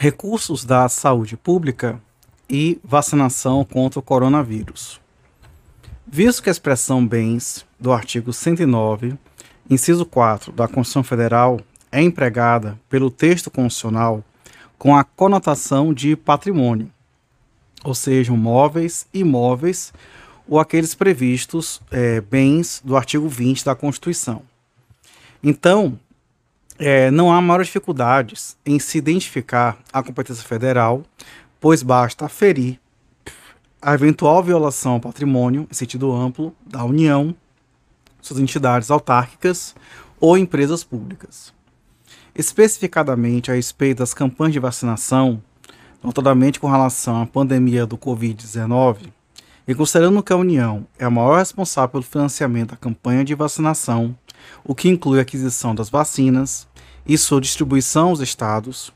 recursos 0.00 0.64
da 0.64 0.88
saúde 0.88 1.36
pública 1.36 2.00
e 2.48 2.80
vacinação 2.82 3.62
contra 3.66 4.00
o 4.00 4.02
coronavírus. 4.02 4.98
Visto 6.06 6.42
que 6.42 6.48
a 6.48 6.52
expressão 6.52 7.06
bens 7.06 7.66
do 7.78 7.92
artigo 7.92 8.32
109, 8.32 9.18
inciso 9.68 10.06
4 10.06 10.52
da 10.52 10.66
Constituição 10.66 11.02
Federal 11.02 11.60
é 11.92 12.00
empregada 12.00 12.80
pelo 12.88 13.10
texto 13.10 13.50
constitucional 13.50 14.24
com 14.78 14.96
a 14.96 15.04
conotação 15.04 15.92
de 15.92 16.16
patrimônio, 16.16 16.90
ou 17.84 17.94
seja, 17.94 18.32
móveis, 18.32 19.06
imóveis 19.12 19.92
ou 20.48 20.58
aqueles 20.58 20.94
previstos 20.94 21.82
é, 21.90 22.22
bens 22.22 22.80
do 22.82 22.96
artigo 22.96 23.28
20 23.28 23.66
da 23.66 23.74
Constituição. 23.74 24.40
Então, 25.44 26.00
é, 26.80 27.10
não 27.10 27.30
há 27.30 27.38
maiores 27.42 27.66
dificuldades 27.66 28.56
em 28.64 28.78
se 28.78 28.96
identificar 28.96 29.78
a 29.92 30.02
competência 30.02 30.42
federal, 30.42 31.02
pois 31.60 31.82
basta 31.82 32.24
aferir 32.24 32.80
a 33.82 33.92
eventual 33.92 34.42
violação 34.42 34.94
ao 34.94 35.00
patrimônio, 35.00 35.68
em 35.70 35.74
sentido 35.74 36.10
amplo, 36.10 36.54
da 36.66 36.82
União, 36.82 37.34
suas 38.22 38.40
entidades 38.40 38.90
autárquicas 38.90 39.74
ou 40.18 40.38
empresas 40.38 40.82
públicas. 40.82 41.52
Especificadamente 42.34 43.50
a 43.50 43.54
respeito 43.54 43.98
das 43.98 44.14
campanhas 44.14 44.54
de 44.54 44.58
vacinação, 44.58 45.42
notadamente 46.02 46.58
com 46.58 46.70
relação 46.70 47.20
à 47.20 47.26
pandemia 47.26 47.84
do 47.84 47.98
Covid-19, 47.98 49.12
e 49.68 49.74
considerando 49.74 50.22
que 50.22 50.32
a 50.32 50.36
União 50.36 50.86
é 50.98 51.04
a 51.04 51.10
maior 51.10 51.38
responsável 51.38 51.90
pelo 51.90 52.02
financiamento 52.02 52.70
da 52.70 52.76
campanha 52.76 53.22
de 53.22 53.34
vacinação, 53.34 54.16
o 54.64 54.74
que 54.74 54.88
inclui 54.88 55.18
a 55.18 55.22
aquisição 55.22 55.74
das 55.74 55.88
vacinas, 55.88 56.66
e 57.10 57.18
sua 57.18 57.40
distribuição 57.40 58.10
aos 58.10 58.20
estados, 58.20 58.92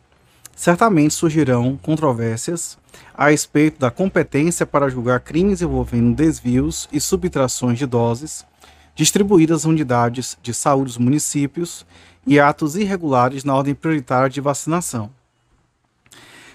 certamente 0.55 1.13
surgirão 1.13 1.77
controvérsias 1.77 2.79
a 3.13 3.31
respeito 3.31 3.81
da 3.81 3.91
competência 3.91 4.65
para 4.65 4.89
julgar 4.89 5.19
crimes 5.19 5.61
envolvendo 5.61 6.15
desvios 6.15 6.89
e 6.93 7.01
subtrações 7.01 7.77
de 7.77 7.87
doses 7.87 8.47
distribuídas 8.95 9.65
unidades 9.65 10.39
de 10.41 10.55
saúde 10.55 10.85
dos 10.85 10.99
municípios 10.99 11.85
e 12.25 12.39
atos 12.39 12.77
irregulares 12.77 13.43
na 13.43 13.53
ordem 13.53 13.75
prioritária 13.75 14.31
de 14.31 14.41
vacinação. 14.41 15.11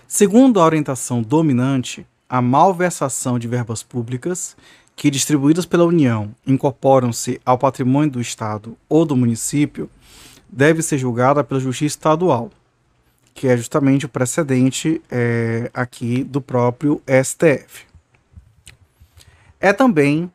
Segundo 0.08 0.62
a 0.62 0.66
orientação 0.66 1.22
dominante, 1.22 2.08
a 2.30 2.42
malversação 2.42 3.38
de 3.38 3.50
verbas 3.50 3.84
públicas 3.84 4.56
que 4.96 5.12
distribuídas 5.12 5.66
pela 5.66 5.84
União 5.84 6.34
incorporam-se 6.48 7.42
ao 7.46 7.58
patrimônio 7.58 8.12
do 8.12 8.22
Estado 8.22 8.78
ou 8.88 9.06
do 9.06 9.18
município 9.18 9.90
deve 10.50 10.82
ser 10.82 10.98
julgada 10.98 11.44
pela 11.44 11.60
Justiça 11.60 11.98
Estadual, 11.98 12.50
que 13.34 13.48
é 13.48 13.56
justamente 13.56 14.06
o 14.06 14.10
precedente 14.10 15.02
é, 15.10 15.70
aqui 15.74 16.24
do 16.24 16.42
próprio 16.42 17.02
STF. 17.08 17.86
É 19.60 19.74
também 19.74 20.32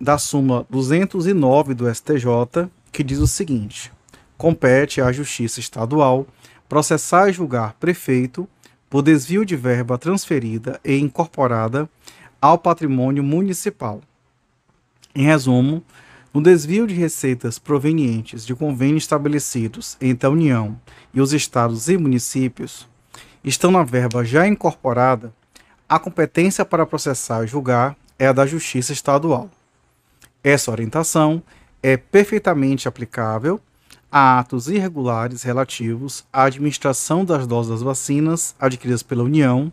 da 0.00 0.18
súmula 0.18 0.66
209 0.68 1.74
do 1.74 1.94
STJ 1.94 2.68
que 2.90 3.04
diz 3.04 3.18
o 3.18 3.26
seguinte: 3.26 3.92
compete 4.36 5.00
à 5.00 5.12
Justiça 5.12 5.60
Estadual 5.60 6.26
processar 6.68 7.28
e 7.28 7.32
julgar 7.32 7.74
prefeito 7.74 8.48
por 8.88 9.02
desvio 9.02 9.44
de 9.44 9.56
verba 9.56 9.96
transferida 9.96 10.80
e 10.84 10.98
incorporada 10.98 11.88
ao 12.40 12.58
patrimônio 12.58 13.22
municipal. 13.22 14.00
Em 15.14 15.24
resumo, 15.24 15.82
no 16.32 16.42
desvio 16.42 16.86
de 16.86 16.94
receitas 16.94 17.58
provenientes 17.58 18.46
de 18.46 18.54
convênios 18.54 19.04
estabelecidos 19.04 19.96
entre 20.00 20.26
a 20.26 20.30
União 20.30 20.80
e 21.12 21.20
os 21.20 21.32
estados 21.32 21.88
e 21.88 21.98
municípios, 21.98 22.88
estão 23.44 23.70
na 23.70 23.84
verba 23.84 24.24
já 24.24 24.46
incorporada, 24.46 25.32
a 25.88 25.98
competência 25.98 26.64
para 26.64 26.86
processar 26.86 27.44
e 27.44 27.46
julgar 27.46 27.96
é 28.18 28.26
a 28.26 28.32
da 28.32 28.46
Justiça 28.46 28.92
Estadual. 28.92 29.50
Essa 30.42 30.70
orientação 30.70 31.42
é 31.82 31.96
perfeitamente 31.96 32.88
aplicável 32.88 33.60
a 34.12 34.38
atos 34.38 34.68
irregulares 34.68 35.42
relativos 35.42 36.22
à 36.30 36.42
administração 36.42 37.24
das 37.24 37.46
doses 37.46 37.70
das 37.70 37.82
vacinas 37.82 38.54
adquiridas 38.60 39.02
pela 39.02 39.24
União 39.24 39.72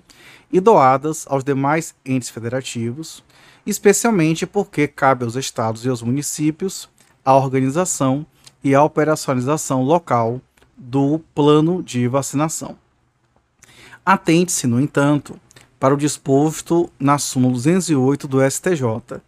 e 0.49 0.61
doadas 0.61 1.25
aos 1.27 1.43
demais 1.43 1.93
entes 2.05 2.29
federativos, 2.29 3.21
especialmente 3.65 4.47
porque 4.47 4.87
cabe 4.87 5.25
aos 5.25 5.35
estados 5.35 5.83
e 5.83 5.89
aos 5.89 6.01
municípios 6.01 6.87
a 7.25 7.35
organização 7.35 8.25
e 8.63 8.73
a 8.73 8.81
operacionalização 8.81 9.83
local 9.83 10.41
do 10.77 11.19
plano 11.35 11.83
de 11.83 12.07
vacinação. 12.07 12.77
Atente-se, 14.05 14.65
no 14.65 14.79
entanto, 14.79 15.37
para 15.77 15.93
o 15.93 15.97
disposto 15.97 16.89
na 16.97 17.17
súmula 17.17 17.53
208 17.53 18.27
do 18.27 18.49
STJ. 18.49 19.21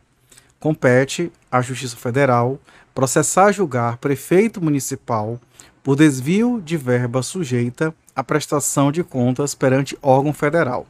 Compete 0.59 1.31
à 1.51 1.61
Justiça 1.61 1.97
Federal 1.97 2.59
processar 2.93 3.51
julgar 3.51 3.97
prefeito 3.97 4.61
municipal 4.61 5.39
por 5.83 5.95
desvio 5.95 6.61
de 6.61 6.77
verba 6.77 7.23
sujeita 7.23 7.93
à 8.15 8.23
prestação 8.23 8.91
de 8.91 9.03
contas 9.03 9.55
perante 9.55 9.97
órgão 10.01 10.33
federal. 10.33 10.85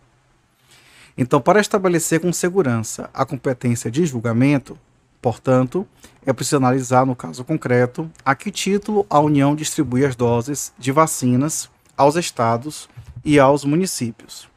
Então, 1.18 1.40
para 1.40 1.60
estabelecer 1.60 2.20
com 2.20 2.32
segurança 2.34 3.10
a 3.14 3.26
competência 3.26 3.92
de 3.92 4.06
julgamento, 4.06 4.78
portanto, 5.22 5.88
é 6.26 6.34
preciso 6.34 6.58
analisar, 6.58 7.06
no 7.06 7.16
caso 7.16 7.44
concreto, 7.44 8.10
a 8.26 8.34
que 8.34 8.52
título 8.52 9.06
a 9.10 9.20
União 9.20 9.56
distribui 9.56 10.06
as 10.06 10.16
doses 10.16 10.74
de 10.80 10.92
vacinas 10.92 11.70
aos 11.96 12.16
estados 12.16 12.90
e 13.24 13.40
aos 13.40 13.64
municípios. 13.64 14.50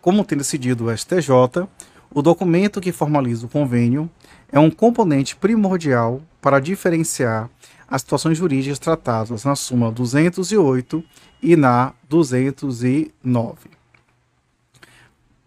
Como 0.00 0.24
tem 0.24 0.38
decidido 0.38 0.86
o 0.86 0.96
STJ, 0.96 1.66
o 2.10 2.22
documento 2.22 2.80
que 2.80 2.92
formaliza 2.92 3.46
o 3.46 3.48
convênio 3.48 4.08
é 4.50 4.58
um 4.58 4.70
componente 4.70 5.36
primordial 5.36 6.22
para 6.40 6.60
diferenciar 6.60 7.50
as 7.86 8.02
situações 8.02 8.36
jurídicas 8.36 8.78
tratadas 8.78 9.44
na 9.44 9.56
súmula 9.56 9.90
208 9.92 11.02
e 11.42 11.56
na 11.56 11.92
209. 12.08 13.70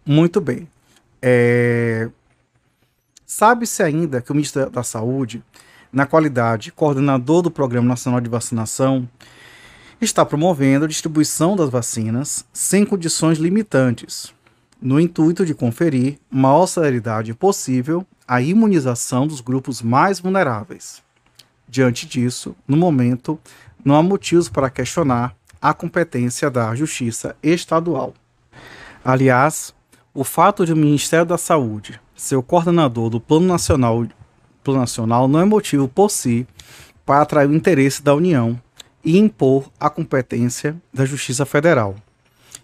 Muito 0.04 0.40
bem. 0.40 0.68
É... 1.20 2.08
Sabe-se 3.24 3.82
ainda 3.82 4.20
que 4.20 4.30
o 4.30 4.34
Ministério 4.34 4.70
da 4.70 4.82
Saúde, 4.82 5.42
na 5.92 6.04
qualidade 6.04 6.64
de 6.64 6.72
coordenador 6.72 7.42
do 7.42 7.50
Programa 7.50 7.88
Nacional 7.88 8.20
de 8.20 8.28
Vacinação, 8.28 9.08
está 10.00 10.24
promovendo 10.26 10.84
a 10.84 10.88
distribuição 10.88 11.54
das 11.54 11.70
vacinas 11.70 12.44
sem 12.52 12.84
condições 12.84 13.38
limitantes, 13.38 14.34
no 14.80 14.98
intuito 14.98 15.46
de 15.46 15.54
conferir 15.54 16.18
maior 16.28 16.66
celeridade 16.66 17.32
possível 17.32 18.04
à 18.32 18.40
imunização 18.40 19.26
dos 19.26 19.42
grupos 19.42 19.82
mais 19.82 20.18
vulneráveis. 20.18 21.02
Diante 21.68 22.06
disso, 22.06 22.56
no 22.66 22.78
momento, 22.78 23.38
não 23.84 23.94
há 23.94 24.02
motivos 24.02 24.48
para 24.48 24.70
questionar 24.70 25.36
a 25.60 25.74
competência 25.74 26.50
da 26.50 26.74
Justiça 26.74 27.36
Estadual. 27.42 28.14
Aliás, 29.04 29.74
o 30.14 30.24
fato 30.24 30.64
de 30.64 30.72
o 30.72 30.76
Ministério 30.76 31.26
da 31.26 31.36
Saúde 31.36 32.00
ser 32.16 32.36
o 32.36 32.42
coordenador 32.42 33.10
do 33.10 33.20
Plano 33.20 33.46
Nacional, 33.46 34.06
Plano 34.64 34.80
Nacional 34.80 35.28
não 35.28 35.38
é 35.38 35.44
motivo 35.44 35.86
por 35.86 36.10
si 36.10 36.46
para 37.04 37.20
atrair 37.20 37.50
o 37.50 37.54
interesse 37.54 38.02
da 38.02 38.14
União 38.14 38.58
e 39.04 39.18
impor 39.18 39.70
a 39.78 39.90
competência 39.90 40.74
da 40.90 41.04
Justiça 41.04 41.44
Federal. 41.44 41.96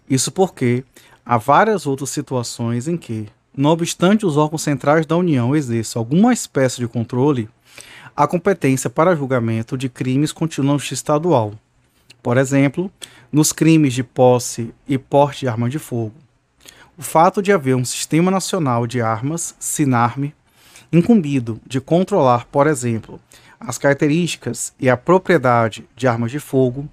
Isso 0.08 0.32
porque 0.32 0.82
há 1.26 1.36
várias 1.36 1.86
outras 1.86 2.08
situações 2.08 2.88
em 2.88 2.96
que, 2.96 3.28
não 3.58 3.70
obstante 3.70 4.24
os 4.24 4.36
órgãos 4.36 4.62
centrais 4.62 5.04
da 5.04 5.16
União 5.16 5.54
exerçam 5.54 6.00
alguma 6.00 6.32
espécie 6.32 6.78
de 6.78 6.88
controle, 6.88 7.48
a 8.16 8.26
competência 8.26 8.88
para 8.88 9.14
julgamento 9.14 9.76
de 9.76 9.88
crimes 9.88 10.32
continua 10.32 10.78
Justiça 10.78 10.94
Estadual. 10.94 11.52
Por 12.22 12.36
exemplo, 12.36 12.90
nos 13.30 13.52
crimes 13.52 13.92
de 13.92 14.02
posse 14.02 14.72
e 14.88 14.96
porte 14.96 15.40
de 15.40 15.48
arma 15.48 15.68
de 15.68 15.78
fogo 15.78 16.14
o 16.98 17.02
fato 17.02 17.40
de 17.40 17.52
haver 17.52 17.76
um 17.76 17.84
Sistema 17.84 18.28
Nacional 18.28 18.84
de 18.84 19.00
Armas, 19.00 19.54
SINARME, 19.60 20.34
incumbido 20.92 21.60
de 21.64 21.80
controlar, 21.80 22.46
por 22.46 22.66
exemplo, 22.66 23.20
as 23.60 23.78
características 23.78 24.72
e 24.80 24.90
a 24.90 24.96
propriedade 24.96 25.88
de 25.94 26.08
armas 26.08 26.32
de 26.32 26.40
fogo, 26.40 26.88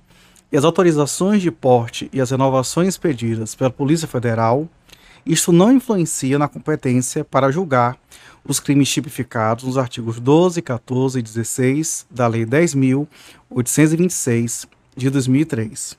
e 0.52 0.58
as 0.58 0.64
autorizações 0.64 1.42
de 1.42 1.50
porte 1.50 2.08
e 2.14 2.22
as 2.22 2.30
renovações 2.30 3.00
pedidas 3.00 3.56
pela 3.56 3.72
Polícia 3.72 4.08
Federal, 4.08 4.70
isto 5.26 5.52
não 5.52 5.72
influencia 5.72 6.38
na 6.38 6.48
competência 6.48 7.26
para 7.26 7.52
julgar 7.52 7.98
os 8.48 8.60
crimes 8.60 8.90
tipificados 8.90 9.64
nos 9.64 9.78
artigos 9.78 10.20
12, 10.20 10.62
14 10.62 11.20
e 11.20 11.22
16 11.22 12.06
da 12.12 12.28
Lei 12.28 12.46
10.826 12.46 14.68
de 14.96 15.10
2003. 15.10 15.98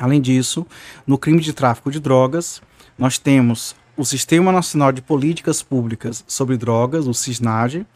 Além 0.00 0.20
disso, 0.20 0.66
no 1.06 1.16
crime 1.16 1.40
de 1.40 1.52
tráfico 1.52 1.90
de 1.90 2.00
drogas, 2.00 2.60
nós 2.98 3.18
temos 3.18 3.76
o 3.96 4.04
Sistema 4.04 4.50
Nacional 4.50 4.90
de 4.90 5.00
Políticas 5.00 5.62
Públicas 5.62 6.24
sobre 6.26 6.56
Drogas, 6.56 7.06
o 7.06 7.14
SISNAD, 7.14 7.86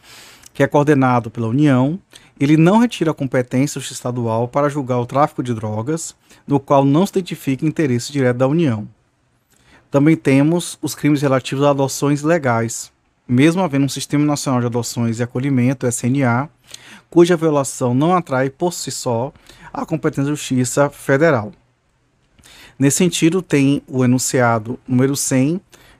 que 0.53 0.63
é 0.63 0.67
coordenado 0.67 1.29
pela 1.29 1.47
União 1.47 1.99
ele 2.39 2.55
não 2.55 2.77
retira 2.77 3.11
a 3.11 3.13
competência 3.13 3.79
estadual 3.79 4.47
para 4.47 4.69
julgar 4.69 4.99
o 4.99 5.05
tráfico 5.05 5.43
de 5.43 5.53
drogas, 5.53 6.15
no 6.47 6.59
qual 6.59 6.85
não 6.85 7.05
se 7.05 7.11
identifica 7.11 7.65
interesse 7.65 8.13
direto 8.13 8.37
da 8.37 8.47
União. 8.47 8.87
Também 9.91 10.15
temos 10.15 10.77
os 10.81 10.93
crimes 10.93 11.21
relativos 11.21 11.63
a 11.63 11.71
adoções 11.71 12.21
legais, 12.21 12.91
mesmo 13.27 13.61
havendo 13.61 13.85
um 13.85 13.89
Sistema 13.89 14.25
Nacional 14.25 14.59
de 14.59 14.67
Adoções 14.67 15.19
e 15.19 15.23
Acolhimento, 15.23 15.87
SNA, 15.87 16.49
cuja 17.09 17.35
violação 17.35 17.93
não 17.93 18.13
atrai 18.13 18.49
por 18.49 18.73
si 18.73 18.91
só 18.91 19.33
a 19.73 19.85
competência 19.85 20.25
da 20.25 20.29
Justiça 20.29 20.89
Federal. 20.89 21.51
Nesse 22.77 22.97
sentido, 22.97 23.41
tem 23.41 23.81
o 23.87 24.05
enunciado 24.05 24.79
número 24.87 25.15
100 25.15 25.59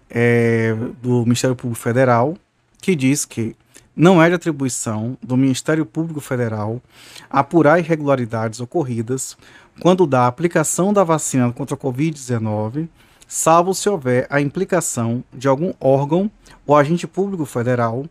é, 0.09 0.75
do 1.01 1.23
Ministério 1.23 1.55
Público 1.55 1.81
Federal, 1.81 2.37
que 2.81 2.95
diz 2.95 3.25
que 3.25 3.55
não 3.95 4.23
é 4.23 4.29
de 4.29 4.35
atribuição 4.35 5.17
do 5.21 5.35
Ministério 5.35 5.85
Público 5.85 6.21
Federal 6.21 6.81
apurar 7.29 7.79
irregularidades 7.79 8.61
ocorridas 8.61 9.37
quando 9.81 10.07
da 10.07 10.25
aplicação 10.25 10.93
da 10.93 11.03
vacina 11.03 11.51
contra 11.51 11.75
a 11.75 11.77
Covid-19, 11.77 12.87
salvo 13.29 13.75
se 13.75 13.87
houver 13.87 14.25
a 14.27 14.41
implicação 14.41 15.23
de 15.31 15.47
algum 15.47 15.71
órgão 15.79 16.31
ou 16.65 16.75
agente 16.75 17.05
público 17.05 17.45
federal, 17.45 18.07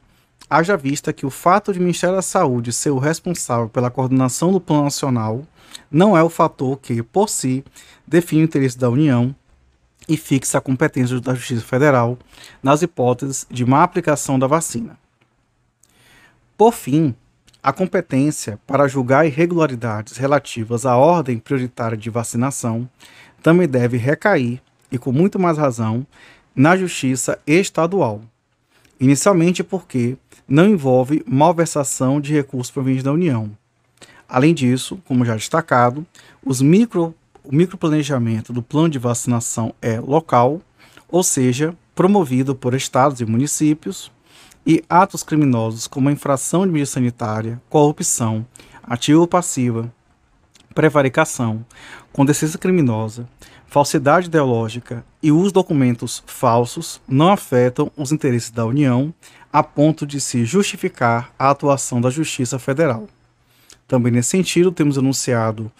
haja 0.48 0.76
vista 0.76 1.12
que 1.12 1.26
o 1.26 1.30
fato 1.30 1.72
de 1.72 1.80
o 1.80 1.82
Ministério 1.82 2.14
da 2.14 2.22
Saúde 2.22 2.72
ser 2.72 2.90
o 2.90 2.98
responsável 2.98 3.68
pela 3.68 3.90
coordenação 3.90 4.52
do 4.52 4.60
Plano 4.60 4.84
Nacional 4.84 5.42
não 5.90 6.16
é 6.16 6.22
o 6.22 6.30
fator 6.30 6.78
que, 6.78 7.02
por 7.02 7.28
si, 7.28 7.64
define 8.06 8.42
o 8.42 8.44
interesse 8.44 8.78
da 8.78 8.88
União 8.88 9.34
e 10.08 10.16
fixa 10.16 10.58
a 10.58 10.60
competência 10.60 11.20
da 11.20 11.34
Justiça 11.34 11.64
Federal 11.64 12.16
nas 12.62 12.80
hipóteses 12.80 13.44
de 13.50 13.66
má 13.66 13.82
aplicação 13.82 14.38
da 14.38 14.46
vacina. 14.46 14.96
Por 16.56 16.72
fim, 16.72 17.14
a 17.60 17.72
competência 17.72 18.58
para 18.66 18.86
julgar 18.86 19.26
irregularidades 19.26 20.16
relativas 20.16 20.86
à 20.86 20.96
ordem 20.96 21.38
prioritária 21.38 21.96
de 21.96 22.08
vacinação 22.08 22.88
também 23.42 23.68
deve 23.68 23.96
recair, 23.96 24.62
e 24.90 24.99
com 24.99 25.12
muito 25.12 25.38
mais 25.38 25.58
razão, 25.58 26.06
na 26.55 26.76
Justiça 26.76 27.38
Estadual. 27.46 28.20
Inicialmente 29.00 29.62
porque 29.62 30.17
não 30.49 30.67
envolve 30.67 31.23
malversação 31.26 32.20
de 32.20 32.32
recursos 32.32 32.70
provenientes 32.70 33.05
da 33.05 33.12
União. 33.12 33.50
Além 34.29 34.52
disso, 34.52 35.00
como 35.06 35.25
já 35.25 35.35
destacado, 35.35 36.06
os 36.44 36.61
micro 36.61 37.14
o 37.49 37.55
microplanejamento 37.55 38.52
do 38.52 38.62
plano 38.62 38.90
de 38.90 38.99
vacinação 38.99 39.75
é 39.81 39.99
local, 39.99 40.61
ou 41.08 41.23
seja, 41.23 41.75
promovido 41.94 42.55
por 42.55 42.75
estados 42.75 43.23
e 43.23 43.25
municípios, 43.25 44.12
e 44.67 44.85
atos 44.87 45.23
criminosos 45.23 45.87
como 45.87 46.11
a 46.11 46.12
infração 46.12 46.67
de 46.67 46.73
medida 46.73 46.90
sanitária, 46.90 47.58
corrupção, 47.70 48.46
ativa 48.82 49.20
ou 49.20 49.26
passiva, 49.26 49.90
prevaricação, 50.75 51.64
condescência 52.12 52.58
criminosa, 52.58 53.26
falsidade 53.68 54.26
ideológica 54.26 55.04
e 55.22 55.30
os 55.30 55.52
documentos 55.52 56.22
falsos 56.26 57.00
não 57.06 57.30
afetam 57.30 57.90
os 57.96 58.12
interesses 58.12 58.50
da 58.50 58.64
União 58.64 59.12
a 59.52 59.62
ponto 59.62 60.06
de 60.06 60.20
se 60.20 60.44
justificar 60.44 61.32
a 61.38 61.50
atuação 61.50 62.00
da 62.00 62.10
Justiça 62.10 62.58
Federal. 62.58 63.06
Também 63.86 64.12
nesse 64.12 64.30
sentido, 64.30 64.72
temos 64.72 64.98
anunciado 64.98 65.70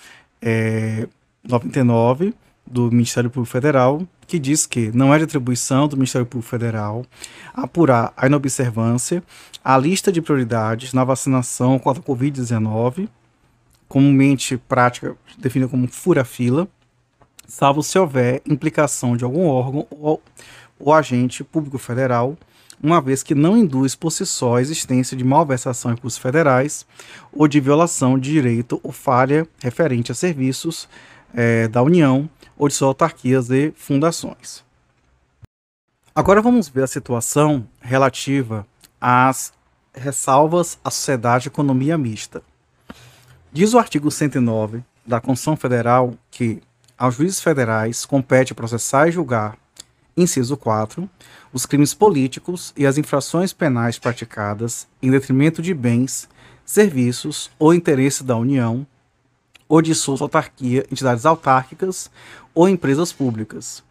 é, 0.41 1.07
99 1.47 2.35
do 2.67 2.91
Ministério 2.91 3.31
Público 3.31 3.53
Federal, 3.53 4.03
que 4.27 4.39
diz 4.39 4.67
que 4.67 4.91
não 4.93 5.13
é 5.13 5.19
de 5.19 5.25
atribuição 5.25 5.89
do 5.89 5.97
Ministério 5.97 6.27
Público 6.27 6.51
Federal 6.51 7.05
apurar 7.55 8.13
a 8.17 8.27
inobservância 8.27 9.23
a 9.65 9.77
lista 9.77 10.13
de 10.13 10.23
prioridades 10.23 10.93
na 10.93 11.05
vacinação 11.05 11.79
contra 11.79 12.03
a 12.03 12.07
Covid-19, 12.07 13.09
comumente 13.87 14.57
prática 14.57 15.17
definida 15.39 15.71
como 15.71 15.89
fura-fila, 15.89 16.69
salvo 17.49 17.83
se 17.83 17.99
houver 17.99 18.43
implicação 18.47 19.17
de 19.17 19.25
algum 19.25 19.47
órgão 19.47 19.87
ou, 19.91 20.23
ou 20.79 20.93
agente 20.93 21.43
público 21.43 21.79
federal, 21.79 22.37
uma 22.81 23.01
vez 23.01 23.23
que 23.23 23.35
não 23.35 23.57
induz 23.57 23.97
por 23.97 24.13
si 24.13 24.25
só 24.25 24.57
a 24.57 24.61
existência 24.61 25.17
de 25.17 25.25
malversação 25.25 25.91
em 25.91 25.95
recursos 25.95 26.21
federais 26.21 26.87
ou 27.33 27.49
de 27.49 27.59
violação 27.59 28.19
de 28.19 28.31
direito 28.31 28.79
ou 28.85 28.93
falha 28.93 29.49
referente 29.61 30.13
a 30.13 30.15
serviços 30.15 30.89
é, 31.35 31.67
da 31.67 31.83
União 31.83 32.29
ou 32.57 32.69
de 32.69 32.75
suas 32.75 32.89
autarquias 32.89 33.51
e 33.51 33.73
fundações. 33.77 34.63
Agora 36.15 36.43
vamos 36.43 36.69
ver 36.69 36.85
a 36.85 36.89
situação 36.89 37.67
relativa 37.81 38.67
às 39.01 39.53
ressalvas 39.95 40.79
à 40.85 40.91
sociedade 40.91 41.45
de 41.45 41.49
economia 41.49 41.97
mista. 41.97 42.43
Diz 43.53 43.73
o 43.73 43.79
artigo 43.79 44.11
109 44.11 44.85
da 45.07 45.21
Constituição 45.21 45.57
Federal 45.57 46.15
que 46.31 46.61
aos 46.99 47.15
juízes 47.15 47.41
federais 47.41 48.05
compete 48.05 48.53
processar 48.53 49.07
e 49.07 49.13
julgar, 49.13 49.57
inciso 50.17 50.57
4, 50.57 51.09
os 51.53 51.65
crimes 51.65 51.95
políticos 51.95 52.73
e 52.77 52.85
as 52.85 52.99
infrações 52.99 53.53
penais 53.53 53.99
praticadas 53.99 54.89
em 55.01 55.11
detrimento 55.11 55.63
de 55.63 55.73
bens, 55.73 56.29
serviços 56.65 57.51
ou 57.59 57.73
interesses 57.73 58.23
da 58.23 58.37
União 58.37 58.87
ou 59.69 59.81
de 59.81 59.95
suas 59.95 60.21
autarquia, 60.21 60.85
entidades 60.91 61.25
autárquicas 61.25 62.11
ou 62.55 62.69
empresas 62.69 63.13
públicas, 63.13 63.85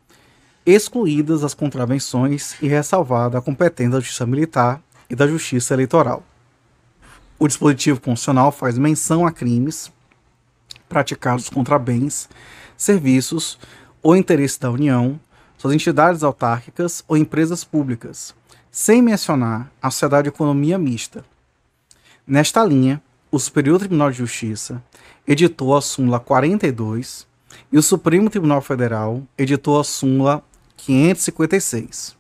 excluídas 0.66 1.44
as 1.44 1.54
contravenções 1.54 2.62
e 2.62 2.68
ressalvada 2.68 3.38
a 3.38 3.42
competência 3.42 3.92
da 3.92 4.00
Justiça 4.00 4.26
Militar 4.26 4.82
e 5.10 5.16
da 5.16 5.26
Justiça 5.26 5.74
Eleitoral. 5.74 6.24
O 7.40 7.48
dispositivo 7.48 8.02
constitucional 8.02 8.52
faz 8.52 8.78
menção 8.78 9.26
a 9.26 9.32
crimes 9.32 9.92
praticados 10.90 11.50
contra 11.50 11.78
bens, 11.78 12.30
serviços 12.78 13.58
ou 14.02 14.16
interesses 14.16 14.58
da 14.58 14.72
União, 14.72 15.20
suas 15.58 15.74
entidades 15.74 16.24
autárquicas 16.24 17.04
ou 17.08 17.18
empresas 17.18 17.64
públicas, 17.64 18.34
sem 18.72 19.02
mencionar 19.02 19.72
a 19.82 19.90
sociedade 19.90 20.30
de 20.30 20.36
economia 20.36 20.78
mista. 20.78 21.26
Nesta 22.26 22.64
linha, 22.64 23.02
o 23.32 23.40
Superior 23.40 23.80
Tribunal 23.80 24.12
de 24.12 24.18
Justiça 24.18 24.82
editou 25.28 25.76
a 25.76 25.82
súmula 25.82 26.20
42 26.20 27.28
e 27.72 27.78
o 27.78 27.84
Supremo 27.84 28.30
Tribunal 28.30 28.62
Federal 28.62 29.24
editou 29.38 29.80
a 29.80 29.84
súmula 29.84 30.44
556. 30.78 32.16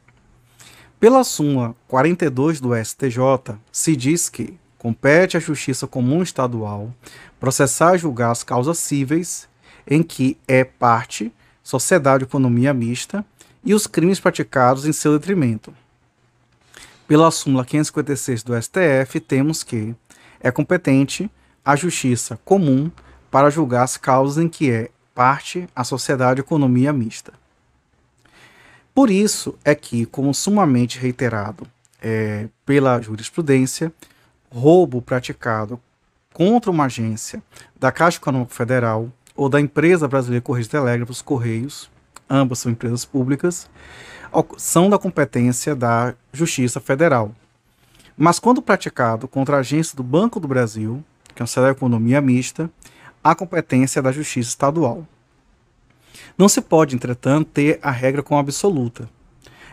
Pela 0.99 1.23
súmula 1.23 1.75
42 1.87 2.59
do 2.59 2.75
STJ, 2.75 3.55
se 3.71 3.95
diz 3.95 4.29
que 4.29 4.57
compete 4.77 5.37
à 5.37 5.39
Justiça 5.39 5.85
Comum 5.85 6.23
Estadual 6.23 6.91
processar 7.39 7.95
e 7.95 7.99
julgar 7.99 8.31
as 8.31 8.43
causas 8.43 8.79
cíveis 8.79 9.47
em 9.87 10.03
que 10.03 10.37
é 10.47 10.63
parte 10.63 11.31
sociedade 11.63 12.23
economia 12.23 12.73
mista 12.73 13.25
e 13.63 13.73
os 13.73 13.87
crimes 13.87 14.19
praticados 14.19 14.85
em 14.85 14.93
seu 14.93 15.17
detrimento. 15.17 15.73
Pela 17.07 17.31
súmula 17.31 17.65
556 17.65 18.43
do 18.43 18.61
STF, 18.61 19.19
temos 19.19 19.63
que 19.63 19.95
é 20.39 20.51
competente 20.51 21.29
a 21.63 21.75
justiça 21.75 22.39
comum 22.43 22.91
para 23.31 23.49
julgar 23.49 23.83
as 23.83 23.97
causas 23.97 24.43
em 24.43 24.47
que 24.47 24.71
é 24.71 24.89
parte 25.13 25.67
a 25.75 25.83
sociedade 25.83 26.41
economia 26.41 26.93
mista. 26.93 27.33
Por 28.93 29.09
isso 29.09 29.57
é 29.63 29.75
que, 29.75 30.05
como 30.05 30.33
sumamente 30.33 30.97
reiterado 30.99 31.67
é, 32.01 32.47
pela 32.65 33.01
jurisprudência, 33.01 33.91
roubo 34.49 35.01
praticado 35.01 35.79
contra 36.33 36.71
uma 36.71 36.85
agência 36.85 37.41
da 37.75 37.91
Caixa 37.91 38.17
Econômica 38.17 38.53
Federal 38.53 39.11
ou 39.37 39.47
da 39.47 39.61
empresa 39.61 40.07
brasileira 40.07 40.41
Correios 40.41 40.67
Telégrafos 40.67 41.21
Correios, 41.21 41.89
ambas 42.29 42.59
são 42.59 42.71
empresas 42.71 43.05
públicas, 43.05 43.69
são 44.57 44.89
da 44.89 44.97
competência 44.97 45.75
da 45.75 46.15
Justiça 46.33 46.81
Federal. 46.81 47.33
Mas 48.17 48.39
quando 48.39 48.61
praticado 48.61 49.27
contra 49.27 49.57
a 49.57 49.59
agência 49.59 49.95
do 49.95 50.03
Banco 50.03 50.39
do 50.39 50.47
Brasil, 50.47 51.03
que 51.35 51.41
é 51.41 51.43
uma 51.43 51.47
de 51.47 51.71
economia 51.71 52.19
mista, 52.19 52.69
a 53.23 53.35
competência 53.35 54.01
da 54.01 54.11
Justiça 54.11 54.49
Estadual. 54.49 55.07
Não 56.35 56.49
se 56.49 56.61
pode, 56.61 56.95
entretanto, 56.95 57.49
ter 57.53 57.79
a 57.81 57.91
regra 57.91 58.23
como 58.23 58.39
absoluta. 58.39 59.07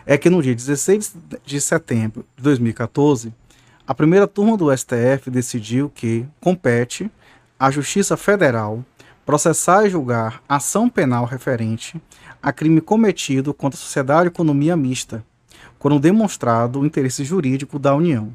É 0.05 0.17
que 0.17 0.29
no 0.29 0.43
dia 0.43 0.53
16 0.53 1.15
de 1.43 1.59
setembro 1.59 2.23
de 2.37 2.43
2014, 2.43 3.33
a 3.87 3.95
primeira 3.95 4.27
turma 4.27 4.55
do 4.55 4.75
STF 4.75 5.31
decidiu 5.31 5.89
que 5.89 6.25
compete 6.39 7.09
à 7.59 7.71
Justiça 7.71 8.15
Federal 8.15 8.85
processar 9.25 9.85
e 9.85 9.89
julgar 9.89 10.41
ação 10.47 10.87
penal 10.87 11.25
referente 11.25 11.99
a 12.41 12.53
crime 12.53 12.79
cometido 12.79 13.53
contra 13.53 13.77
a 13.77 13.81
sociedade 13.81 14.23
de 14.23 14.27
economia 14.27 14.77
mista, 14.77 15.25
quando 15.79 15.99
demonstrado 15.99 16.79
o 16.79 16.85
interesse 16.85 17.23
jurídico 17.23 17.79
da 17.79 17.95
União. 17.95 18.31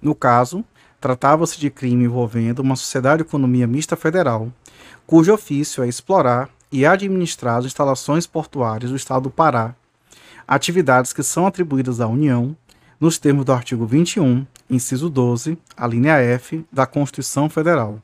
No 0.00 0.14
caso, 0.14 0.64
tratava-se 1.00 1.60
de 1.60 1.68
crime 1.68 2.04
envolvendo 2.04 2.60
uma 2.60 2.74
sociedade 2.74 3.22
de 3.22 3.28
economia 3.28 3.66
mista 3.66 3.96
federal, 3.96 4.50
cujo 5.06 5.32
ofício 5.32 5.82
é 5.82 5.88
explorar 5.88 6.48
e 6.72 6.86
administrar 6.86 7.58
as 7.58 7.66
instalações 7.66 8.26
portuárias 8.26 8.90
do 8.90 8.96
Estado 8.96 9.24
do 9.24 9.30
Pará, 9.30 9.74
atividades 10.46 11.12
que 11.12 11.22
são 11.22 11.46
atribuídas 11.46 12.00
à 12.00 12.06
União 12.06 12.56
nos 12.98 13.18
termos 13.18 13.44
do 13.44 13.52
artigo 13.52 13.86
21 13.86 14.46
inciso 14.70 15.08
12, 15.08 15.58
a 15.76 15.86
linha 15.86 16.16
F 16.16 16.64
da 16.72 16.86
Constituição 16.86 17.48
Federal. 17.48 18.02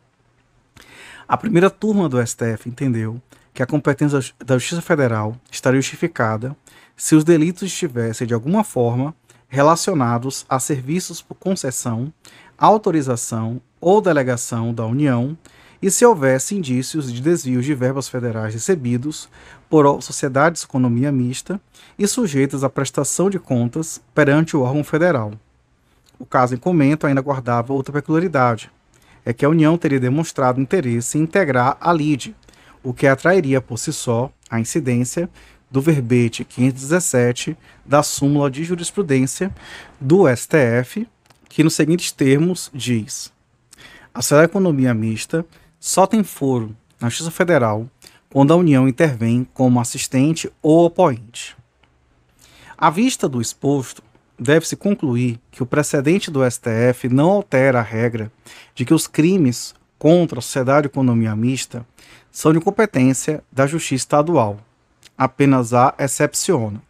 A 1.27 1.37
primeira 1.39 1.71
turma 1.71 2.07
do 2.07 2.25
STF 2.25 2.69
entendeu 2.69 3.21
que 3.55 3.63
a 3.63 3.67
competência 3.67 4.21
da 4.45 4.59
Justiça 4.59 4.83
Federal 4.83 5.35
estaria 5.51 5.81
justificada 5.81 6.55
se 6.97 7.15
os 7.15 7.25
delitos 7.25 7.63
estivessem, 7.63 8.27
de 8.27 8.35
alguma 8.35 8.63
forma, 8.63 9.15
relacionados 9.49 10.45
a 10.49 10.59
serviços 10.59 11.23
por 11.23 11.37
concessão, 11.37 12.13
autorização 12.59 13.61
ou 13.81 14.03
delegação 14.03 14.75
da 14.75 14.85
União 14.85 15.37
e 15.81 15.91
se 15.91 16.05
houvesse 16.05 16.55
indícios 16.55 17.13
de 17.13 17.23
desvios 17.23 17.65
de 17.65 17.75
verbas 17.75 18.09
federais 18.09 18.55
recebidos 18.55 19.29
por 19.69 20.03
sociedades 20.03 20.63
de 20.63 20.67
economia 20.67 21.11
mista 21.11 21.61
e 21.99 22.07
sujeitas 22.07 22.65
à 22.65 22.69
prestação 22.69 23.31
de 23.31 23.39
contas 23.39 24.01
perante 24.15 24.57
o 24.57 24.61
órgão 24.63 24.85
federal. 24.85 25.33
O 26.19 26.27
caso 26.27 26.55
em 26.55 26.59
comento 26.59 27.07
ainda 27.07 27.21
guardava 27.21 27.73
outra 27.73 27.93
peculiaridade, 27.93 28.71
é 29.25 29.33
que 29.33 29.45
a 29.45 29.49
União 29.49 29.77
teria 29.79 29.99
demonstrado 29.99 30.61
interesse 30.61 31.19
em 31.19 31.23
integrar 31.23 31.77
a 31.81 31.93
LIDE, 31.93 32.37
o 32.83 32.93
que 32.93 33.07
atrairia 33.07 33.61
por 33.61 33.79
si 33.79 33.93
só 33.93 34.31
a 34.51 34.61
incidência 34.61 35.29
do 35.71 35.81
verbete 35.81 36.45
517 36.45 37.57
da 37.85 38.03
súmula 38.03 38.51
de 38.51 38.63
jurisprudência 38.63 39.53
do 40.01 40.25
STF, 40.29 41.09
que 41.49 41.65
nos 41.65 41.75
seguintes 41.75 42.13
termos 42.13 42.71
diz: 42.73 43.33
a 44.13 44.23
sociedade 44.23 44.53
economia 44.53 44.95
mista 44.95 45.45
só 45.81 46.07
tem 46.07 46.23
foro 46.23 46.77
na 47.01 47.09
Justiça 47.09 47.33
Federal 47.33 47.91
quando 48.31 48.53
a 48.53 48.57
União 48.57 48.87
intervém 48.87 49.45
como 49.53 49.81
assistente 49.81 50.49
ou 50.63 50.85
oponente. 50.85 51.57
À 52.79 52.91
vista 52.91 53.29
do 53.29 53.41
exposto, 53.41 54.03
deve-se 54.39 54.77
concluir 54.77 55.39
que 55.51 55.63
o 55.63 55.67
precedente 55.67 56.31
do 56.31 56.49
STF 56.49 57.09
não 57.09 57.31
altera 57.31 57.81
a 57.81 57.83
regra 57.83 58.31
de 58.75 58.85
que 58.85 58.95
os 58.95 59.07
crimes 59.07 59.75
contra 59.99 60.39
a 60.39 60.43
sociedade 60.43 60.87
e 60.87 60.91
economia 60.91 61.35
mista 61.35 61.87
são 62.31 62.53
de 62.53 62.61
competência 62.61 63.43
da 63.51 63.67
Justiça 63.67 64.03
Estadual. 64.03 64.59
Apenas 65.17 65.73
a 65.73 65.95
excepciona. 65.99 66.83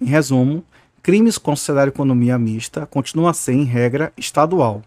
Em 0.00 0.06
resumo, 0.06 0.64
crimes 1.02 1.38
contra 1.38 1.52
a 1.52 1.56
sociedade 1.56 1.90
e 1.90 1.94
economia 1.94 2.38
mista 2.38 2.84
continuam 2.86 3.28
a 3.28 3.34
ser, 3.34 3.52
em 3.52 3.64
regra, 3.64 4.12
estadual. 4.16 4.82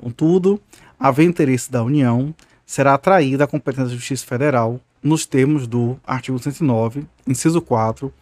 Contudo, 0.00 0.60
haver 0.98 1.24
interesse 1.24 1.70
da 1.70 1.82
União, 1.82 2.34
será 2.64 2.94
atraída 2.94 3.44
à 3.44 3.46
competência 3.46 3.90
da 3.90 3.94
Justiça 3.94 4.24
Federal 4.24 4.80
nos 5.02 5.26
termos 5.26 5.66
do 5.66 5.98
artigo 6.06 6.38
109, 6.38 7.06
inciso 7.26 7.60
4, 7.60 8.12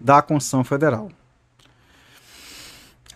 da 0.00 0.20
Constituição 0.20 0.64
Federal. 0.64 1.10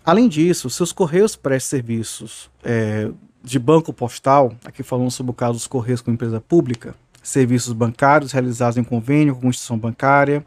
Além 0.04 0.28
disso, 0.28 0.68
se 0.68 0.82
os 0.82 0.92
Correios 0.92 1.34
prestam 1.34 1.78
serviços 1.78 2.50
é, 2.62 3.10
de 3.42 3.58
banco 3.58 3.90
postal, 3.90 4.54
aqui 4.62 4.82
falando 4.82 5.10
sobre 5.10 5.30
o 5.30 5.34
caso 5.34 5.54
dos 5.54 5.66
Correios 5.66 6.02
como 6.02 6.14
empresa 6.14 6.42
pública, 6.42 6.94
serviços 7.22 7.72
bancários 7.72 8.30
realizados 8.30 8.76
em 8.76 8.84
convênio 8.84 9.34
com 9.34 9.48
instituição 9.48 9.78
bancária, 9.78 10.44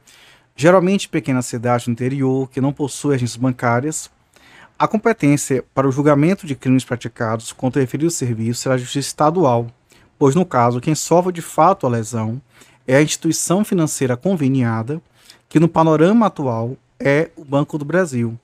geralmente 0.55 1.09
pequenas 1.09 1.47
cidades 1.47 1.87
no 1.87 1.93
interior 1.93 2.47
que 2.51 2.61
não 2.61 2.71
possuem 2.71 3.15
agências 3.15 3.37
bancárias, 3.37 4.11
a 4.77 4.87
competência 4.87 5.65
para 5.73 5.87
o 5.87 5.91
julgamento 5.91 6.45
de 6.45 6.55
crimes 6.55 6.85
praticados 6.85 7.51
contra 7.51 7.79
o 7.79 7.81
referido 7.81 8.11
serviço 8.11 8.61
será 8.61 8.75
a 8.75 8.77
Justiça 8.77 9.07
Estadual, 9.07 9.65
pois, 10.19 10.35
no 10.35 10.45
caso, 10.45 10.79
quem 10.79 10.93
sofre 10.93 11.33
de 11.33 11.41
fato 11.41 11.87
a 11.87 11.89
lesão 11.89 12.39
é 12.85 12.97
a 12.97 13.01
instituição 13.01 13.65
financeira 13.65 14.15
conveniada, 14.15 15.01
que 15.49 15.59
no 15.59 15.67
panorama 15.67 16.27
atual 16.27 16.77
é 16.99 17.31
o 17.35 17.43
Banco 17.43 17.79
do 17.79 17.85
Brasil, 17.85 18.37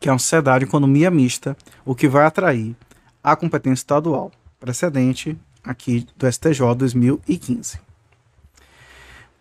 que 0.00 0.08
é 0.08 0.12
uma 0.12 0.18
sociedade 0.18 0.64
de 0.64 0.70
economia 0.70 1.10
mista, 1.10 1.54
o 1.84 1.94
que 1.94 2.08
vai 2.08 2.24
atrair 2.24 2.74
a 3.22 3.36
competência 3.36 3.82
estadual, 3.82 4.32
precedente 4.58 5.38
aqui 5.62 6.06
do 6.16 6.30
STJ 6.30 6.74
2015. 6.74 7.78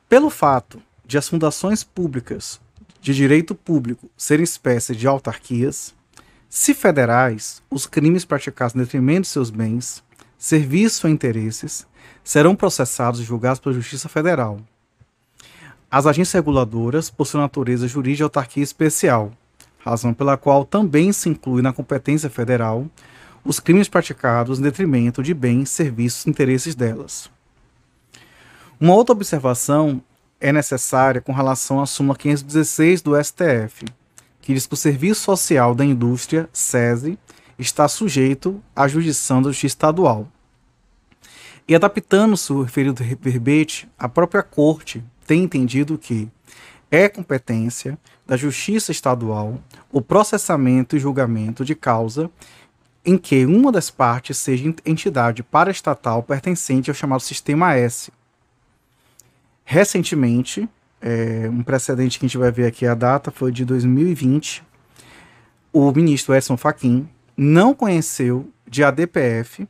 Pelo 0.10 0.30
fato 0.30 0.82
de 1.06 1.18
as 1.18 1.30
fundações 1.30 1.84
públicas 1.84 2.60
de 3.02 3.14
direito 3.14 3.56
público 3.56 4.12
serem 4.18 4.44
espécies 4.44 4.98
de 4.98 5.08
autarquias, 5.08 5.96
se 6.50 6.74
federais, 6.74 7.64
os 7.70 7.86
crimes 7.86 8.26
praticados 8.26 8.76
em 8.76 8.80
detrimento 8.80 9.22
de 9.22 9.28
seus 9.28 9.50
bens, 9.50 10.04
serviços 10.38 11.04
ou 11.04 11.10
interesses 11.10 11.88
serão 12.24 12.56
processados 12.56 13.22
e 13.22 13.24
julgados 13.24 13.60
pela 13.60 13.76
Justiça 13.76 14.10
Federal. 14.10 14.60
As 15.90 16.06
agências 16.06 16.34
reguladoras 16.34 17.10
possuem 17.10 17.42
natureza 17.42 17.88
jurídica 17.88 18.18
de 18.18 18.24
autarquia 18.24 18.64
especial, 18.64 19.32
razão 19.80 20.14
pela 20.14 20.38
qual 20.38 20.66
também 20.66 21.12
se 21.12 21.30
inclui 21.30 21.62
na 21.62 21.74
competência 21.74 22.30
federal 22.30 22.86
os 23.44 23.60
crimes 23.60 23.88
praticados 23.88 24.60
em 24.60 24.64
detrimento 24.64 25.24
de 25.24 25.34
bens, 25.34 25.70
serviços 25.70 26.26
e 26.26 26.30
interesses 26.30 26.76
delas. 26.76 27.30
Uma 28.80 28.94
outra 28.94 29.14
observação 29.14 30.02
é 30.40 30.52
necessária 30.52 31.22
com 31.22 31.34
relação 31.34 31.82
à 31.82 31.86
súmula 31.86 32.18
516 32.18 33.02
do 33.02 33.22
STF, 33.22 33.86
que 34.42 34.54
diz 34.54 34.66
que 34.66 34.74
o 34.74 34.78
Serviço 34.78 35.22
Social 35.22 35.76
da 35.76 35.84
Indústria, 35.84 36.50
SESI, 36.54 37.18
está 37.58 37.88
sujeito 37.88 38.62
à 38.76 38.88
jurisdição 38.88 39.42
da 39.42 39.50
Justiça 39.50 39.74
Estadual. 39.74 40.28
E 41.68 41.76
adaptando-se 41.76 42.52
o 42.52 42.64
referido 42.64 43.04
verbete, 43.20 43.88
a 43.98 44.10
própria 44.10 44.42
Corte 44.42 45.04
tem 45.28 45.44
entendido 45.44 45.98
que 45.98 46.28
é 46.92 47.08
competência 47.08 47.98
da 48.26 48.36
Justiça 48.36 48.92
Estadual 48.92 49.60
o 49.92 50.02
processamento 50.02 50.96
e 50.96 51.00
julgamento 51.00 51.66
de 51.66 51.76
causa 51.76 52.30
em 53.06 53.18
que 53.18 53.46
uma 53.46 53.72
das 53.72 53.90
partes 53.90 54.38
seja 54.38 54.74
entidade 54.86 55.42
paraestatal 55.42 56.22
pertencente 56.22 56.90
ao 56.90 56.96
chamado 56.96 57.22
Sistema 57.22 57.74
S. 57.76 58.12
Recentemente, 59.64 60.68
é, 61.02 61.50
um 61.50 61.64
precedente 61.64 62.20
que 62.20 62.26
a 62.26 62.28
gente 62.28 62.38
vai 62.38 62.52
ver 62.52 62.66
aqui 62.66 62.86
a 62.86 62.94
data 62.94 63.32
foi 63.32 63.52
de 63.52 63.64
2020, 63.64 64.64
o 65.72 65.92
ministro 65.92 66.36
Edson 66.36 66.58
Fachin 66.58 67.08
não 67.38 67.74
conheceu 67.74 68.50
de 68.68 68.84
ADPF 68.84 69.68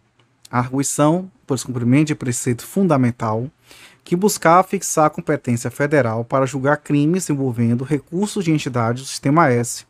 a 0.50 0.60
arguição 0.60 1.30
por 1.46 1.56
descumprimento 1.56 2.08
de 2.08 2.16
preceito 2.16 2.66
fundamental 2.66 3.50
que 4.10 4.16
buscava 4.16 4.68
fixar 4.68 5.06
a 5.06 5.10
competência 5.12 5.70
federal 5.70 6.26
para 6.26 6.48
julgar 6.48 6.78
crimes 6.78 7.30
envolvendo 7.30 7.84
recursos 7.84 8.44
de 8.44 8.52
entidades 8.52 9.04
do 9.04 9.08
Sistema 9.08 9.52
S. 9.52 9.86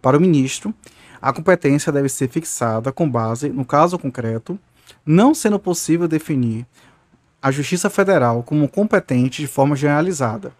Para 0.00 0.16
o 0.16 0.20
ministro, 0.20 0.72
a 1.20 1.30
competência 1.30 1.92
deve 1.92 2.08
ser 2.08 2.30
fixada 2.30 2.90
com 2.90 3.06
base 3.06 3.50
no 3.50 3.62
caso 3.62 3.98
concreto, 3.98 4.58
não 5.04 5.34
sendo 5.34 5.58
possível 5.58 6.08
definir 6.08 6.66
a 7.42 7.50
Justiça 7.50 7.90
Federal 7.90 8.42
como 8.42 8.66
competente 8.66 9.42
de 9.42 9.46
forma 9.46 9.76
generalizada. 9.76 10.50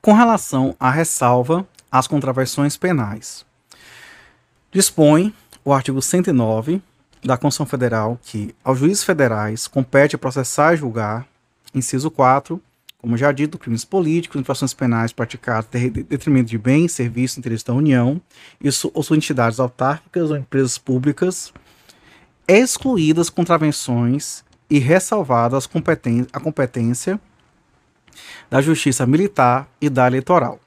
Com 0.00 0.12
relação 0.12 0.74
à 0.80 0.90
ressalva 0.90 1.64
às 1.88 2.08
contravenções 2.08 2.76
penais, 2.76 3.46
dispõe 4.72 5.32
o 5.64 5.72
artigo 5.72 6.02
109 6.02 6.82
da 7.22 7.36
Constituição 7.36 7.66
Federal 7.66 8.18
que 8.22 8.54
aos 8.64 8.78
juízes 8.78 9.04
federais 9.04 9.66
compete 9.66 10.18
processar 10.18 10.74
e 10.74 10.76
julgar, 10.76 11.26
inciso 11.74 12.10
4, 12.10 12.60
como 12.98 13.16
já 13.16 13.32
dito, 13.32 13.58
crimes 13.58 13.84
políticos, 13.84 14.40
infrações 14.40 14.72
penais 14.72 15.12
praticadas 15.12 15.68
em 15.74 15.90
detrimento 15.90 16.48
de 16.48 16.56
bens, 16.56 16.92
serviços 16.92 17.38
interesses 17.38 17.64
da 17.64 17.72
União, 17.72 18.20
isso, 18.62 18.92
ou 18.94 19.02
são 19.02 19.16
entidades 19.16 19.58
autárquicas 19.58 20.30
ou 20.30 20.36
empresas 20.36 20.78
públicas, 20.78 21.52
excluídas 22.46 23.28
contravenções 23.28 24.44
e 24.70 24.78
ressalvadas 24.78 25.68
a 26.32 26.40
competência 26.40 27.20
da 28.48 28.60
Justiça 28.60 29.04
Militar 29.04 29.68
e 29.80 29.90
da 29.90 30.06
Eleitoral. 30.06 30.60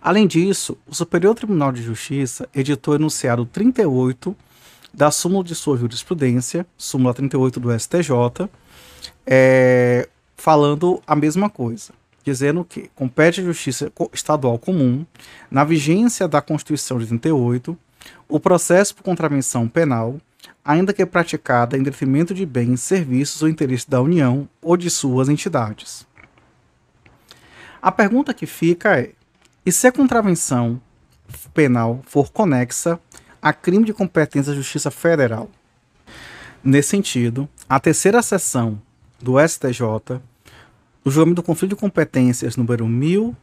Além 0.01 0.27
disso, 0.27 0.77
o 0.85 0.93
Superior 0.93 1.33
Tribunal 1.33 1.71
de 1.71 1.81
Justiça 1.81 2.47
editou 2.53 2.93
o 2.93 2.97
enunciado 2.97 3.45
38 3.45 4.35
da 4.93 5.11
súmula 5.11 5.43
de 5.43 5.55
sua 5.55 5.77
jurisprudência, 5.77 6.65
súmula 6.77 7.13
38 7.13 7.59
do 7.59 7.77
STJ, 7.77 8.49
é, 9.25 10.07
falando 10.35 11.01
a 11.05 11.15
mesma 11.15 11.49
coisa 11.49 11.93
dizendo 12.23 12.65
que 12.65 12.89
compete 12.95 13.39
à 13.39 13.43
Justiça 13.43 13.91
Estadual 14.11 14.57
Comum, 14.57 15.05
na 15.51 15.63
vigência 15.63 16.27
da 16.27 16.41
Constituição 16.41 16.97
de 16.97 17.03
88, 17.03 17.77
o 18.27 18.39
processo 18.39 18.95
por 18.95 19.03
contravenção 19.03 19.67
penal 19.67 20.19
ainda 20.63 20.91
que 20.91 21.05
praticada 21.05 21.77
em 21.77 21.83
detrimento 21.83 22.33
de 22.33 22.43
bens, 22.43 22.81
serviços 22.81 23.43
ou 23.43 23.47
interesses 23.47 23.85
da 23.85 24.01
União 24.01 24.49
ou 24.59 24.75
de 24.75 24.89
suas 24.89 25.29
entidades. 25.29 26.07
A 27.79 27.91
pergunta 27.91 28.33
que 28.33 28.47
fica 28.47 28.99
é: 28.99 29.11
e 29.63 29.71
se 29.71 29.85
a 29.85 29.91
contravenção 29.91 30.81
penal 31.53 32.01
for 32.07 32.31
conexa 32.31 32.99
a 33.39 33.53
crime 33.53 33.85
de 33.85 33.93
competência 33.93 34.51
da 34.51 34.57
Justiça 34.57 34.89
Federal? 34.89 35.49
Nesse 36.63 36.89
sentido, 36.89 37.47
a 37.69 37.79
terceira 37.79 38.23
sessão 38.23 38.81
do 39.25 39.39
STJ, 39.39 40.21
o 41.03 41.09
julgamento 41.09 41.41
do 41.41 41.43
conflito 41.43 41.71
de 41.71 41.75
competências 41.75 42.55
número 42.55 42.87
1000, 42.87 43.35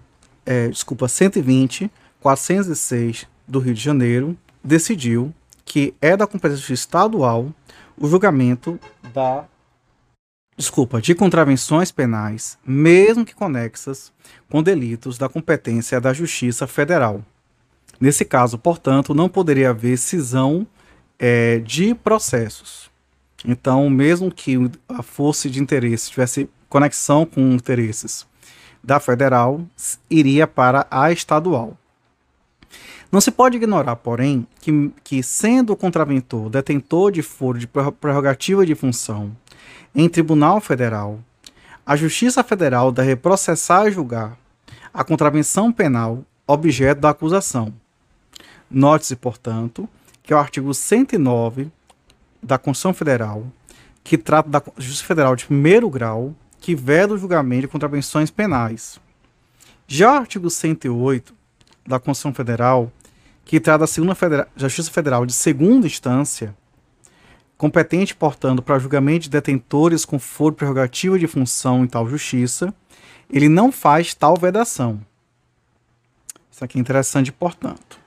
é, 0.47 0.69
desculpa, 0.69 1.09
120, 1.09 1.91
406 2.21 3.27
do 3.49 3.59
Rio 3.59 3.75
de 3.75 3.81
Janeiro, 3.83 4.39
decidiu 4.63 5.35
que 5.65 5.93
é 6.01 6.17
da 6.17 6.25
competência 6.25 6.73
estadual 6.73 7.53
o 7.99 8.09
julgamento 8.09 8.79
da 9.13 9.45
desculpa, 10.57 11.01
de 11.01 11.17
contravenções 11.17 11.91
penais, 11.91 12.57
mesmo 12.65 13.25
que 13.25 13.35
conexas 13.35 14.13
com 14.49 14.63
delitos 14.63 15.19
da 15.19 15.29
competência 15.29 16.01
da 16.01 16.13
Justiça 16.13 16.69
Federal. 16.69 17.25
Nesse 18.01 18.25
caso, 18.25 18.57
portanto, 18.57 19.15
não 19.15 19.29
poderia 19.29 19.71
haver 19.71 19.97
cisão 19.99 20.65
é, 21.19 21.59
de 21.59 21.93
processos. 21.93 22.92
Então, 23.45 23.89
mesmo 23.91 24.31
que 24.31 24.57
a 24.89 25.03
força 25.03 25.51
de 25.51 25.61
interesse 25.61 26.11
tivesse 26.11 26.49
conexão 26.69 27.27
com 27.27 27.41
interesses 27.53 28.27
da 28.83 28.99
federal, 28.99 29.61
iria 30.11 30.47
para 30.47 30.87
a 30.91 31.13
estadual. 31.13 31.77
Não 33.11 33.21
se 33.21 33.31
pode 33.31 33.57
ignorar, 33.57 33.97
porém, 33.97 34.47
que, 34.61 34.91
que 35.05 35.23
sendo 35.23 35.75
o 35.75 35.77
contraventor 35.77 36.49
detentor 36.49 37.13
de 37.13 37.23
foro 37.23 37.59
de 37.59 37.67
prerrogativa 37.67 38.65
de 38.65 38.75
função 38.75 39.37
em 39.95 40.09
tribunal 40.09 40.61
federal, 40.61 41.21
a 41.85 41.95
Justiça 41.95 42.43
Federal 42.43 42.91
deve 42.91 43.17
processar 43.17 43.87
e 43.87 43.93
julgar 43.93 44.39
a 44.95 45.05
contravenção 45.05 45.71
penal 45.71 46.25
objeto 46.47 47.01
da 47.03 47.11
acusação. 47.11 47.73
Note-se, 48.71 49.15
portanto, 49.15 49.87
que 50.23 50.33
o 50.33 50.39
artigo 50.39 50.73
109 50.73 51.71
da 52.43 52.59
Constituição 52.59 52.93
Federal, 52.93 53.47
que 54.03 54.19
trata 54.19 54.49
da 54.49 54.63
Justiça 54.77 55.05
Federal 55.05 55.37
de 55.37 55.47
primeiro 55.47 55.89
grau, 55.89 56.35
que 56.61 56.75
veda 56.75 57.15
o 57.15 57.19
julgamento 57.19 57.63
de 57.63 57.69
contravenções 57.69 58.31
penais. 58.31 59.01
Já 59.87 60.13
o 60.13 60.17
artigo 60.17 60.51
108 60.51 61.35
da 61.87 61.99
Constituição 61.99 62.35
Federal 62.35 62.91
que 63.45 63.61
trata 63.61 63.87
da 63.87 64.15
federa 64.15 64.49
Justiça 64.57 64.91
Federal 64.91 65.27
de 65.27 65.33
segunda 65.33 65.87
instância, 65.87 66.55
competente, 67.57 68.15
portanto, 68.15 68.63
para 68.63 68.79
julgamento 68.79 69.25
de 69.25 69.31
detentores 69.31 70.05
com 70.05 70.19
foro 70.19 70.55
prerrogativa 70.55 71.19
de 71.19 71.27
função 71.27 71.85
em 71.85 71.87
tal 71.87 72.09
justiça, 72.09 72.75
ele 73.31 73.49
não 73.49 73.71
faz 73.71 74.15
tal 74.15 74.37
vedação. 74.37 75.01
Isso 76.51 76.65
aqui 76.65 76.79
é 76.79 76.81
interessante, 76.81 77.33
portanto. 77.33 78.01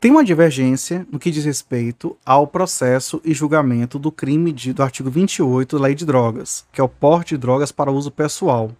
Tem 0.00 0.12
uma 0.12 0.24
divergência 0.24 1.04
no 1.10 1.18
que 1.18 1.30
diz 1.30 1.44
respeito 1.44 2.16
ao 2.24 2.46
processo 2.46 3.20
e 3.24 3.34
julgamento 3.34 3.98
do 3.98 4.12
crime 4.12 4.52
de, 4.52 4.72
do 4.72 4.82
artigo 4.82 5.10
28 5.10 5.76
da 5.76 5.82
Lei 5.82 5.94
de 5.94 6.06
Drogas, 6.06 6.64
que 6.72 6.80
é 6.80 6.84
o 6.84 6.88
porte 6.88 7.34
de 7.34 7.38
drogas 7.38 7.72
para 7.72 7.90
uso 7.90 8.08
pessoal, 8.10 8.70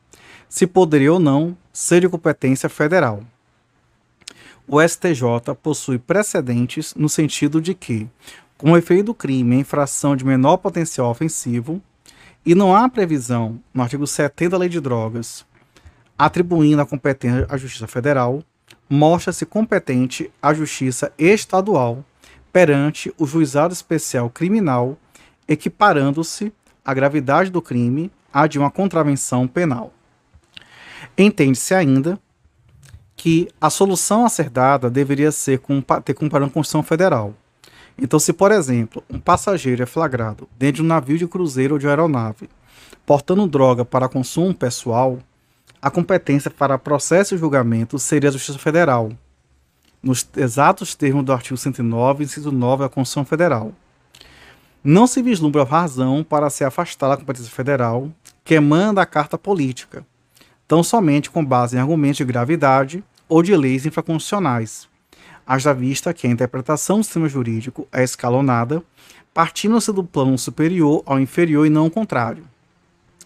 se 0.48 0.64
poderia 0.64 1.12
ou 1.12 1.18
não 1.18 1.56
ser 1.72 2.02
de 2.02 2.08
competência 2.08 2.68
federal. 2.68 3.20
O 4.68 4.80
STJ 4.80 5.54
possui 5.60 5.98
precedentes 5.98 6.94
no 6.94 7.08
sentido 7.08 7.60
de 7.60 7.74
que, 7.74 8.06
como 8.56 8.76
efeito 8.76 9.06
do 9.06 9.14
crime 9.14 9.56
é 9.56 9.60
infração 9.60 10.14
de 10.14 10.24
menor 10.24 10.58
potencial 10.58 11.10
ofensivo, 11.10 11.82
e 12.46 12.54
não 12.54 12.76
há 12.76 12.88
previsão 12.88 13.58
no 13.74 13.82
artigo 13.82 14.06
70 14.06 14.50
da 14.50 14.58
Lei 14.58 14.68
de 14.68 14.80
Drogas 14.80 15.44
atribuindo 16.18 16.82
a 16.82 16.86
competência 16.86 17.46
à 17.48 17.56
Justiça 17.56 17.86
Federal, 17.86 18.42
mostra-se 18.88 19.44
competente 19.44 20.30
a 20.40 20.54
Justiça 20.54 21.12
Estadual 21.18 22.04
perante 22.52 23.12
o 23.18 23.26
Juizado 23.26 23.72
Especial 23.72 24.30
Criminal, 24.30 24.96
equiparando-se 25.46 26.52
a 26.84 26.94
gravidade 26.94 27.50
do 27.50 27.60
crime 27.60 28.10
à 28.32 28.46
de 28.46 28.58
uma 28.58 28.70
contravenção 28.70 29.46
penal. 29.46 29.92
Entende-se 31.16 31.74
ainda 31.74 32.18
que 33.16 33.48
a 33.60 33.68
solução 33.68 34.24
a 34.24 34.28
ser 34.28 34.48
dada 34.48 34.88
deveria 34.88 35.32
ser 35.32 35.58
com, 35.58 35.80
ter 35.80 36.14
com 36.14 36.28
padrão 36.28 36.48
Constituição 36.48 36.82
Federal. 36.82 37.34
Então, 38.00 38.18
se, 38.18 38.32
por 38.32 38.52
exemplo, 38.52 39.02
um 39.10 39.18
passageiro 39.18 39.82
é 39.82 39.86
flagrado 39.86 40.48
dentro 40.56 40.76
de 40.76 40.82
um 40.82 40.86
navio 40.86 41.18
de 41.18 41.26
cruzeiro 41.26 41.74
ou 41.74 41.78
de 41.78 41.88
aeronave, 41.88 42.48
portando 43.04 43.46
droga 43.46 43.84
para 43.84 44.08
consumo 44.08 44.54
pessoal, 44.54 45.18
a 45.80 45.90
competência 45.90 46.50
para 46.50 46.78
processo 46.78 47.34
e 47.34 47.38
julgamento 47.38 47.98
seria 47.98 48.30
a 48.30 48.32
Justiça 48.32 48.58
Federal, 48.58 49.10
nos 50.02 50.28
exatos 50.36 50.94
termos 50.94 51.24
do 51.24 51.32
artigo 51.32 51.56
109, 51.56 52.24
inciso 52.24 52.52
9 52.52 52.82
da 52.82 52.88
Constituição 52.88 53.24
Federal. 53.24 53.72
Não 54.82 55.06
se 55.06 55.22
vislumbra 55.22 55.64
razão 55.64 56.24
para 56.24 56.50
se 56.50 56.64
afastar 56.64 57.08
da 57.08 57.16
competência 57.16 57.50
federal 57.50 58.10
que 58.44 58.54
emana 58.54 58.94
da 58.94 59.06
Carta 59.06 59.36
Política, 59.36 60.06
tão 60.66 60.82
somente 60.82 61.30
com 61.30 61.44
base 61.44 61.76
em 61.76 61.80
argumentos 61.80 62.18
de 62.18 62.24
gravidade 62.24 63.04
ou 63.28 63.42
de 63.42 63.56
leis 63.56 63.84
infraconstitucionais. 63.84 64.88
Haja 65.46 65.72
vista 65.72 66.14
que 66.14 66.26
a 66.26 66.30
interpretação 66.30 66.98
do 66.98 67.04
sistema 67.04 67.28
jurídico 67.28 67.88
é 67.92 68.02
escalonada, 68.02 68.82
partindo-se 69.34 69.92
do 69.92 70.04
plano 70.04 70.38
superior 70.38 71.02
ao 71.06 71.20
inferior 71.20 71.66
e 71.66 71.70
não 71.70 71.86
o 71.86 71.90
contrário. 71.90 72.44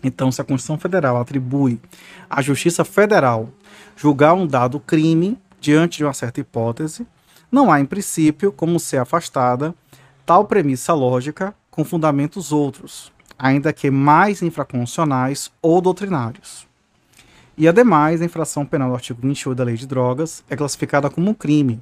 Então, 0.02 0.32
se 0.32 0.40
a 0.40 0.44
Constituição 0.44 0.78
Federal 0.78 1.16
atribui 1.16 1.80
à 2.28 2.42
Justiça 2.42 2.84
Federal 2.84 3.48
julgar 3.96 4.34
um 4.34 4.46
dado 4.46 4.80
crime 4.80 5.38
diante 5.60 5.98
de 5.98 6.04
uma 6.04 6.12
certa 6.12 6.40
hipótese, 6.40 7.06
não 7.50 7.70
há, 7.70 7.80
em 7.80 7.84
princípio, 7.84 8.50
como 8.50 8.80
ser 8.80 8.98
afastada 8.98 9.74
tal 10.24 10.44
premissa 10.44 10.92
lógica 10.92 11.54
com 11.70 11.84
fundamentos 11.84 12.52
outros, 12.52 13.12
ainda 13.38 13.72
que 13.72 13.90
mais 13.90 14.42
infraconstitucionais 14.42 15.50
ou 15.60 15.80
doutrinários. 15.80 16.66
E, 17.56 17.68
ademais, 17.68 18.22
a 18.22 18.24
infração 18.24 18.64
penal 18.64 18.88
do 18.88 18.94
artigo 18.94 19.20
28 19.22 19.56
da 19.56 19.64
Lei 19.64 19.76
de 19.76 19.86
Drogas 19.86 20.42
é 20.48 20.56
classificada 20.56 21.10
como 21.10 21.34
crime 21.34 21.80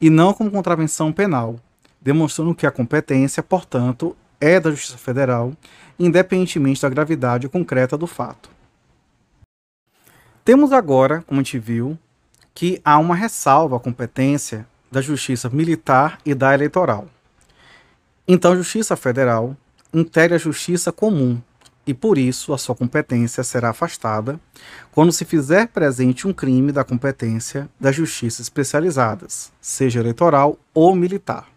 e 0.00 0.08
não 0.08 0.32
como 0.32 0.50
contravenção 0.50 1.12
penal, 1.12 1.56
demonstrando 2.00 2.54
que 2.54 2.66
a 2.66 2.70
competência, 2.70 3.42
portanto, 3.42 4.16
é 4.42 4.58
da 4.58 4.70
Justiça 4.70 4.98
Federal, 4.98 5.52
independentemente 5.96 6.82
da 6.82 6.88
gravidade 6.88 7.48
concreta 7.48 7.96
do 7.96 8.08
fato. 8.08 8.50
Temos 10.44 10.72
agora, 10.72 11.22
como 11.22 11.40
a 11.40 11.44
gente 11.44 11.60
viu, 11.60 11.96
que 12.52 12.80
há 12.84 12.98
uma 12.98 13.14
ressalva 13.14 13.76
à 13.76 13.80
competência 13.80 14.66
da 14.90 15.00
Justiça 15.00 15.48
Militar 15.48 16.18
e 16.26 16.34
da 16.34 16.52
Eleitoral. 16.52 17.06
Então, 18.26 18.52
a 18.52 18.56
Justiça 18.56 18.96
Federal 18.96 19.56
integra 19.94 20.34
a 20.34 20.40
Justiça 20.40 20.90
Comum, 20.90 21.40
e 21.86 21.94
por 21.94 22.18
isso 22.18 22.52
a 22.52 22.58
sua 22.58 22.74
competência 22.74 23.44
será 23.44 23.70
afastada 23.70 24.40
quando 24.90 25.12
se 25.12 25.24
fizer 25.24 25.68
presente 25.68 26.26
um 26.26 26.32
crime 26.32 26.72
da 26.72 26.84
competência 26.84 27.68
das 27.78 27.94
justiças 27.94 28.40
especializadas, 28.40 29.52
seja 29.60 30.00
eleitoral 30.00 30.58
ou 30.74 30.94
militar. 30.94 31.51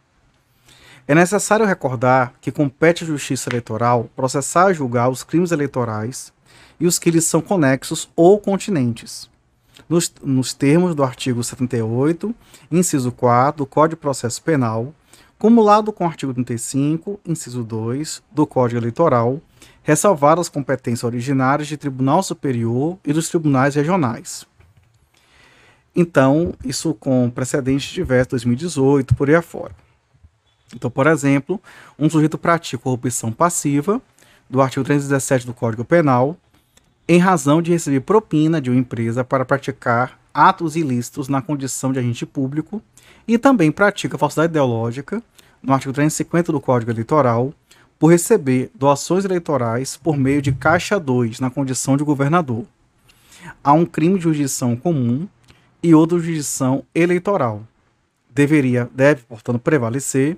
É 1.08 1.14
necessário 1.14 1.68
recordar 1.68 2.34
que 2.42 2.52
compete 2.52 3.04
à 3.04 3.08
Justiça 3.08 3.48
Eleitoral 3.50 4.10
processar 4.16 4.72
e 4.72 4.74
julgar 4.74 5.08
os 5.08 5.24
crimes 5.24 5.52
eleitorais 5.52 6.34
e 6.80 6.88
os 6.88 6.98
que 6.98 7.12
lhes 7.12 7.26
são 7.26 7.42
conexos 7.42 8.10
ou 8.16 8.40
continentes, 8.40 9.30
nos, 9.88 10.12
nos 10.24 10.52
termos 10.52 10.96
do 10.96 11.04
artigo 11.04 11.44
78, 11.44 12.34
inciso 12.72 13.12
4 13.12 13.60
do 13.60 13.66
Código 13.68 13.98
de 13.98 14.02
Processo 14.02 14.42
Penal, 14.42 14.96
cumulado 15.38 15.94
com 15.94 16.06
o 16.06 16.08
artigo 16.08 16.34
35, 16.34 17.20
inciso 17.24 17.64
2 17.64 18.24
do 18.32 18.48
Código 18.48 18.82
Eleitoral, 18.82 19.40
ressalvar 19.84 20.40
as 20.40 20.50
competências 20.50 21.04
originárias 21.04 21.68
de 21.68 21.78
Tribunal 21.78 22.24
Superior 22.24 22.98
e 23.06 23.14
dos 23.14 23.30
tribunais 23.30 23.76
regionais. 23.76 24.44
Então, 25.96 26.56
isso 26.66 26.96
com 26.96 27.30
precedentes 27.30 27.94
diversos, 27.94 28.30
2018, 28.30 29.14
por 29.14 29.30
aí 29.30 29.36
afora. 29.36 29.85
Então, 30.74 30.90
por 30.90 31.08
exemplo, 31.08 31.62
um 31.98 32.10
sujeito 32.10 32.38
pratica 32.38 32.82
corrupção 32.82 33.32
passiva, 33.32 34.02
do 34.50 34.62
artigo 34.62 34.86
317 34.86 35.46
do 35.46 35.54
Código 35.54 35.84
Penal, 35.84 36.38
em 37.08 37.20
razão 37.20 37.62
de 37.62 37.72
receber 37.72 38.02
propina 38.02 38.62
de 38.62 38.70
uma 38.70 38.80
empresa 38.80 39.24
para 39.24 39.46
praticar 39.46 40.20
atos 40.34 40.76
ilícitos 40.76 41.28
na 41.28 41.42
condição 41.42 41.94
de 41.94 42.00
agente 42.00 42.26
público 42.26 42.82
e 43.28 43.38
também 43.38 43.72
pratica 43.72 44.18
falsidade 44.18 44.52
ideológica, 44.52 45.22
no 45.62 45.74
artigo 45.74 45.94
350 45.94 46.52
do 46.52 46.60
Código 46.60 46.92
Eleitoral, 46.92 47.54
por 47.98 48.12
receber 48.12 48.70
doações 48.76 49.24
eleitorais 49.24 49.98
por 49.98 50.18
meio 50.18 50.42
de 50.42 50.52
Caixa 50.52 51.00
2 51.00 51.40
na 51.40 51.50
condição 51.50 51.96
de 51.96 52.04
governador. 52.04 52.66
Há 53.64 53.74
um 53.74 53.86
crime 53.86 54.18
de 54.18 54.24
jurisdição 54.24 54.76
comum 54.76 55.28
e 55.82 55.96
outro 55.96 56.20
de 56.20 56.26
jurisdição 56.26 56.84
eleitoral. 56.94 57.64
Deveria, 58.30 58.90
deve, 58.94 59.24
portanto, 59.24 59.60
prevalecer 59.60 60.38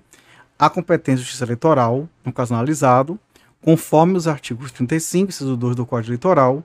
a 0.58 0.70
competência 0.70 1.18
da 1.18 1.24
Justiça 1.24 1.44
Eleitoral, 1.44 2.08
no 2.26 2.34
caso 2.34 2.54
analisado, 2.54 3.20
conforme 3.62 4.18
os 4.18 4.28
artigos 4.28 4.72
35, 4.72 5.30
inciso 5.30 5.58
2 5.58 5.76
do 5.76 5.86
Código 5.86 6.12
Eleitoral 6.12 6.64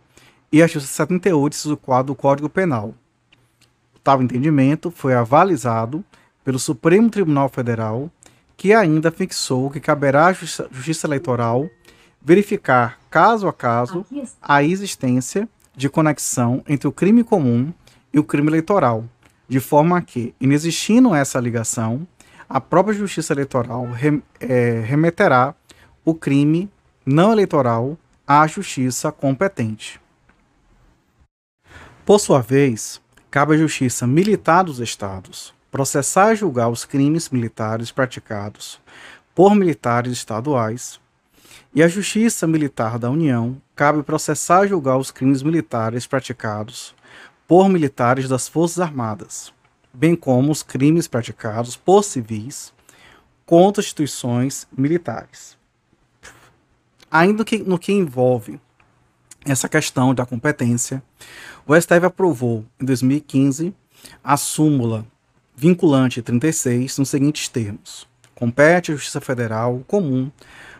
e 0.50 0.62
artigo 0.62 0.81
78, 0.81 1.55
inciso 1.55 1.76
4 1.76 2.07
do 2.07 2.14
Código 2.14 2.48
Penal. 2.48 2.94
Tal 4.02 4.22
entendimento 4.22 4.90
foi 4.90 5.14
avalizado 5.14 6.05
pelo 6.44 6.59
Supremo 6.59 7.09
Tribunal 7.09 7.48
Federal, 7.48 8.11
que 8.57 8.72
ainda 8.72 9.11
fixou 9.11 9.70
que 9.70 9.81
caberá 9.81 10.26
à 10.26 10.33
Justiça 10.33 11.07
Eleitoral 11.07 11.68
verificar, 12.20 12.98
caso 13.11 13.48
a 13.48 13.52
caso, 13.52 14.07
a 14.40 14.62
existência 14.62 15.48
de 15.74 15.88
conexão 15.88 16.62
entre 16.68 16.87
o 16.87 16.92
crime 16.92 17.24
comum 17.24 17.72
e 18.12 18.18
o 18.18 18.24
crime 18.24 18.48
eleitoral, 18.48 19.05
de 19.48 19.59
forma 19.59 20.00
que, 20.02 20.35
inexistindo 20.40 21.14
essa 21.14 21.40
ligação, 21.40 22.07
a 22.52 22.60
própria 22.60 22.92
Justiça 22.92 23.32
Eleitoral 23.32 23.86
rem, 23.92 24.22
é, 24.38 24.80
remeterá 24.80 25.54
o 26.04 26.14
crime 26.14 26.70
não 27.04 27.32
eleitoral 27.32 27.96
à 28.26 28.46
Justiça 28.46 29.10
competente. 29.10 29.98
Por 32.04 32.18
sua 32.18 32.42
vez, 32.42 33.00
cabe 33.30 33.54
à 33.54 33.56
Justiça 33.56 34.06
Militar 34.06 34.64
dos 34.64 34.80
Estados 34.80 35.54
processar 35.70 36.34
e 36.34 36.36
julgar 36.36 36.68
os 36.68 36.84
crimes 36.84 37.30
militares 37.30 37.90
praticados 37.90 38.78
por 39.34 39.54
militares 39.54 40.12
estaduais, 40.12 41.00
e 41.74 41.82
à 41.82 41.88
Justiça 41.88 42.46
Militar 42.46 42.98
da 42.98 43.08
União 43.08 43.56
cabe 43.74 44.02
processar 44.02 44.66
e 44.66 44.68
julgar 44.68 44.98
os 44.98 45.10
crimes 45.10 45.42
militares 45.42 46.06
praticados 46.06 46.94
por 47.48 47.70
militares 47.70 48.28
das 48.28 48.46
Forças 48.46 48.78
Armadas, 48.78 49.54
bem 49.92 50.16
como 50.16 50.50
os 50.50 50.62
crimes 50.62 51.07
praticados 51.07 51.76
por 51.76 52.02
civis 52.02 52.72
contra 53.44 53.83
instituições 53.83 54.66
militares. 54.76 55.57
Ainda 57.11 57.44
que, 57.44 57.59
no 57.59 57.78
que 57.78 57.92
envolve 57.92 58.59
essa 59.44 59.68
questão 59.68 60.14
da 60.14 60.24
competência, 60.24 61.02
o 61.66 61.78
STF 61.78 62.07
aprovou 62.07 62.64
em 62.81 62.85
2015 62.85 63.74
a 64.22 64.37
súmula 64.37 65.07
vinculante 65.55 66.22
36 66.22 66.98
nos 66.98 67.09
seguintes 67.09 67.48
termos: 67.48 68.09
compete 68.35 68.90
à 68.90 68.94
Justiça 68.94 69.20
Federal 69.20 69.83
comum 69.87 70.31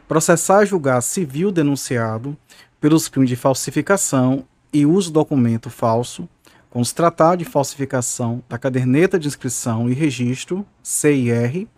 processar 0.09 0.63
e 0.63 0.67
julgar 0.67 1.01
civil 1.03 1.51
denunciado 1.51 2.37
pelos 2.81 3.09
crimes 3.09 3.31
de 3.31 3.37
falsificação 3.37 4.45
e 4.73 4.85
uso 4.85 5.09
de 5.09 5.15
documento 5.15 5.71
falso, 5.71 6.29
com 6.73 6.81
os 6.81 6.93
tratados 6.93 7.45
de 7.45 7.51
falsificação 7.51 8.43
da 8.49 8.59
caderneta 8.59 9.19
de 9.19 9.29
inscrição 9.29 9.91
e 9.91 9.93
registro, 9.93 10.67
CIR, 10.83 11.69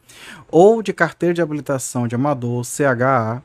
ou 0.48 0.82
de 0.82 0.92
carteira 0.92 1.34
de 1.34 1.42
habilitação 1.42 2.06
de 2.06 2.14
amador, 2.14 2.64
CHA, 2.64 3.42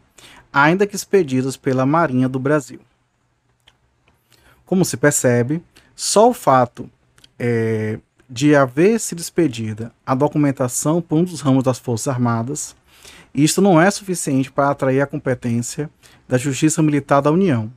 ainda 0.54 0.86
que 0.86 0.96
expedidos 0.96 1.58
pela 1.58 1.86
Marinha 1.86 2.30
do 2.30 2.40
Brasil. 2.40 2.80
Como 4.66 4.86
se 4.86 4.96
percebe, 4.96 5.64
só 5.96 6.30
o 6.30 6.34
fato 6.34 6.90
é, 7.40 8.00
de 8.30 8.56
haver 8.56 9.00
sido 9.00 9.20
expedida 9.20 9.92
a 10.06 10.14
documentação 10.14 11.02
por 11.02 11.18
um 11.18 11.24
dos 11.24 11.42
ramos 11.42 11.64
das 11.64 11.80
Forças 11.80 12.10
Armadas 12.10 12.76
isto 13.34 13.62
não 13.62 13.80
é 13.80 13.90
suficiente 13.92 14.52
para 14.52 14.70
atrair 14.70 15.02
a 15.02 15.08
competência 15.08 15.90
da 16.28 16.38
Justiça 16.38 16.82
Militar 16.82 17.22
da 17.22 17.32
União. 17.32 17.72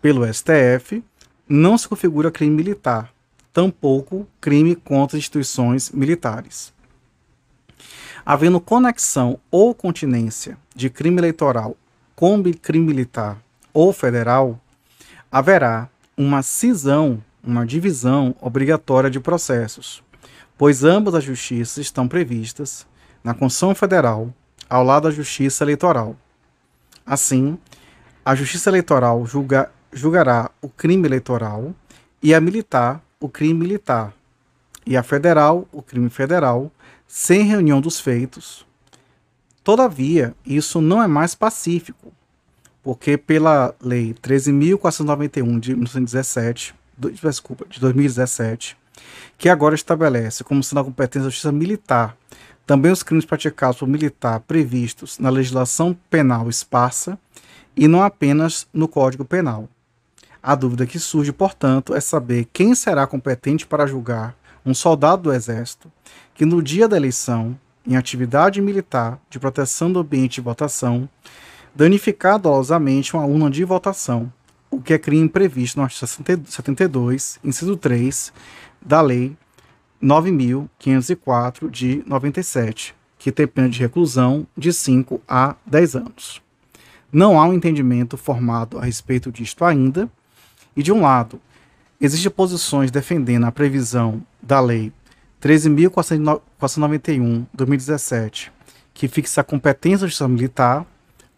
Pelo 0.00 0.24
STF, 0.32 1.02
não 1.48 1.76
se 1.76 1.88
configura 1.88 2.30
crime 2.30 2.54
militar, 2.54 3.12
tampouco 3.52 4.26
crime 4.40 4.74
contra 4.74 5.18
instituições 5.18 5.90
militares. 5.90 6.72
Havendo 8.24 8.60
conexão 8.60 9.38
ou 9.50 9.74
continência 9.74 10.56
de 10.74 10.88
crime 10.88 11.18
eleitoral 11.18 11.76
com 12.14 12.42
crime 12.54 12.86
militar 12.86 13.42
ou 13.74 13.92
federal, 13.92 14.60
haverá 15.30 15.88
uma 16.16 16.42
cisão, 16.42 17.22
uma 17.42 17.66
divisão 17.66 18.34
obrigatória 18.40 19.10
de 19.10 19.18
processos, 19.18 20.02
pois 20.56 20.84
ambas 20.84 21.14
as 21.14 21.24
justiças 21.24 21.78
estão 21.78 22.06
previstas 22.06 22.86
na 23.24 23.34
Constituição 23.34 23.74
Federal 23.74 24.32
ao 24.68 24.84
lado 24.84 25.04
da 25.04 25.10
Justiça 25.10 25.64
Eleitoral. 25.64 26.16
Assim, 27.04 27.58
a 28.24 28.34
Justiça 28.34 28.70
Eleitoral 28.70 29.26
julga, 29.26 29.70
julgará 29.92 30.50
o 30.60 30.68
crime 30.68 31.06
eleitoral 31.06 31.74
e 32.22 32.34
a 32.34 32.40
militar 32.40 33.02
o 33.20 33.28
crime 33.28 33.54
militar, 33.54 34.12
e 34.84 34.96
a 34.96 35.02
federal 35.02 35.68
o 35.70 35.80
crime 35.80 36.10
federal, 36.10 36.72
sem 37.06 37.44
reunião 37.44 37.80
dos 37.80 38.00
feitos. 38.00 38.66
Todavia, 39.62 40.34
isso 40.44 40.80
não 40.80 41.00
é 41.00 41.06
mais 41.06 41.34
pacífico, 41.34 42.12
porque 42.82 43.16
pela 43.16 43.74
Lei 43.80 44.14
13.491 44.14 45.60
de 45.60 45.70
1917, 45.72 46.74
desculpa, 47.22 47.64
de 47.68 47.78
2017, 47.78 48.76
que 49.38 49.48
agora 49.48 49.74
estabelece 49.74 50.42
como 50.42 50.62
sendo 50.64 50.80
a 50.80 50.84
competência 50.84 51.24
da 51.24 51.30
justiça 51.30 51.52
militar 51.52 52.16
também 52.66 52.92
os 52.92 53.02
crimes 53.02 53.24
praticados 53.24 53.78
por 53.78 53.88
militar 53.88 54.40
previstos 54.40 55.18
na 55.18 55.30
legislação 55.30 55.96
penal 56.08 56.48
esparsa 56.48 57.18
e 57.76 57.88
não 57.88 58.02
apenas 58.02 58.66
no 58.72 58.86
Código 58.86 59.24
Penal. 59.24 59.68
A 60.42 60.56
dúvida 60.56 60.86
que 60.86 60.98
surge, 60.98 61.32
portanto, 61.32 61.94
é 61.94 62.00
saber 62.00 62.48
quem 62.52 62.74
será 62.74 63.06
competente 63.06 63.64
para 63.64 63.86
julgar 63.86 64.34
um 64.66 64.74
soldado 64.74 65.22
do 65.22 65.32
Exército 65.32 65.90
que, 66.34 66.44
no 66.44 66.60
dia 66.60 66.88
da 66.88 66.96
eleição, 66.96 67.56
em 67.86 67.96
atividade 67.96 68.60
militar 68.60 69.20
de 69.30 69.38
proteção 69.38 69.92
do 69.92 70.00
ambiente 70.00 70.34
de 70.34 70.40
votação, 70.40 71.08
danificar 71.74 72.40
dolosamente 72.40 73.14
uma 73.14 73.24
urna 73.24 73.50
de 73.50 73.64
votação, 73.64 74.32
o 74.68 74.80
que 74.80 74.92
é 74.92 74.98
crime 74.98 75.28
previsto 75.28 75.78
no 75.78 75.84
artigo 75.84 76.06
72, 76.06 77.38
inciso 77.44 77.76
3 77.76 78.32
da 78.80 79.00
Lei 79.00 79.36
9.504 80.02 81.70
de 81.70 82.02
97, 82.04 82.94
que 83.16 83.30
tem 83.30 83.46
pena 83.46 83.68
de 83.68 83.78
reclusão 83.78 84.44
de 84.56 84.72
5 84.72 85.20
a 85.28 85.54
10 85.64 85.96
anos. 85.96 86.42
Não 87.12 87.38
há 87.38 87.46
um 87.46 87.52
entendimento 87.52 88.16
formado 88.16 88.78
a 88.78 88.84
respeito 88.84 89.30
disto 89.30 89.64
ainda, 89.64 90.10
e 90.76 90.82
de 90.82 90.92
um 90.92 91.02
lado, 91.02 91.40
existem 92.00 92.30
posições 92.30 92.90
defendendo 92.90 93.44
a 93.44 93.52
previsão 93.52 94.22
da 94.40 94.60
Lei 94.60 94.92
13.491 95.40 97.40
de 97.40 97.46
2017, 97.54 98.52
que 98.94 99.08
fixa 99.08 99.40
a 99.40 99.44
competência 99.44 100.00
da 100.00 100.06
justiça 100.06 100.28
militar 100.28 100.86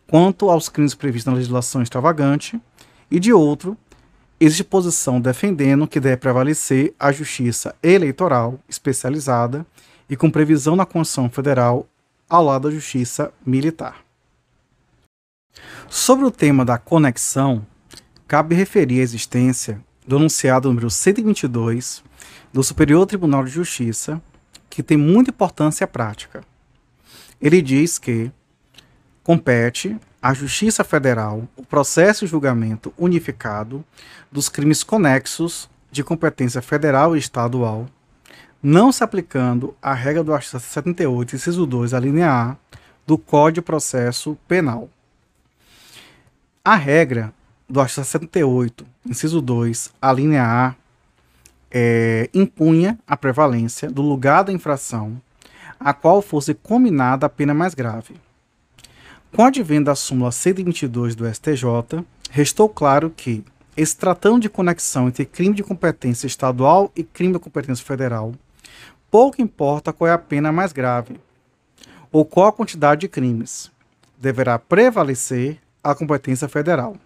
quanto 0.07 0.51
aos 0.51 0.69
crimes 0.69 0.95
previstos 0.95 1.33
na 1.33 1.37
legislação 1.37 1.83
extravagante, 1.83 2.61
e 3.11 3.19
de 3.19 3.33
outro, 3.33 3.77
existe 4.39 4.65
posição 4.65 5.21
defendendo 5.21 5.87
que 5.87 6.01
deve 6.01 6.19
prevalecer 6.19 6.95
a 6.99 7.13
justiça 7.13 7.75
eleitoral 7.83 8.59
especializada 8.69 9.67
e 10.09 10.17
com 10.17 10.31
previsão 10.31 10.77
na 10.77 10.85
Constituição 10.85 11.31
Federal 11.31 11.87
ao 12.29 12.45
lado 12.45 12.69
da 12.69 12.75
justiça 12.75 13.33
militar. 13.45 14.05
Sobre 15.89 16.25
o 16.25 16.31
tema 16.31 16.65
da 16.65 16.77
conexão, 16.77 17.65
cabe 18.35 18.57
referir 18.57 18.99
a 18.99 19.05
existência 19.05 19.81
do 20.05 20.17
enunciado 20.17 20.67
número 20.67 20.91
122 20.91 22.03
do 22.53 22.65
Superior 22.65 23.07
Tribunal 23.07 23.45
de 23.45 23.51
Justiça, 23.53 24.21
que 24.69 24.83
tem 24.83 24.97
muita 24.97 25.31
importância 25.31 25.87
prática. 25.87 26.43
Ele 27.41 27.63
diz 27.63 27.97
que 27.97 28.33
compete 29.23 29.97
à 30.21 30.35
Justiça 30.35 30.83
Federal 30.83 31.47
o 31.57 31.65
processo 31.65 32.25
e 32.25 32.27
julgamento 32.27 32.93
unificado 32.99 33.85
dos 34.33 34.49
crimes 34.49 34.83
conexos 34.83 35.71
de 35.93 36.03
competência 36.03 36.61
federal 36.61 37.15
e 37.15 37.21
estadual, 37.21 37.87
não 38.61 38.91
se 38.91 39.05
aplicando 39.05 39.77
a 39.81 39.95
regra 39.95 40.25
do 40.25 40.35
artigo 40.35 40.59
78, 40.59 41.37
inciso 41.37 41.65
2, 41.65 41.95
a 41.95 42.01
linha 42.01 42.33
A, 42.33 42.57
do 43.07 43.17
Código 43.17 43.63
de 43.63 43.63
Processo 43.63 44.37
Penal. 44.49 44.91
A 46.65 46.75
regra 46.75 47.33
do 47.69 47.81
artigo 47.81 48.05
78, 48.05 48.87
inciso 49.07 49.41
2, 49.41 49.93
a 50.01 50.13
linha 50.13 50.45
A, 50.45 50.75
é, 51.71 52.31
impunha 52.33 52.99
a 53.07 53.17
prevalência 53.17 53.91
do 53.91 54.03
lugar 54.03 54.45
da 54.45 54.53
infração 54.53 55.21
a 55.79 55.93
qual 55.93 56.23
fosse 56.23 56.55
combinada 56.55 57.27
a 57.27 57.29
pena 57.29 57.53
mais 57.53 57.75
grave. 57.75 58.15
Com 59.33 59.43
o 59.43 59.47
advento 59.47 59.85
da 59.85 59.95
súmula 59.95 60.31
122 60.31 61.15
do 61.15 61.27
STJ, 61.33 62.05
restou 62.31 62.69
claro 62.69 63.11
que, 63.11 63.45
se 63.77 63.97
tratando 63.97 64.41
de 64.41 64.49
conexão 64.49 65.09
entre 65.09 65.25
crime 65.25 65.55
de 65.55 65.63
competência 65.63 66.27
estadual 66.27 66.91
e 66.97 67.03
crime 67.03 67.35
de 67.35 67.39
competência 67.39 67.85
federal, 67.85 68.33
pouco 69.11 69.43
importa 69.43 69.93
qual 69.93 70.09
é 70.09 70.13
a 70.13 70.19
pena 70.19 70.53
mais 70.53 70.73
grave 70.73 71.21
ou 72.11 72.25
qual 72.25 72.47
a 72.47 72.53
quantidade 72.53 73.03
de 73.03 73.09
crimes, 73.09 73.71
deverá 74.17 74.57
prevalecer 74.59 75.59
a 75.83 75.95
competência 75.95 76.49
federal. 76.49 76.97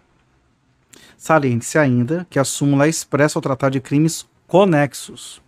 Saliente-se 1.19 1.77
ainda 1.77 2.25
que 2.29 2.39
a 2.39 2.45
súmula 2.45 2.85
é 2.85 2.89
expressa 2.89 3.37
ao 3.37 3.41
tratar 3.41 3.69
de 3.69 3.81
crimes 3.81 4.25
conexos. 4.47 5.41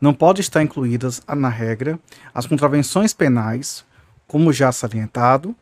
Não 0.00 0.14
pode 0.14 0.40
estar 0.40 0.62
incluídas 0.62 1.20
na 1.26 1.48
regra 1.48 1.98
as 2.32 2.46
contravenções 2.46 3.12
penais 3.12 3.84
como 4.28 4.52
já 4.52 4.70
salientado, 4.70 5.52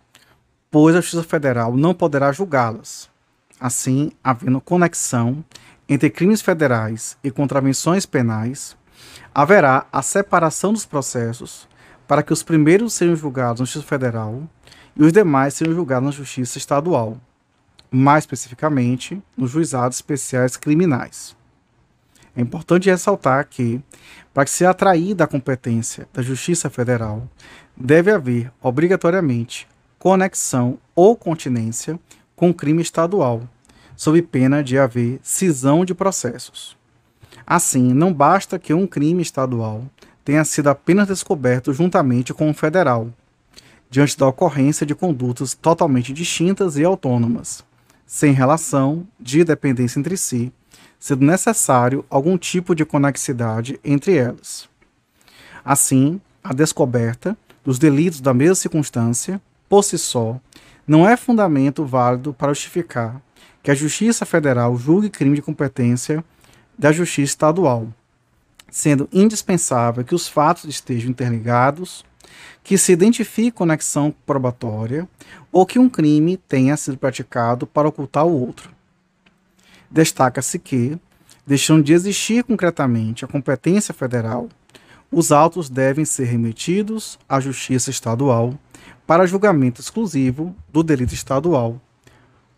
pois 0.71 0.95
a 0.95 1.01
Justiça 1.01 1.23
Federal 1.23 1.75
não 1.75 1.95
poderá 1.95 2.31
julgá-las. 2.31 3.09
Assim, 3.59 4.13
havendo 4.23 4.61
conexão 4.61 5.43
entre 5.89 6.11
crimes 6.11 6.43
federais 6.43 7.17
e 7.25 7.31
contravenções 7.31 8.05
penais, 8.05 8.77
haverá 9.35 9.87
a 9.91 10.03
separação 10.03 10.75
dos 10.75 10.85
processos 10.85 11.67
para 12.07 12.23
que 12.23 12.35
os 12.35 12.43
primeiros 12.43 12.93
sejam 12.93 13.17
julgados 13.17 13.61
na 13.61 13.65
Justiça 13.65 13.87
Federal 13.87 14.43
e 14.95 15.03
os 15.03 15.13
demais 15.13 15.55
sejam 15.55 15.73
julgados 15.75 16.05
na 16.05 16.11
Justiça 16.11 16.59
Estadual, 16.59 17.19
mais 17.91 18.25
especificamente 18.25 19.21
nos 19.37 19.51
juizados 19.51 19.99
especiais 19.99 20.57
criminais. 20.57 21.37
É 22.37 22.41
importante 22.41 22.89
ressaltar 22.89 23.49
que, 23.49 23.83
para 24.33 24.45
que 24.45 24.51
se 24.51 24.65
atrair 24.65 25.15
da 25.15 25.27
competência 25.27 26.09
da 26.13 26.23
Justiça 26.23 26.71
Federal, 26.71 27.29
deve 27.77 28.13
haver, 28.13 28.53
obrigatoriamente, 28.63 29.67
conexão 29.99 30.79
ou 30.95 31.17
continência 31.17 31.99
com 32.37 32.51
o 32.51 32.55
crime 32.55 32.81
estadual, 32.81 33.43
sob 33.97 34.23
pena 34.23 34.63
de 34.63 34.79
haver 34.79 35.19
cisão 35.23 35.85
de 35.85 35.95
processos. 35.95 36.77
Assim, 37.45 37.93
não 37.93 38.13
basta 38.13 38.59
que 38.59 38.73
um 38.73 38.87
crime 38.87 39.23
estadual 39.23 39.85
tenha 40.25 40.45
sido 40.45 40.69
apenas 40.69 41.09
descoberto 41.09 41.73
juntamente 41.73 42.33
com 42.33 42.51
o 42.51 42.55
federal, 42.55 43.09
diante 43.91 44.17
da 44.17 44.29
ocorrência 44.29 44.87
de 44.87 44.95
condutas 44.95 45.55
totalmente 45.55 46.13
distintas 46.13 46.77
e 46.77 46.85
autônomas, 46.85 47.65
sem 48.09 48.33
relação 48.33 49.07
de 49.21 49.45
dependência 49.45 50.01
entre 50.01 50.17
si, 50.17 50.51
sendo 50.99 51.27
necessário 51.27 52.03
algum 52.09 52.39
tipo 52.39 52.75
de 52.75 52.83
conexidade 52.87 53.79
entre 53.85 54.17
elas. 54.17 54.67
Assim, 55.63 56.19
a 56.43 56.55
descoberta 56.55 57.37
dos 57.63 57.79
delitos 57.79 58.23
da 58.23 58.33
mesma 58.33 58.55
circunstância, 58.55 59.39
por 59.69 59.85
si 59.85 59.99
só, 59.99 60.41
não 60.87 61.07
é 61.07 61.19
fundamento 61.19 61.85
válido 61.85 62.33
para 62.33 62.55
justificar 62.55 63.21
que 63.63 63.71
a 63.71 63.75
Justiça 63.75 64.25
Federal 64.25 64.75
julgue 64.79 65.11
crime 65.11 65.37
de 65.37 65.43
competência 65.43 66.25
da 66.79 66.91
Justiça 66.91 67.33
Estadual, 67.33 67.89
sendo 68.71 69.07
indispensável 69.13 70.03
que 70.03 70.15
os 70.15 70.27
fatos 70.27 70.65
estejam 70.65 71.11
interligados, 71.11 72.07
que 72.63 72.77
se 72.77 72.93
identifique 72.93 73.53
conexão 73.53 74.15
probatória 74.27 75.09
ou 75.51 75.65
que 75.65 75.79
um 75.79 75.89
crime 75.89 76.37
tenha 76.37 76.77
sido 76.77 76.99
praticado 76.99 77.67
para 77.67 77.89
ocultar 77.89 78.27
o 78.27 78.41
outro. 78.41 78.71
Destaca-se 79.91 80.59
que, 80.59 80.99
deixando 81.47 81.83
de 81.83 81.93
existir 81.93 82.45
concretamente 82.45 83.25
a 83.25 83.29
competência 83.29 83.95
federal, 83.95 84.49
os 85.11 85.33
autos 85.33 85.71
devem 85.71 86.05
ser 86.05 86.25
remetidos 86.25 87.19
à 87.29 87.41
Justiça 87.41 87.91
Estadual 87.91 88.55
para 89.07 89.27
julgamento 89.27 89.81
exclusivo 89.81 90.55
do 90.71 90.83
delito 90.83 91.15
estadual, 91.15 91.81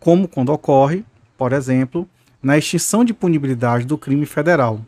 como 0.00 0.26
quando 0.26 0.52
ocorre, 0.52 1.04
por 1.38 1.52
exemplo, 1.52 2.08
na 2.42 2.58
extinção 2.58 3.04
de 3.04 3.14
punibilidade 3.14 3.84
do 3.86 3.96
crime 3.96 4.26
federal. 4.26 4.80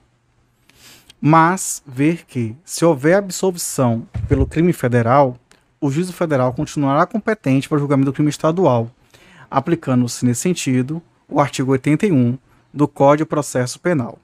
Mas 1.24 1.80
ver 1.87 2.24
que, 2.26 2.56
se 2.64 2.85
houver 2.85 3.14
absolvição 3.14 4.08
pelo 4.26 4.44
crime 4.44 4.72
federal, 4.72 5.37
o 5.80 5.88
juízo 5.88 6.12
federal 6.12 6.52
continuará 6.52 7.06
competente 7.06 7.68
para 7.68 7.76
o 7.76 7.78
julgamento 7.78 8.11
do 8.11 8.12
crime 8.12 8.28
estadual, 8.28 8.90
aplicando-se 9.48 10.26
nesse 10.26 10.40
sentido 10.40 11.00
o 11.28 11.40
artigo 11.40 11.70
81 11.70 12.37
do 12.74 12.88
Código 12.88 13.24
de 13.24 13.30
Processo 13.30 13.78
Penal. 13.78 14.18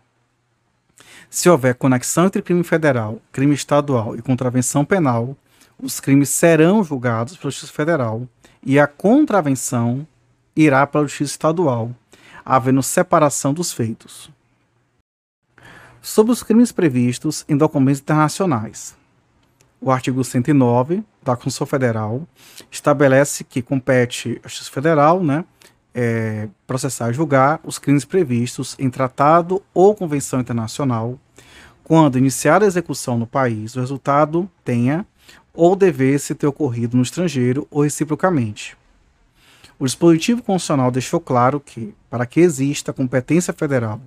Se 1.30 1.48
houver 1.48 1.76
conexão 1.76 2.26
entre 2.26 2.42
crime 2.42 2.64
federal, 2.64 3.22
crime 3.30 3.54
estadual 3.54 4.16
e 4.16 4.20
contravenção 4.20 4.84
penal, 4.84 5.36
os 5.80 6.00
crimes 6.00 6.30
serão 6.30 6.82
julgados 6.82 7.36
pela 7.36 7.52
Justiça 7.52 7.72
Federal 7.72 8.26
e 8.60 8.76
a 8.76 8.88
contravenção 8.88 10.04
irá 10.56 10.84
para 10.84 11.02
a 11.02 11.04
Justiça 11.04 11.30
Estadual, 11.30 11.94
havendo 12.44 12.82
separação 12.82 13.54
dos 13.54 13.72
feitos. 13.72 14.36
Sobre 16.08 16.32
os 16.32 16.42
crimes 16.42 16.72
previstos 16.72 17.44
em 17.46 17.54
documentos 17.54 18.00
internacionais. 18.00 18.96
O 19.78 19.90
artigo 19.90 20.24
109 20.24 21.04
da 21.22 21.36
Constituição 21.36 21.66
Federal 21.66 22.26
estabelece 22.70 23.44
que 23.44 23.60
compete 23.60 24.40
à 24.42 24.48
Justiça 24.48 24.70
Federal 24.70 25.22
né, 25.22 25.44
é, 25.94 26.48
processar 26.66 27.10
e 27.10 27.12
julgar 27.12 27.60
os 27.62 27.78
crimes 27.78 28.06
previstos 28.06 28.74
em 28.78 28.88
tratado 28.88 29.62
ou 29.74 29.94
convenção 29.94 30.40
internacional 30.40 31.18
quando 31.84 32.16
iniciar 32.16 32.62
a 32.62 32.66
execução 32.66 33.18
no 33.18 33.26
país 33.26 33.76
o 33.76 33.80
resultado 33.80 34.50
tenha 34.64 35.06
ou 35.52 35.76
devesse 35.76 36.34
ter 36.34 36.46
ocorrido 36.46 36.96
no 36.96 37.02
estrangeiro 37.02 37.68
ou 37.70 37.82
reciprocamente. 37.82 38.78
O 39.78 39.84
dispositivo 39.84 40.42
constitucional 40.42 40.90
deixou 40.90 41.20
claro 41.20 41.60
que, 41.60 41.94
para 42.08 42.24
que 42.24 42.40
exista 42.40 42.94
competência 42.94 43.52
federal, 43.52 44.00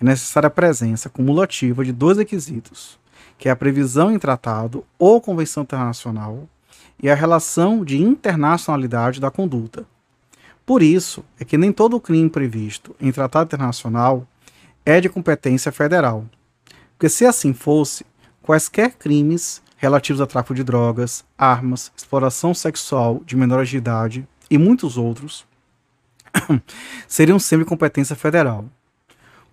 é 0.00 0.04
necessária 0.04 0.46
a 0.46 0.50
presença 0.50 1.08
cumulativa 1.08 1.84
de 1.84 1.92
dois 1.92 2.18
requisitos, 2.18 2.98
que 3.38 3.48
é 3.48 3.52
a 3.52 3.56
previsão 3.56 4.12
em 4.12 4.18
tratado 4.18 4.84
ou 4.98 5.20
convenção 5.20 5.62
internacional 5.62 6.48
e 7.02 7.08
a 7.08 7.14
relação 7.14 7.84
de 7.84 7.98
internacionalidade 7.98 9.20
da 9.20 9.30
conduta. 9.30 9.86
Por 10.66 10.82
isso, 10.82 11.24
é 11.38 11.44
que 11.44 11.58
nem 11.58 11.72
todo 11.72 12.00
crime 12.00 12.30
previsto 12.30 12.94
em 13.00 13.10
tratado 13.10 13.46
internacional 13.46 14.26
é 14.84 15.00
de 15.00 15.08
competência 15.08 15.72
federal. 15.72 16.24
Porque 16.92 17.08
se 17.08 17.24
assim 17.24 17.52
fosse, 17.52 18.04
quaisquer 18.42 18.92
crimes 18.92 19.62
relativos 19.76 20.20
a 20.20 20.26
tráfico 20.26 20.54
de 20.54 20.62
drogas, 20.62 21.24
armas, 21.38 21.90
exploração 21.96 22.52
sexual 22.52 23.22
de 23.24 23.34
menores 23.34 23.70
de 23.70 23.78
idade, 23.78 24.28
e 24.50 24.58
muitos 24.58 24.98
outros 24.98 25.46
seriam 27.08 27.38
sempre 27.38 27.64
competência 27.64 28.14
federal. 28.14 28.64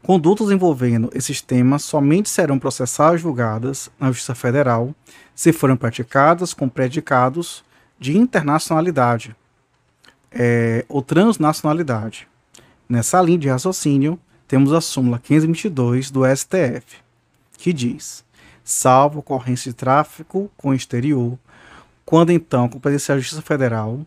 Condutas 0.04 0.52
envolvendo 0.52 1.10
esses 1.14 1.42
temas 1.42 1.84
somente 1.84 2.30
serão 2.30 2.58
processadas 2.58 3.20
e 3.20 3.24
julgadas 3.24 3.90
na 4.00 4.08
Justiça 4.08 4.36
Federal 4.36 4.96
se 5.36 5.52
forem 5.52 5.76
praticadas 5.76 6.54
com 6.54 6.70
predicados 6.70 7.64
de 8.00 8.18
internacionalidade 8.18 9.36
é, 10.32 10.86
ou 10.88 11.02
transnacionalidade. 11.02 12.28
Nessa 12.88 13.22
linha 13.22 13.38
de 13.38 13.50
raciocínio, 13.50 14.20
temos 14.48 14.72
a 14.72 14.80
súmula 14.80 15.20
522 15.20 16.10
do 16.10 16.22
STF, 16.26 16.98
que 17.58 17.74
diz: 17.74 18.24
salvo 18.64 19.20
ocorrência 19.20 19.72
de 19.72 19.76
tráfico 19.76 20.50
com 20.56 20.70
o 20.70 20.74
exterior, 20.74 21.38
quando 22.06 22.32
então 22.32 22.70
competência 22.70 23.14
da 23.14 23.20
Justiça 23.20 23.42
Federal 23.42 24.00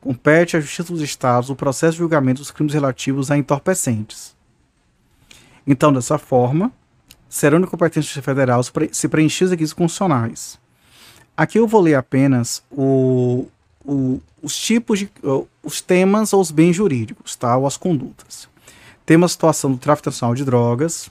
compete 0.00 0.56
à 0.56 0.60
Justiça 0.60 0.92
dos 0.92 1.02
Estados 1.02 1.50
o 1.50 1.56
processo 1.56 1.94
de 1.94 1.98
julgamento 1.98 2.40
dos 2.40 2.52
crimes 2.52 2.74
relativos 2.74 3.30
a 3.30 3.36
entorpecentes. 3.36 4.37
Então, 5.70 5.92
dessa 5.92 6.16
forma, 6.16 6.72
serão 7.28 7.60
de 7.60 7.66
competência 7.66 8.22
federal 8.22 8.62
se 8.90 9.06
preencher 9.06 9.44
os 9.44 9.50
requisitos 9.50 9.74
constitucionais. 9.74 10.58
Aqui 11.36 11.58
eu 11.58 11.68
vou 11.68 11.82
ler 11.82 11.94
apenas 11.94 12.64
o, 12.70 13.46
o, 13.84 14.18
os 14.42 14.56
tipos 14.56 14.98
de 14.98 15.10
os 15.62 15.82
temas 15.82 16.32
ou 16.32 16.40
os 16.40 16.50
bens 16.50 16.74
jurídicos, 16.74 17.36
tá? 17.36 17.54
ou 17.54 17.66
as 17.66 17.76
condutas. 17.76 18.48
Temos 19.04 19.30
a 19.30 19.32
situação 19.32 19.72
do 19.72 19.78
tráfico 19.78 20.08
internacional 20.08 20.34
de 20.34 20.44
drogas, 20.44 21.06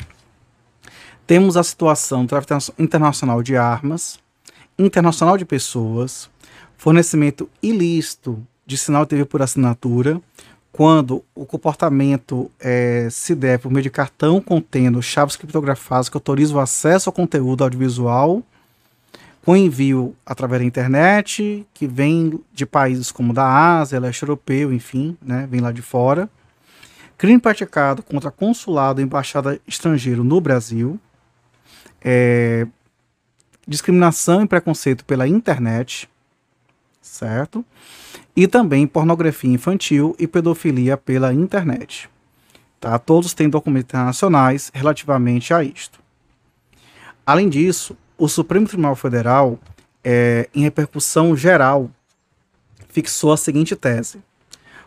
temos 1.27 1.55
a 1.55 1.63
situação 1.63 2.25
do 2.25 2.29
tráfico 2.29 2.73
internacional 2.79 3.43
de 3.43 3.55
armas, 3.55 4.19
internacional 4.77 5.37
de 5.37 5.45
pessoas, 5.45 6.31
fornecimento 6.77 7.47
ilícito 7.61 8.43
de 8.65 8.75
sinal 8.75 9.05
TV 9.05 9.23
por 9.23 9.41
assinatura, 9.43 10.19
quando 10.77 11.25
o 11.33 11.43
comportamento 11.43 12.51
é, 12.59 13.07
se 13.09 13.33
der 13.33 13.57
por 13.57 13.71
meio 13.71 13.81
de 13.81 13.89
cartão 13.89 14.39
contendo 14.39 15.01
chaves 15.01 15.35
criptografadas 15.35 16.07
que 16.07 16.15
autorizam 16.15 16.57
o 16.57 16.59
acesso 16.59 17.09
ao 17.09 17.13
conteúdo 17.13 17.63
audiovisual, 17.63 18.43
com 19.43 19.57
envio 19.57 20.15
através 20.23 20.61
da 20.61 20.67
internet, 20.67 21.65
que 21.73 21.87
vem 21.87 22.39
de 22.53 22.63
países 22.63 23.11
como 23.11 23.33
da 23.33 23.79
Ásia, 23.79 23.99
leste 23.99 24.21
europeu, 24.21 24.71
enfim, 24.71 25.17
né, 25.19 25.47
vem 25.49 25.61
lá 25.61 25.71
de 25.71 25.81
fora. 25.81 26.29
Crime 27.17 27.39
praticado 27.39 28.03
contra 28.03 28.29
consulado 28.29 29.01
e 29.01 29.03
embaixada 29.03 29.59
estrangeiro 29.67 30.23
no 30.23 30.39
Brasil. 30.39 30.99
É, 31.99 32.67
discriminação 33.67 34.43
e 34.43 34.47
preconceito 34.47 35.03
pela 35.05 35.27
internet, 35.27 36.07
certo? 37.01 37.65
E 38.37 38.45
também 38.47 38.85
pornografia 38.85 39.51
infantil 39.51 40.15
e 40.19 40.27
pedofilia 40.27 40.95
pela 40.95 41.33
internet. 41.33 42.07
Tá? 42.79 42.99
Todos 42.99 43.33
têm 43.33 43.49
documentos 43.49 43.89
internacionais 43.89 44.69
relativamente 44.71 45.55
a 45.55 45.63
isto. 45.63 45.99
Além 47.25 47.49
disso, 47.49 47.97
o 48.15 48.29
Supremo 48.29 48.67
Tribunal 48.67 48.95
Federal, 48.95 49.57
é, 50.03 50.47
em 50.53 50.61
repercussão 50.61 51.35
geral, 51.35 51.89
fixou 52.89 53.33
a 53.33 53.37
seguinte 53.37 53.75
tese: 53.75 54.19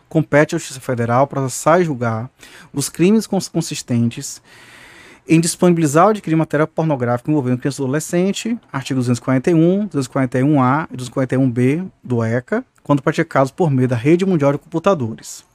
compete 0.07 0.55
à 0.55 0.57
Justiça 0.57 0.79
Federal 0.79 1.27
processar 1.27 1.81
e 1.81 1.83
julgar 1.83 2.29
os 2.73 2.87
crimes 2.87 3.27
consistentes 3.27 4.41
em 5.27 5.39
disponibilizar 5.39 6.05
ou 6.05 6.09
adquirir 6.11 6.35
material 6.35 6.67
pornográfico 6.67 7.29
envolvendo 7.29 7.59
criança 7.59 7.81
e 7.81 7.83
adolescente, 7.83 8.59
artigo 8.71 8.99
241, 8.99 9.87
241A 9.87 10.87
e 10.91 10.97
241B 10.97 11.87
do 12.03 12.23
ECA, 12.23 12.65
quando 12.83 13.01
praticados 13.01 13.51
por 13.51 13.69
meio 13.69 13.87
da 13.87 13.95
rede 13.95 14.25
mundial 14.25 14.51
de 14.51 14.57
computadores. 14.57 15.45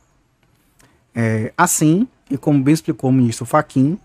É, 1.15 1.53
assim, 1.57 2.07
e 2.31 2.37
como 2.37 2.63
bem 2.63 2.75
explicou 2.75 3.11
o 3.11 3.13
ministro 3.13 3.45
Faquim, 3.45 3.99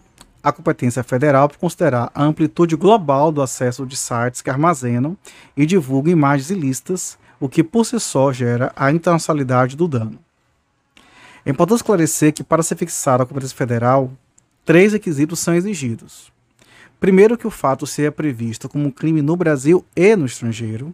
a 0.43 0.51
competência 0.51 1.03
federal 1.03 1.47
por 1.47 1.57
considerar 1.57 2.11
a 2.15 2.23
amplitude 2.23 2.75
global 2.75 3.31
do 3.31 3.41
acesso 3.41 3.85
de 3.85 3.95
sites 3.95 4.41
que 4.41 4.49
armazenam 4.49 5.15
e 5.55 5.65
divulgam 5.65 6.11
imagens 6.11 6.49
ilícitas, 6.49 7.17
o 7.39 7.47
que 7.47 7.63
por 7.63 7.85
si 7.85 7.99
só 7.99 8.31
gera 8.33 8.71
a 8.75 8.91
internacionalidade 8.91 9.75
do 9.75 9.87
dano. 9.87 10.17
É 11.45 11.49
importante 11.49 11.77
esclarecer 11.77 12.33
que, 12.33 12.43
para 12.43 12.61
ser 12.61 12.75
fixada 12.75 13.23
a 13.23 13.25
competência 13.25 13.57
federal, 13.57 14.11
três 14.65 14.93
requisitos 14.93 15.39
são 15.39 15.53
exigidos. 15.53 16.31
Primeiro, 16.99 17.37
que 17.37 17.47
o 17.47 17.51
fato 17.51 17.87
seja 17.87 18.11
previsto 18.11 18.69
como 18.69 18.91
crime 18.91 19.21
no 19.21 19.35
Brasil 19.35 19.83
e 19.95 20.15
no 20.15 20.25
estrangeiro. 20.25 20.93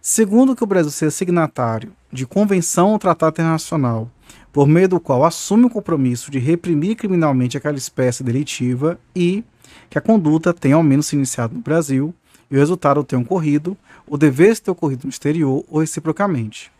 Segundo, 0.00 0.54
que 0.54 0.62
o 0.62 0.66
Brasil 0.66 0.90
seja 0.90 1.10
signatário 1.10 1.92
de 2.12 2.26
convenção 2.26 2.92
ou 2.92 2.98
tratado 2.98 3.34
internacional, 3.34 4.10
por 4.52 4.68
meio 4.68 4.88
do 4.88 5.00
qual 5.00 5.24
assume 5.24 5.64
o 5.64 5.70
compromisso 5.70 6.30
de 6.30 6.38
reprimir 6.38 6.94
criminalmente 6.94 7.56
aquela 7.56 7.76
espécie 7.76 8.22
delitiva 8.22 8.98
e 9.16 9.42
que 9.90 9.98
a 9.98 10.00
conduta 10.00 10.54
tenha 10.54 10.76
ao 10.76 10.82
menos 10.82 11.06
se 11.06 11.16
iniciado 11.16 11.54
no 11.54 11.60
Brasil 11.60 12.14
e 12.50 12.56
o 12.56 12.58
resultado 12.58 13.02
tenha 13.02 13.20
ocorrido, 13.20 13.76
o 14.06 14.16
dever 14.16 14.56
ter 14.58 14.70
ocorrido 14.70 15.04
no 15.04 15.10
exterior 15.10 15.64
ou 15.68 15.80
reciprocamente. 15.80 16.70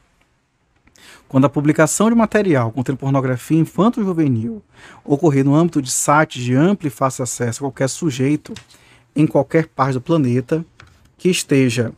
Quando 1.29 1.47
a 1.47 1.49
publicação 1.49 2.09
de 2.09 2.15
material 2.15 2.71
contendo 2.71 2.97
pornografia 2.97 3.59
infanto-juvenil 3.59 4.63
ocorrer 5.05 5.45
no 5.45 5.55
âmbito 5.55 5.83
de 5.83 5.91
sites 5.91 6.43
de 6.43 6.55
amplo 6.55 6.87
e 6.87 6.91
fácil 6.91 7.25
acesso 7.25 7.61
a 7.61 7.67
qualquer 7.67 7.89
sujeito 7.89 8.53
em 9.17 9.27
qualquer 9.27 9.67
parte 9.67 9.95
do 9.95 10.01
planeta 10.01 10.65
que 11.17 11.29
esteja 11.29 11.93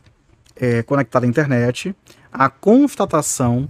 é, 0.55 0.81
conectado 0.83 1.23
à 1.23 1.27
internet, 1.27 1.95
a 2.31 2.49
constatação 2.49 3.69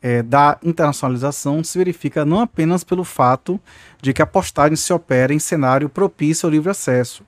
é, 0.00 0.22
da 0.22 0.58
internacionalização 0.62 1.64
se 1.64 1.76
verifica 1.78 2.24
não 2.24 2.40
apenas 2.40 2.84
pelo 2.84 3.04
fato 3.04 3.60
de 4.00 4.12
que 4.12 4.22
a 4.22 4.26
postagem 4.26 4.76
se 4.76 4.92
opera 4.92 5.32
em 5.34 5.38
cenário 5.38 5.88
propício 5.88 6.46
ao 6.46 6.50
livre 6.50 6.70
acesso, 6.70 7.24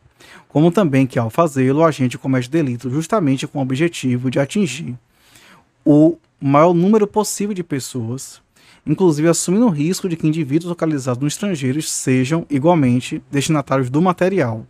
como 0.49 0.71
também 0.71 1.07
que, 1.07 1.19
ao 1.19 1.31
fazê-lo, 1.31 1.81
o 1.81 1.85
agente 1.85 2.19
comete 2.19 2.49
delito 2.49 2.91
justamente 2.91 3.47
com 3.47 3.59
o 3.59 3.63
objetivo 3.63 4.31
de 4.31 4.39
atingir 4.39 4.97
o 5.85 6.19
maior 6.41 6.73
número 6.73 7.07
possível 7.07 7.55
de 7.55 7.63
pessoas, 7.65 8.41
inclusive 8.87 9.29
assumindo 9.29 9.67
o 9.67 9.71
risco 9.71 10.09
de 10.09 10.17
que 10.17 10.27
indivíduos 10.27 10.71
localizados 10.71 11.21
no 11.21 11.29
estrangeiro 11.29 11.81
sejam 11.83 12.47
igualmente 12.49 13.23
destinatários 13.31 13.91
do 13.91 14.01
material. 14.01 14.67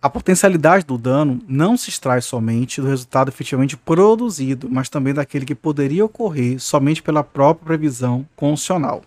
A 0.00 0.10
potencialidade 0.10 0.84
do 0.84 0.98
dano 0.98 1.40
não 1.48 1.78
se 1.78 1.88
extrai 1.88 2.20
somente 2.20 2.78
do 2.80 2.86
resultado 2.86 3.30
efetivamente 3.30 3.74
produzido, 3.74 4.68
mas 4.70 4.90
também 4.90 5.14
daquele 5.14 5.46
que 5.46 5.54
poderia 5.54 6.04
ocorrer 6.04 6.60
somente 6.60 7.02
pela 7.02 7.24
própria 7.24 7.64
previsão 7.64 8.28
constitucional. 8.36 9.02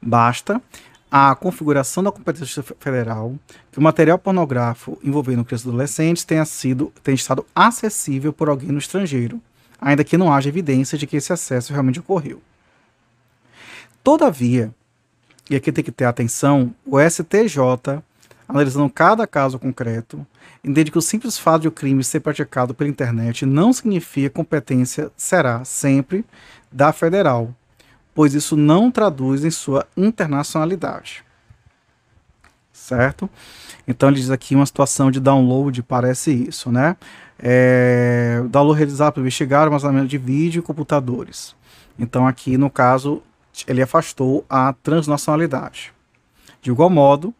Basta 0.00 0.62
a 1.10 1.34
configuração 1.34 2.02
da 2.02 2.12
competência 2.12 2.62
federal 2.80 3.34
que 3.70 3.78
o 3.78 3.82
material 3.82 4.18
pornográfico 4.18 4.98
envolvendo 5.02 5.44
crianças 5.44 5.66
e 5.66 5.68
adolescentes 5.68 6.24
tenha 6.24 6.44
sido 6.44 6.92
tenha 7.02 7.14
estado 7.14 7.44
acessível 7.54 8.32
por 8.32 8.48
alguém 8.48 8.70
no 8.70 8.78
estrangeiro, 8.78 9.40
ainda 9.80 10.04
que 10.04 10.18
não 10.18 10.32
haja 10.32 10.48
evidência 10.48 10.98
de 10.98 11.06
que 11.06 11.16
esse 11.16 11.32
acesso 11.32 11.72
realmente 11.72 12.00
ocorreu. 12.00 12.40
Todavia, 14.02 14.72
e 15.50 15.56
aqui 15.56 15.72
tem 15.72 15.84
que 15.84 15.92
ter 15.92 16.04
atenção, 16.04 16.74
o 16.84 16.98
STJ, 17.00 18.02
analisando 18.48 18.90
cada 18.90 19.26
caso 19.26 19.58
concreto, 19.58 20.26
entende 20.64 20.90
que 20.90 20.98
o 20.98 21.02
simples 21.02 21.38
fato 21.38 21.62
de 21.62 21.68
o 21.68 21.72
crime 21.72 22.02
ser 22.02 22.20
praticado 22.20 22.74
pela 22.74 22.90
internet 22.90 23.44
não 23.44 23.72
significa 23.72 24.30
competência 24.30 25.10
será 25.16 25.64
sempre 25.64 26.24
da 26.70 26.92
federal, 26.92 27.54
pois 28.14 28.34
isso 28.34 28.56
não 28.56 28.90
traduz 28.90 29.44
em 29.44 29.50
sua 29.50 29.86
internacionalidade. 29.96 31.24
Certo? 32.78 33.28
Então 33.86 34.08
ele 34.08 34.18
diz 34.18 34.30
aqui 34.30 34.54
uma 34.54 34.64
situação 34.64 35.10
de 35.10 35.18
download, 35.18 35.82
parece 35.82 36.32
isso, 36.32 36.70
né? 36.70 36.96
É, 37.38 38.42
download 38.48 38.78
realizado 38.78 39.14
para 39.14 39.20
investigar 39.20 39.64
armazenamento 39.64 40.06
de 40.06 40.16
vídeo 40.16 40.60
e 40.60 40.62
computadores. 40.62 41.54
Então 41.98 42.26
aqui, 42.26 42.56
no 42.56 42.70
caso, 42.70 43.22
ele 43.66 43.82
afastou 43.82 44.44
a 44.48 44.72
transnacionalidade. 44.72 45.92
De 46.62 46.70
igual 46.70 46.88
modo, 46.88 47.34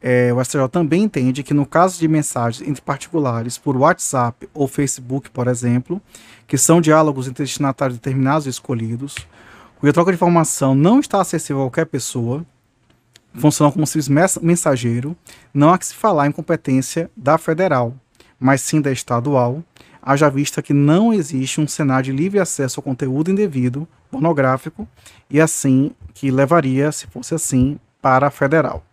é, 0.00 0.32
o 0.32 0.42
STJ 0.42 0.68
também 0.70 1.02
entende 1.02 1.42
que 1.42 1.52
no 1.52 1.66
caso 1.66 1.98
de 1.98 2.06
mensagens 2.06 2.66
entre 2.66 2.80
particulares 2.80 3.58
por 3.58 3.76
WhatsApp 3.76 4.48
ou 4.54 4.68
Facebook, 4.68 5.30
por 5.30 5.48
exemplo, 5.48 6.00
que 6.46 6.56
são 6.56 6.80
diálogos 6.80 7.26
entre 7.26 7.44
destinatários 7.44 7.98
determinados 7.98 8.46
e 8.46 8.50
escolhidos, 8.50 9.16
cuja 9.78 9.92
troca 9.92 10.12
de 10.12 10.16
informação 10.16 10.74
não 10.74 11.00
está 11.00 11.20
acessível 11.20 11.62
a 11.62 11.64
qualquer 11.66 11.86
pessoa, 11.86 12.46
funciona 13.38 13.72
como 13.72 13.86
simples 13.86 14.38
mensageiro, 14.38 15.16
não 15.52 15.72
há 15.72 15.78
que 15.78 15.86
se 15.86 15.94
falar 15.94 16.26
em 16.26 16.32
competência 16.32 17.10
da 17.16 17.38
federal, 17.38 17.94
mas 18.38 18.60
sim 18.60 18.80
da 18.80 18.90
estadual, 18.90 19.62
haja 20.02 20.30
vista 20.30 20.62
que 20.62 20.72
não 20.72 21.12
existe 21.12 21.60
um 21.60 21.66
cenário 21.66 22.12
de 22.12 22.12
livre 22.12 22.38
acesso 22.38 22.78
ao 22.80 22.84
conteúdo 22.84 23.30
indevido, 23.30 23.88
pornográfico, 24.10 24.88
e 25.28 25.40
assim 25.40 25.90
que 26.14 26.30
levaria, 26.30 26.92
se 26.92 27.06
fosse 27.06 27.34
assim, 27.34 27.78
para 28.00 28.28
a 28.28 28.30
federal. 28.30 28.84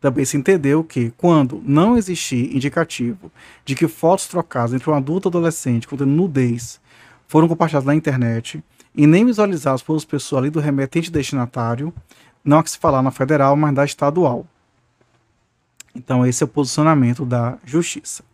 Também 0.00 0.24
se 0.24 0.36
entendeu 0.36 0.82
que, 0.82 1.12
quando 1.16 1.62
não 1.64 1.96
existir 1.96 2.54
indicativo 2.56 3.30
de 3.64 3.76
que 3.76 3.86
fotos 3.86 4.26
trocadas 4.26 4.74
entre 4.74 4.90
um 4.90 4.94
adulto 4.94 5.28
e 5.28 5.30
adolescente 5.30 5.86
contendo 5.86 6.10
nudez 6.10 6.80
foram 7.28 7.46
compartilhadas 7.46 7.86
na 7.86 7.94
internet, 7.94 8.62
e 8.94 9.06
nem 9.06 9.24
visualizados 9.24 9.82
pelas 9.82 10.04
pessoas 10.04 10.42
ali 10.42 10.50
do 10.50 10.60
remetente 10.60 11.10
destinatário, 11.10 11.94
não 12.44 12.58
há 12.58 12.62
que 12.62 12.70
se 12.70 12.78
falar 12.78 13.02
na 13.02 13.10
federal, 13.10 13.56
mas 13.56 13.74
da 13.74 13.84
estadual. 13.84 14.46
Então, 15.94 16.26
esse 16.26 16.42
é 16.42 16.46
o 16.46 16.48
posicionamento 16.48 17.24
da 17.24 17.58
justiça. 17.64 18.24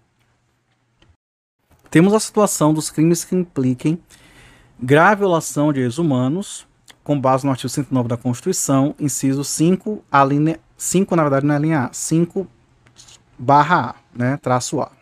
Temos 1.91 2.13
a 2.13 2.21
situação 2.21 2.73
dos 2.73 2.91
crimes 2.91 3.25
que 3.25 3.35
impliquem 3.35 4.01
grave 4.79 5.21
violação 5.21 5.69
de 5.69 5.75
direitos 5.75 5.99
humanos, 5.99 6.67
com 7.03 7.19
base 7.19 7.45
no 7.45 7.51
artigo 7.51 7.69
109 7.69 8.09
da 8.09 8.17
Constituição, 8.17 8.95
inciso 8.99 9.43
5, 9.43 10.05
a 10.11 10.25
linha 10.25 10.61
5, 10.77 11.17
na 11.17 11.23
verdade, 11.23 11.47
não 11.47 11.55
é 11.55 11.57
a 11.57 11.61
linha 11.61 11.81
A, 11.87 11.93
5 11.93 12.47
barra 13.39 13.91
A, 13.91 13.95
né, 14.15 14.37
traço 14.37 14.81
A. 14.81 14.93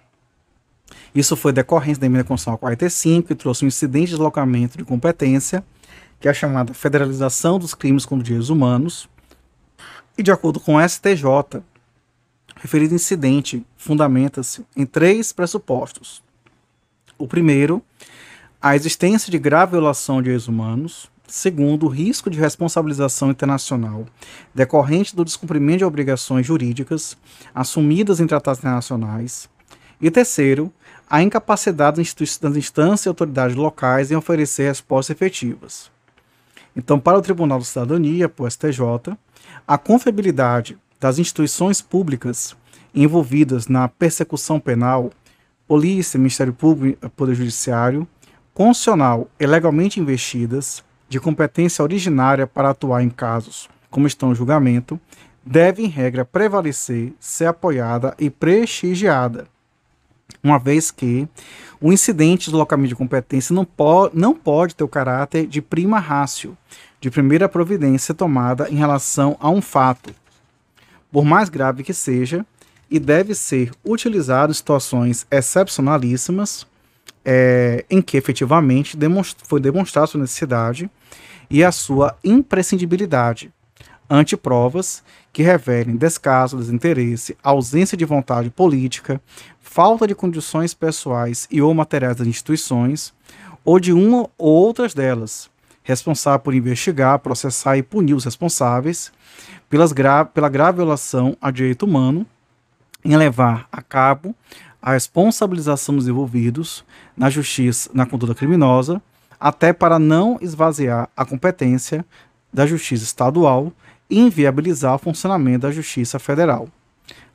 Isso 1.15 1.37
foi 1.37 1.53
decorrência 1.53 2.01
da 2.01 2.07
emenda 2.07 2.25
constitucional 2.25 2.59
45, 2.59 3.29
que 3.29 3.35
trouxe 3.35 3.65
um 3.65 3.69
incidente 3.69 4.07
de 4.07 4.11
deslocamento 4.13 4.79
de 4.79 4.85
competência, 4.85 5.65
que 6.21 6.29
é 6.29 6.31
a 6.31 6.35
chamada 6.35 6.75
federalização 6.75 7.59
dos 7.59 7.75
crimes 7.75 8.05
contra 8.05 8.23
os 8.23 8.25
direitos 8.25 8.51
humanos. 8.51 9.09
E 10.17 10.23
de 10.23 10.31
acordo 10.31 10.59
com 10.59 10.77
o 10.77 10.89
STJ, 10.89 11.63
referido 12.57 12.95
incidente 12.95 13.65
fundamenta-se 13.77 14.65
em 14.77 14.87
três 14.87 15.33
pressupostos. 15.33 16.23
O 17.19 17.27
primeiro, 17.27 17.83
a 18.61 18.75
existência 18.75 19.31
de 19.31 19.39
grave 19.39 19.73
violação 19.73 20.17
de 20.17 20.25
direitos 20.25 20.49
humanos. 20.49 21.11
Segundo, 21.29 21.87
o 21.87 21.89
risco 21.89 22.31
de 22.31 22.39
responsabilização 22.39 23.31
internacional 23.33 24.07
decorrente 24.55 25.15
do 25.15 25.25
descumprimento 25.25 25.79
de 25.79 25.85
obrigações 25.85 26.47
jurídicas 26.47 27.17
assumidas 27.53 28.21
em 28.21 28.29
tratados 28.29 28.61
internacionais. 28.61 29.49
E 30.01 30.11
terceiro, 30.11 30.73
a 31.09 31.23
incapacidade 31.23 31.97
das 31.97 32.57
instâncias 32.57 33.07
e 33.07 33.09
autoridades 33.09 33.57
locais 33.57 34.11
em 34.11 34.17
oferecer 34.17 34.69
respostas 34.69 35.17
efetivas. 35.17 35.91
Então, 36.77 37.01
para 37.01 37.17
o 37.17 37.23
Tribunal 37.23 37.59
de 37.59 37.65
Cidadania, 37.65 38.29
para 38.29 38.45
o 38.45 38.51
STJ, 38.51 39.17
a 39.67 39.79
confiabilidade 39.79 40.79
das 41.01 41.19
instituições 41.19 41.81
públicas 41.81 42.55
envolvidas 42.95 43.67
na 43.67 43.89
persecução 43.89 44.61
penal, 44.61 45.11
polícia, 45.67 46.19
Ministério 46.19 46.53
Público, 46.53 47.09
Poder 47.11 47.35
Judiciário, 47.35 48.07
constitucional 48.53 49.29
e 49.41 49.47
legalmente 49.47 50.01
investidas, 50.01 50.85
de 51.09 51.21
competência 51.21 51.83
originária 51.83 52.47
para 52.47 52.71
atuar 52.71 53.03
em 53.03 53.09
casos 53.09 53.69
como 53.89 54.07
estão 54.07 54.33
em 54.33 54.35
julgamento, 54.35 55.01
deve, 55.45 55.83
em 55.83 55.89
regra, 55.89 56.25
prevalecer, 56.25 57.15
ser 57.21 57.47
apoiada 57.47 58.15
e 58.19 58.29
prestigiada 58.29 59.47
uma 60.43 60.59
vez 60.59 60.91
que 60.91 61.29
o 61.81 61.93
incidente 61.93 62.47
de 62.47 62.51
deslocamento 62.51 62.89
de 62.89 62.97
competência 62.97 63.55
não, 63.55 63.65
po 63.65 64.11
não 64.13 64.35
pode 64.35 64.75
ter 64.75 64.85
o 64.85 64.89
caráter 64.89 65.47
de 65.47 65.61
prima 65.61 65.99
ratio, 65.99 66.57
de 67.01 67.11
primeira 67.11 67.49
providência 67.49 68.15
tomada 68.15 68.69
em 68.71 68.77
relação 68.77 69.37
a 69.41 69.51
um 69.51 69.61
fato, 69.61 70.15
por 71.11 71.25
mais 71.25 71.49
grave 71.49 71.83
que 71.83 71.93
seja, 71.93 72.45
e 72.91 72.99
deve 72.99 73.35
ser 73.35 73.73
utilizado 73.85 74.53
em 74.53 74.55
situações 74.55 75.27
excepcionalíssimas, 75.31 76.67
é, 77.25 77.85
em 77.91 78.01
que 78.01 78.17
efetivamente 78.17 78.97
demonst 78.97 79.37
foi 79.45 79.61
demonstrada 79.61 80.07
sua 80.07 80.21
necessidade 80.21 80.89
e 81.51 81.65
a 81.65 81.73
sua 81.73 82.17
imprescindibilidade, 82.23 83.53
ante 84.09 84.37
provas 84.37 85.03
que 85.33 85.43
revelem 85.43 85.97
descaso, 85.97 86.57
desinteresse, 86.57 87.37
ausência 87.43 87.97
de 87.97 88.05
vontade 88.05 88.49
política, 88.49 89.21
falta 89.77 90.07
de 90.07 90.15
condições 90.15 90.73
pessoais 90.73 91.47
e 91.51 91.61
ou 91.61 91.75
materiais 91.75 92.17
das 92.17 92.27
instituições, 92.27 93.13
ou 93.63 93.79
de 93.79 93.93
uma 93.93 94.27
ou 94.39 94.55
outras 94.55 94.95
delas, 94.95 95.51
responsável 95.83 96.41
por 96.41 96.55
investigar, 96.55 97.19
processar 97.19 97.77
e 97.77 97.83
punir 97.83 98.15
os 98.15 98.25
responsáveis 98.25 99.13
pelas 99.69 99.93
gra 99.93 100.25
pela 100.25 100.49
grave 100.49 100.77
violação 100.77 101.37
a 101.43 101.51
direito 101.51 101.85
humano 101.85 102.25
em 103.05 103.19
levar 103.19 103.69
a 103.71 103.83
cabo 103.83 104.35
a 104.81 104.95
responsabilização 104.95 105.95
dos 105.95 106.09
envolvidos 106.09 106.83
na 107.15 107.29
justiça, 107.29 107.91
na 107.93 108.07
conduta 108.07 108.35
criminosa, 108.35 109.03
até 109.39 109.75
para 109.75 109.99
não 109.99 110.39
esvaziar 110.41 111.11
a 111.15 111.23
competência 111.23 112.03
da 112.51 112.67
justiça 112.67 113.05
estadual 113.05 113.71
e 114.09 114.19
inviabilizar 114.19 114.95
o 114.95 114.99
funcionamento 114.99 115.67
da 115.67 115.71
justiça 115.71 116.19
federal. 116.19 116.67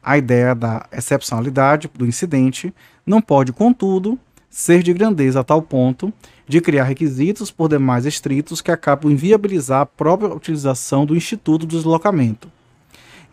A 0.03 0.17
ideia 0.17 0.55
da 0.55 0.85
excepcionalidade 0.91 1.89
do 1.93 2.05
incidente 2.05 2.73
não 3.05 3.21
pode, 3.21 3.53
contudo, 3.53 4.17
ser 4.49 4.83
de 4.83 4.93
grandeza 4.93 5.39
a 5.39 5.43
tal 5.43 5.61
ponto 5.61 6.11
de 6.47 6.59
criar 6.59 6.83
requisitos 6.83 7.51
por 7.51 7.69
demais 7.69 8.05
estritos 8.05 8.61
que 8.61 8.71
acabam 8.71 9.11
inviabilizar 9.11 9.81
a 9.81 9.85
própria 9.85 10.33
utilização 10.33 11.05
do 11.05 11.15
Instituto 11.15 11.65
do 11.65 11.77
Deslocamento. 11.77 12.51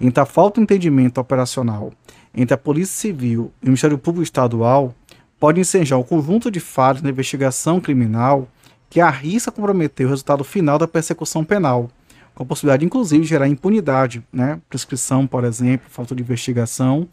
Então, 0.00 0.22
a 0.22 0.26
falta 0.26 0.60
de 0.60 0.62
entendimento 0.62 1.18
operacional 1.18 1.92
entre 2.34 2.54
a 2.54 2.58
Polícia 2.58 2.94
Civil 2.94 3.50
e 3.60 3.64
o 3.64 3.68
Ministério 3.68 3.98
Público 3.98 4.22
Estadual 4.22 4.94
pode 5.40 5.60
ensejar 5.60 5.96
um 5.96 6.02
conjunto 6.02 6.50
de 6.50 6.60
falhas 6.60 7.02
na 7.02 7.10
investigação 7.10 7.80
criminal 7.80 8.46
que 8.88 9.00
arrisca 9.00 9.50
comprometer 9.50 10.06
o 10.06 10.10
resultado 10.10 10.44
final 10.44 10.78
da 10.78 10.86
persecução 10.86 11.44
penal, 11.44 11.90
com 12.38 12.44
a 12.44 12.46
possibilidade, 12.46 12.84
inclusive, 12.84 13.24
de 13.24 13.28
gerar 13.28 13.48
impunidade, 13.48 14.22
né? 14.32 14.60
prescrição, 14.68 15.26
por 15.26 15.42
exemplo, 15.42 15.90
falta 15.90 16.14
de 16.14 16.22
investigação 16.22 17.08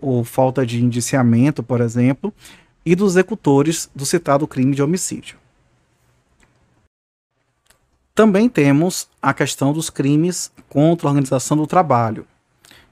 ou 0.00 0.24
falta 0.24 0.64
de 0.64 0.82
indiciamento, 0.82 1.62
por 1.62 1.82
exemplo, 1.82 2.32
e 2.82 2.94
dos 2.94 3.12
executores 3.12 3.90
do 3.94 4.06
citado 4.06 4.48
crime 4.48 4.74
de 4.74 4.82
homicídio. 4.82 5.36
Também 8.14 8.48
temos 8.48 9.06
a 9.20 9.34
questão 9.34 9.70
dos 9.70 9.90
crimes 9.90 10.50
contra 10.70 11.08
a 11.08 11.10
organização 11.10 11.58
do 11.58 11.66
trabalho. 11.66 12.26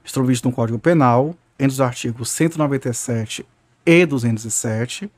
Vistos 0.03 0.43
no 0.43 0.51
Código 0.51 0.77
Penal, 0.77 1.35
entre 1.57 1.73
os 1.73 1.81
artigos 1.81 2.29
197 2.29 3.43
e 3.83 4.05
207. 4.05 5.09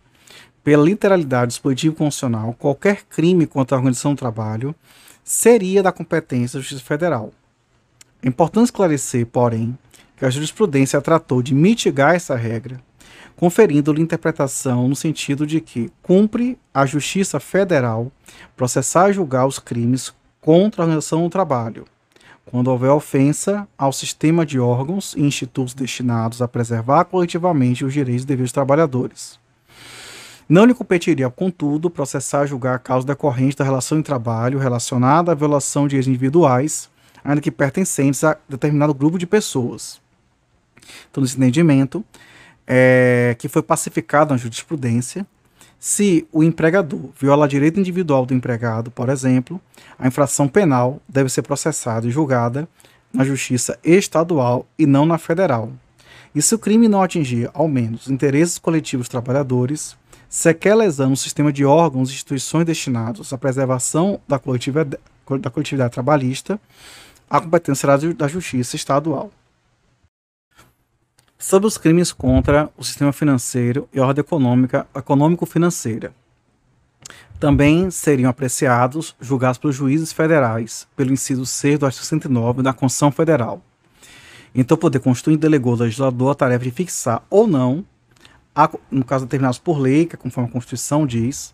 Pela 0.64 0.86
literalidade 0.86 1.49
dispositivo 1.49 1.97
constitucional, 1.97 2.56
qualquer 2.58 3.03
crime 3.10 3.45
contra 3.45 3.76
a 3.76 3.80
organização 3.80 4.14
do 4.14 4.20
trabalho 4.20 4.74
seria 5.26 5.84
da 5.84 5.91
competência 5.91 6.57
da 6.57 6.61
Justiça 6.61 6.86
Federal. 6.86 7.34
É 8.23 8.30
importante 8.30 8.65
esclarecer, 8.65 9.26
porém, 9.26 9.78
que 10.15 10.23
a 10.23 10.30
jurisprudência 10.30 11.01
tratou 11.01 11.41
de 11.41 11.53
mitigar 11.53 12.15
essa 12.15 12.38
regra 12.38 12.80
conferindo-lhe 13.36 14.01
interpretação 14.01 14.88
no 14.88 14.95
sentido 14.95 15.45
de 15.45 15.59
que 15.59 15.91
cumpre 16.01 16.57
a 16.73 16.86
Justiça 16.86 17.39
Federal 17.39 18.11
processar 18.55 19.09
e 19.09 19.13
julgar 19.13 19.45
os 19.45 19.59
crimes 19.59 20.13
contra 20.39 20.82
a 20.82 20.86
organização 20.86 21.23
do 21.23 21.30
trabalho, 21.30 21.86
quando 22.45 22.69
houver 22.69 22.91
ofensa 22.91 23.67
ao 23.78 23.91
sistema 23.91 24.45
de 24.45 24.59
órgãos 24.59 25.13
e 25.15 25.21
institutos 25.21 25.73
destinados 25.73 26.41
a 26.41 26.47
preservar 26.47 27.05
coletivamente 27.05 27.84
os 27.84 27.93
direitos 27.93 28.23
e 28.23 28.28
deveres 28.28 28.51
dos 28.51 28.53
trabalhadores. 28.53 29.39
Não 30.47 30.65
lhe 30.65 30.73
competiria, 30.73 31.29
contudo, 31.29 31.89
processar 31.89 32.45
e 32.45 32.47
julgar 32.47 32.75
a 32.75 32.79
causa 32.79 33.07
decorrente 33.07 33.57
da 33.57 33.63
relação 33.63 33.97
de 33.97 34.03
trabalho 34.03 34.59
relacionada 34.59 35.31
à 35.31 35.35
violação 35.35 35.83
de 35.83 35.89
direitos 35.91 36.07
individuais, 36.07 36.89
ainda 37.23 37.41
que 37.41 37.49
pertencentes 37.49 38.23
a 38.23 38.37
determinado 38.47 38.93
grupo 38.93 39.17
de 39.17 39.25
pessoas. 39.25 39.99
Então, 41.09 41.21
nesse 41.23 41.35
entendimento, 41.35 42.05
é, 42.67 43.35
que 43.39 43.47
foi 43.47 43.63
pacificado 43.63 44.33
na 44.33 44.37
jurisprudência. 44.37 45.25
Se 45.79 46.27
o 46.31 46.43
empregador 46.43 47.09
viola 47.19 47.47
direito 47.47 47.79
individual 47.79 48.25
do 48.25 48.33
empregado, 48.33 48.89
por 48.89 49.09
exemplo, 49.09 49.59
a 49.99 50.07
infração 50.07 50.47
penal 50.47 51.01
deve 51.07 51.29
ser 51.29 51.41
processada 51.41 52.07
e 52.07 52.11
julgada 52.11 52.67
na 53.13 53.23
justiça 53.23 53.79
estadual 53.83 54.65
e 54.77 54.85
não 54.85 55.05
na 55.05 55.17
federal. 55.17 55.71
E 56.33 56.41
se 56.41 56.53
o 56.53 56.59
crime 56.59 56.87
não 56.87 57.01
atingir, 57.01 57.49
ao 57.53 57.67
menos, 57.67 58.09
interesses 58.09 58.57
coletivos 58.57 59.07
trabalhadores, 59.07 59.95
sequer 60.30 60.76
lesando 60.76 61.13
o 61.13 61.17
sistema 61.17 61.51
de 61.51 61.65
órgãos 61.65 62.09
e 62.09 62.13
instituições 62.13 62.65
destinados 62.65 63.32
à 63.34 63.38
preservação 63.38 64.19
da 64.28 64.39
coletividade, 64.39 64.97
da 65.39 65.49
coletividade 65.49 65.93
trabalhista, 65.93 66.59
a 67.30 67.41
competência 67.41 67.88
da 68.15 68.28
justiça 68.28 68.76
estadual 68.76 69.32
sobre 71.38 71.67
os 71.67 71.78
crimes 71.78 72.11
contra 72.11 72.71
o 72.76 72.84
sistema 72.84 73.13
financeiro 73.13 73.88
e 73.93 73.99
ordem 73.99 74.21
econômica, 74.21 74.88
econômico-financeira. 74.95 76.11
Também 77.39 77.91
seriam 77.91 78.30
apreciados, 78.30 79.15
julgados 79.21 79.59
pelos 79.59 79.76
juízes 79.76 80.11
federais, 80.11 80.88
pelo 80.95 81.13
inciso 81.13 81.45
6 81.45 81.78
do 81.78 81.86
artigo 81.86 82.03
109 82.03 82.63
da 82.63 82.73
Constituição 82.73 83.11
Federal. 83.11 83.61
Então, 84.55 84.73
o 84.76 84.80
poder 84.80 84.99
constituinte 84.99 85.41
delegou 85.41 85.73
ao 85.73 85.80
legislador 85.80 86.32
a 86.32 86.36
tarefa 86.36 86.63
de 86.63 86.71
fixar 86.71 87.21
ou 87.30 87.45
não, 87.45 87.86
a, 88.56 88.70
no 88.89 89.03
caso 89.03 89.26
determinados 89.26 89.60
por 89.60 89.78
lei, 89.78 90.06
que 90.06 90.16
é 90.16 90.18
conforme 90.18 90.49
a 90.49 90.53
Constituição 90.53 91.06
diz, 91.06 91.53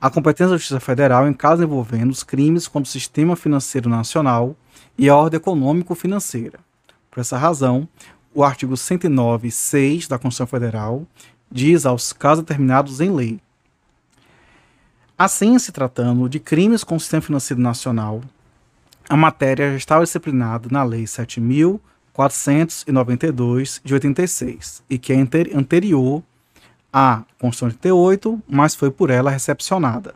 a 0.00 0.08
competência 0.08 0.50
da 0.50 0.56
Justiça 0.56 0.80
Federal 0.80 1.28
em 1.28 1.32
casos 1.32 1.64
envolvendo 1.64 2.10
os 2.10 2.22
crimes 2.22 2.66
contra 2.66 2.88
o 2.88 2.92
sistema 2.92 3.36
financeiro 3.36 3.90
nacional 3.90 4.56
e 4.96 5.08
a 5.08 5.16
ordem 5.16 5.38
econômico-financeira. 5.38 6.60
Por 7.10 7.20
essa 7.20 7.36
razão, 7.36 7.88
o 8.34 8.44
artigo 8.44 8.76
109, 8.76 9.50
6 9.50 10.08
da 10.08 10.18
Constituição 10.18 10.46
Federal 10.46 11.06
diz 11.50 11.84
aos 11.84 12.12
casos 12.12 12.44
determinados 12.44 13.00
em 13.00 13.12
lei. 13.12 13.40
Assim, 15.16 15.58
se 15.58 15.72
tratando 15.72 16.28
de 16.28 16.38
crimes 16.38 16.84
com 16.84 16.94
o 16.94 17.00
sistema 17.00 17.20
financeiro 17.20 17.60
nacional, 17.60 18.20
a 19.08 19.16
matéria 19.16 19.72
já 19.72 19.76
estava 19.76 20.04
disciplinada 20.04 20.68
na 20.70 20.84
Lei 20.84 21.02
7.492 21.04 23.80
de 23.82 23.94
86 23.94 24.84
e 24.88 24.96
que 24.98 25.12
é 25.12 25.16
anterior 25.16 26.22
à 26.92 27.22
Constituição 27.38 27.68
de 27.68 27.74
88, 27.74 28.42
mas 28.48 28.74
foi 28.74 28.90
por 28.90 29.10
ela 29.10 29.30
recepcionada. 29.30 30.14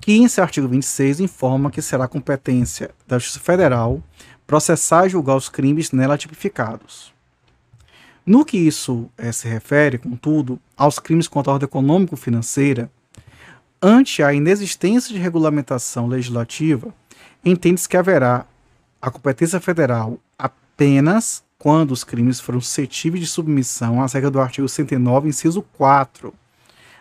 Que 0.00 0.12
em 0.16 0.28
seu 0.28 0.44
artigo 0.44 0.68
26 0.68 1.20
informa 1.20 1.70
que 1.70 1.82
será 1.82 2.08
competência 2.08 2.90
da 3.06 3.18
Justiça 3.18 3.40
Federal 3.40 4.02
processar 4.46 5.06
e 5.06 5.10
julgar 5.10 5.36
os 5.36 5.48
crimes 5.48 5.92
nela 5.92 6.16
tipificados. 6.16 7.12
No 8.24 8.44
que 8.44 8.56
isso 8.56 9.10
é, 9.16 9.30
se 9.32 9.48
refere, 9.48 9.98
contudo, 9.98 10.58
aos 10.76 10.98
crimes 10.98 11.28
contra 11.28 11.50
a 11.50 11.54
ordem 11.54 11.66
econômico-financeira, 11.66 12.90
ante 13.80 14.22
a 14.22 14.32
inexistência 14.32 15.14
de 15.14 15.20
regulamentação 15.20 16.06
legislativa, 16.06 16.94
entende-se 17.44 17.88
que 17.88 17.96
haverá 17.96 18.46
a 19.00 19.10
competência 19.10 19.60
federal 19.60 20.18
apenas 20.38 21.42
quando 21.58 21.90
os 21.90 22.04
crimes 22.04 22.38
foram 22.38 22.60
suscetíveis 22.60 23.24
de 23.24 23.28
submissão 23.28 24.00
às 24.00 24.12
regras 24.12 24.32
do 24.32 24.40
artigo 24.40 24.68
109, 24.68 25.28
inciso 25.28 25.60
4 25.76 26.32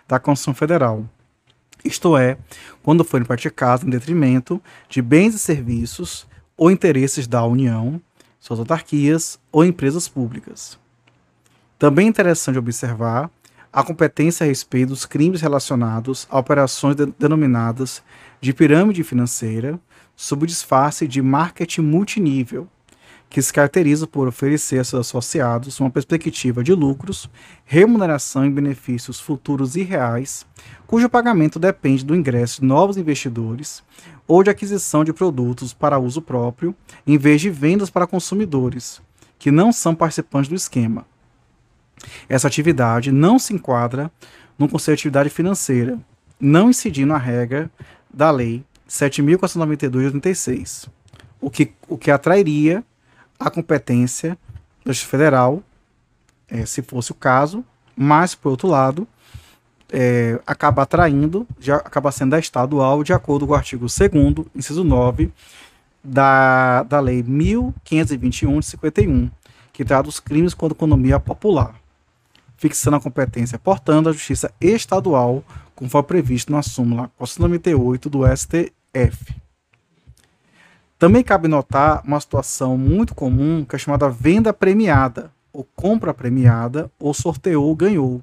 da 0.07 0.19
Constituição 0.19 0.53
Federal. 0.55 1.05
Isto 1.85 2.17
é, 2.17 2.37
quando 2.81 3.03
forem 3.03 3.25
praticados 3.25 3.85
em 3.85 3.89
detrimento 3.89 4.59
de 4.89 5.01
bens 5.01 5.35
e 5.35 5.39
serviços 5.39 6.25
ou 6.57 6.71
interesses 6.71 7.27
da 7.27 7.45
União, 7.45 8.01
suas 8.39 8.59
autarquias 8.59 9.39
ou 9.51 9.63
empresas 9.63 10.07
públicas. 10.07 10.77
Também 11.77 12.07
é 12.07 12.09
interessante 12.09 12.57
observar 12.57 13.29
a 13.71 13.83
competência 13.83 14.43
a 14.43 14.47
respeito 14.47 14.89
dos 14.89 15.05
crimes 15.05 15.39
relacionados 15.39 16.25
a 16.31 16.39
operações 16.39 16.95
de, 16.95 17.05
denominadas 17.19 18.01
de 18.41 18.53
pirâmide 18.53 19.03
financeira, 19.03 19.79
sob 20.15 20.45
o 20.45 20.47
disfarce 20.47 21.07
de 21.07 21.21
marketing 21.21 21.81
multinível, 21.81 22.67
que 23.29 23.41
se 23.41 23.51
caracteriza 23.51 24.07
por 24.07 24.27
oferecer 24.27 24.79
a 24.79 24.83
seus 24.83 25.07
associados 25.07 25.79
uma 25.79 25.89
perspectiva 25.89 26.63
de 26.63 26.73
lucros, 26.73 27.29
remuneração 27.65 28.45
e 28.45 28.49
benefícios 28.49 29.19
futuros 29.19 29.75
e 29.75 29.83
reais, 29.83 30.45
cujo 30.85 31.09
pagamento 31.09 31.59
depende 31.59 32.05
do 32.05 32.15
ingresso 32.15 32.61
de 32.61 32.67
novos 32.67 32.97
investidores 32.97 33.83
ou 34.27 34.43
de 34.43 34.49
aquisição 34.49 35.03
de 35.03 35.13
produtos 35.13 35.73
para 35.73 35.99
uso 35.99 36.21
próprio, 36.21 36.75
em 37.05 37.17
vez 37.17 37.41
de 37.41 37.49
vendas 37.49 37.89
para 37.89 38.07
consumidores, 38.07 39.01
que 39.37 39.51
não 39.51 39.71
são 39.71 39.93
participantes 39.93 40.49
do 40.49 40.55
esquema. 40.55 41.05
Essa 42.29 42.47
atividade 42.47 43.11
não 43.11 43.39
se 43.39 43.53
enquadra 43.53 44.11
no 44.57 44.67
conceito 44.67 44.97
de 44.97 45.01
atividade 45.01 45.29
financeira, 45.29 45.99
não 46.39 46.69
incidindo 46.69 47.13
a 47.13 47.17
regra 47.17 47.69
da 48.13 48.31
Lei 48.31 48.63
7.492 48.87 49.89
de 49.89 49.97
86, 49.97 50.89
o 51.41 51.49
que, 51.49 51.71
o 51.87 51.97
que 51.97 52.09
atrairia 52.09 52.83
a 53.39 53.49
competência 53.49 54.37
Justiça 54.85 55.09
Federal, 55.09 55.61
é, 56.47 56.65
se 56.65 56.81
fosse 56.81 57.11
o 57.11 57.15
caso, 57.15 57.63
mas, 57.95 58.33
por 58.33 58.49
outro 58.49 58.67
lado, 58.67 59.07
é, 59.91 60.39
acaba 60.45 60.83
atraindo, 60.83 61.47
já 61.59 61.77
acaba 61.77 62.11
sendo 62.11 62.31
da 62.31 62.39
estadual, 62.39 63.03
de 63.03 63.13
acordo 63.13 63.45
com 63.45 63.53
o 63.53 63.55
artigo 63.55 63.85
2 63.85 64.47
inciso 64.55 64.83
9 64.83 65.31
da, 66.03 66.83
da 66.83 66.99
Lei 66.99 67.23
1521 67.23 68.59
de 68.59 68.65
51, 68.65 69.29
que 69.73 69.85
trata 69.85 70.03
dos 70.03 70.19
crimes 70.19 70.53
contra 70.53 70.75
a 70.75 70.77
economia 70.77 71.19
popular, 71.19 71.75
fixando 72.55 72.97
a 72.97 73.01
competência, 73.01 73.59
portanto, 73.59 74.05
da 74.05 74.11
Justiça 74.11 74.51
Estadual, 74.59 75.43
conforme 75.75 76.07
previsto 76.07 76.51
na 76.51 76.61
súmula 76.61 77.11
498 77.17 78.09
do 78.09 78.21
STF. 78.35 79.35
Também 80.99 81.23
cabe 81.23 81.47
notar 81.47 82.01
uma 82.03 82.19
situação 82.19 82.77
muito 82.77 83.13
comum 83.13 83.63
que 83.63 83.75
é 83.75 83.79
chamada 83.79 84.09
venda 84.09 84.51
premiada, 84.51 85.31
ou 85.53 85.63
compra 85.75 86.13
premiada, 86.13 86.91
ou 86.99 87.13
sorteou 87.13 87.75
ganhou. 87.75 88.21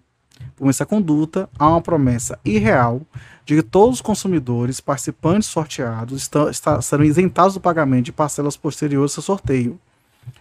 Por 0.56 0.68
essa 0.68 0.84
conduta, 0.84 1.48
há 1.58 1.68
uma 1.68 1.80
promessa 1.80 2.38
irreal 2.44 3.02
de 3.44 3.56
que 3.56 3.62
todos 3.62 3.96
os 3.96 4.00
consumidores 4.00 4.80
participantes 4.80 5.48
sorteados 5.48 6.22
estão, 6.22 6.50
serão 6.82 7.04
isentados 7.04 7.54
do 7.54 7.60
pagamento 7.60 8.06
de 8.06 8.12
parcelas 8.12 8.56
posteriores 8.56 9.16
ao 9.16 9.22
sorteio. 9.22 9.78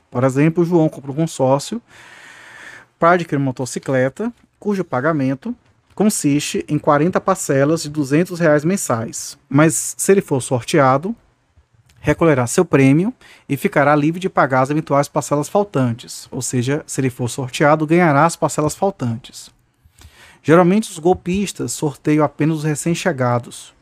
Por 0.10 0.24
exemplo, 0.24 0.66
João 0.66 0.90
compra 0.90 1.12
um 1.12 1.16
consórcio 1.16 1.82
para 2.98 3.12
adquirir 3.12 3.38
uma 3.38 3.46
motocicleta, 3.46 4.32
cujo 4.60 4.84
pagamento 4.84 5.56
consiste 5.94 6.66
em 6.68 6.80
40 6.80 7.20
parcelas 7.22 7.84
de 7.84 7.90
200 7.90 8.40
reais 8.40 8.64
mensais. 8.64 9.38
Mas 9.48 9.94
se 9.98 10.12
ele 10.12 10.22
for 10.22 10.42
sorteado, 10.42 11.16
recolherá 12.04 12.46
seu 12.46 12.66
prêmio 12.66 13.14
e 13.48 13.56
ficará 13.56 13.96
livre 13.96 14.20
de 14.20 14.30
pagar 14.30 14.64
as 14.64 14.70
eventuais 14.70 15.08
parcelas 15.08 15.48
faltantes, 15.48 16.28
ou 16.30 16.42
seja, 16.42 16.84
se 16.86 17.00
ele 17.00 17.10
for 17.10 17.30
sorteado, 17.30 17.88
ganhará 17.88 18.26
as 18.26 18.36
parcelas 18.36 18.76
faltantes. 18.76 19.50
Geralmente 20.44 20.92
os 20.92 21.00
golpistas 21.00 21.72
sorteiam 21.72 22.26
apenas 22.26 22.58
os 22.58 22.64
recém-chegados, 22.66 23.74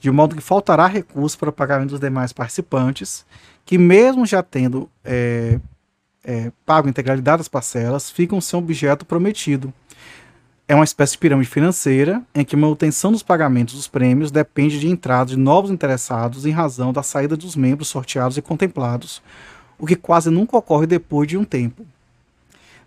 de 0.00 0.10
modo 0.10 0.34
que 0.34 0.40
faltará 0.40 0.86
recurso 0.86 1.38
para 1.38 1.50
o 1.50 1.52
pagamento 1.52 1.90
dos 1.90 2.00
demais 2.00 2.32
participantes, 2.32 3.26
que 3.66 3.76
mesmo 3.76 4.24
já 4.24 4.42
tendo 4.42 4.88
é, 5.04 5.60
é, 6.24 6.50
pago 6.64 6.86
a 6.86 6.90
integralidade 6.90 7.40
das 7.40 7.48
parcelas, 7.48 8.10
ficam 8.10 8.40
sem 8.40 8.58
objeto 8.58 9.04
prometido, 9.04 9.70
é 10.68 10.74
uma 10.74 10.84
espécie 10.84 11.12
de 11.12 11.18
pirâmide 11.18 11.48
financeira 11.48 12.20
em 12.34 12.44
que 12.44 12.56
a 12.56 12.58
manutenção 12.58 13.12
dos 13.12 13.22
pagamentos 13.22 13.74
dos 13.74 13.86
prêmios 13.86 14.32
depende 14.32 14.80
de 14.80 14.88
entrada 14.88 15.30
de 15.30 15.36
novos 15.36 15.70
interessados 15.70 16.44
em 16.44 16.50
razão 16.50 16.92
da 16.92 17.04
saída 17.04 17.36
dos 17.36 17.54
membros 17.54 17.86
sorteados 17.86 18.36
e 18.36 18.42
contemplados, 18.42 19.22
o 19.78 19.86
que 19.86 19.94
quase 19.94 20.28
nunca 20.28 20.56
ocorre 20.56 20.86
depois 20.86 21.28
de 21.28 21.36
um 21.36 21.44
tempo. 21.44 21.86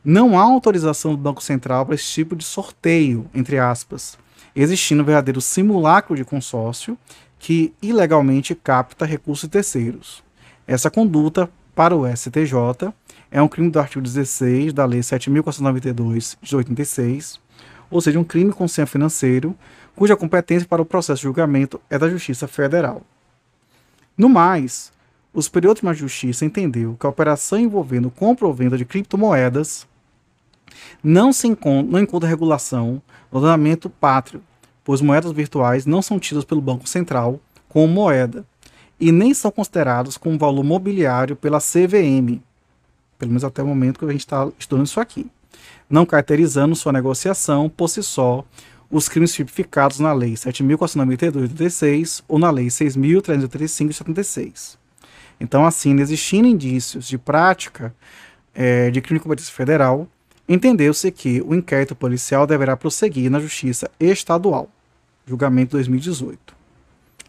Não 0.04 0.38
há 0.38 0.44
autorização 0.44 1.12
do 1.12 1.18
Banco 1.18 1.42
Central 1.42 1.86
para 1.86 1.96
esse 1.96 2.06
tipo 2.06 2.36
de 2.36 2.44
sorteio, 2.44 3.30
entre 3.34 3.58
aspas, 3.60 4.18
existindo 4.54 5.02
um 5.02 5.06
verdadeiro 5.06 5.40
simulacro 5.40 6.16
de 6.18 6.26
consórcio 6.26 6.98
que 7.38 7.74
ilegalmente 7.82 8.54
capta 8.56 9.06
recursos 9.06 9.50
terceiros. 9.50 10.22
Essa 10.68 10.92
conduta, 10.92 11.50
para 11.74 11.96
o 11.96 12.06
STJ, 12.06 12.94
é 13.32 13.42
um 13.42 13.48
crime 13.48 13.70
do 13.70 13.80
artigo 13.80 14.02
16 14.02 14.74
da 14.74 14.84
Lei 14.84 15.00
7.492 15.00 16.38
de 16.42 16.56
86 16.58 17.40
ou 17.90 18.02
seja, 18.02 18.20
um 18.20 18.24
crime 18.24 18.52
com 18.52 18.68
senha 18.68 18.86
financeiro, 18.86 19.56
cuja 19.96 20.16
competência 20.16 20.68
para 20.68 20.82
o 20.82 20.86
processo 20.86 21.20
de 21.20 21.24
julgamento 21.24 21.82
é 21.90 21.98
da 21.98 22.10
Justiça 22.10 22.48
Federal. 22.48 23.02
No 24.18 24.30
mais, 24.30 24.92
o 25.34 25.42
Superior 25.42 25.74
Tribunal 25.74 25.94
de 25.94 26.02
Justiça 26.02 26.46
entendeu 26.46 26.96
que 27.00 27.06
a 27.06 27.10
operação 27.10 27.60
envolvendo 27.60 28.10
compra 28.10 28.48
ou 28.48 28.54
venda 28.54 28.78
de 28.78 28.86
criptomoedas 28.86 29.88
não, 31.04 31.34
se 31.34 31.48
encontra, 31.48 31.92
não 31.92 32.00
encontra 32.00 32.30
regulação 32.30 33.02
no 33.32 33.40
ordenamento 33.40 33.90
pátrio, 33.90 34.42
pois 34.84 35.02
moedas 35.02 35.32
virtuais 35.32 35.86
não 35.86 36.02
são 36.02 36.20
tidas 36.20 36.46
pelo 36.46 36.62
Banco 36.62 36.88
Central 36.88 37.40
como 37.68 37.88
moeda 37.88 38.46
e 39.00 39.12
nem 39.12 39.34
são 39.34 39.52
consideradas 39.52 40.18
como 40.18 40.38
valor 40.38 40.64
mobiliário 40.64 41.36
pela 41.36 41.60
CVM, 41.60 42.42
pelo 43.18 43.32
menos 43.32 43.44
até 43.44 43.64
o 43.64 43.68
momento 43.68 44.00
que 44.00 44.06
a 44.06 44.12
gente 44.12 44.22
está 44.22 44.50
estudando 44.58 44.86
isso 44.86 45.00
aqui 45.00 45.30
não 45.90 46.06
caracterizando 46.06 46.76
sua 46.76 46.94
negociação 46.94 47.70
por 47.70 47.90
si 47.90 48.04
só 48.04 48.46
os 48.92 49.08
crimes 49.08 49.34
tipificados 49.34 50.00
na 50.00 50.14
Lei 50.14 50.34
7.492 50.34 51.32
de 51.32 51.38
86 51.40 52.24
ou 52.28 52.40
na 52.40 52.50
Lei 52.50 52.68
6.335 52.68 53.88
de 53.88 53.94
76. 53.94 54.80
Então, 55.40 55.66
assim, 55.66 56.00
existindo 56.00 56.48
indícios 56.48 57.08
de 57.08 57.18
prática 57.18 57.94
é, 58.54 58.90
de 58.92 59.00
crime 59.02 59.20
de 59.20 59.24
competência 59.24 59.54
federal, 59.54 60.08
entendeu-se 60.48 61.12
que 61.12 61.42
o 61.42 61.56
inquérito 61.56 61.96
policial 61.96 62.46
deverá 62.46 62.76
prosseguir 62.76 63.30
na 63.30 63.40
Justiça 63.40 63.90
Estadual, 64.00 64.70
julgamento 65.26 65.72
2018. 65.72 66.58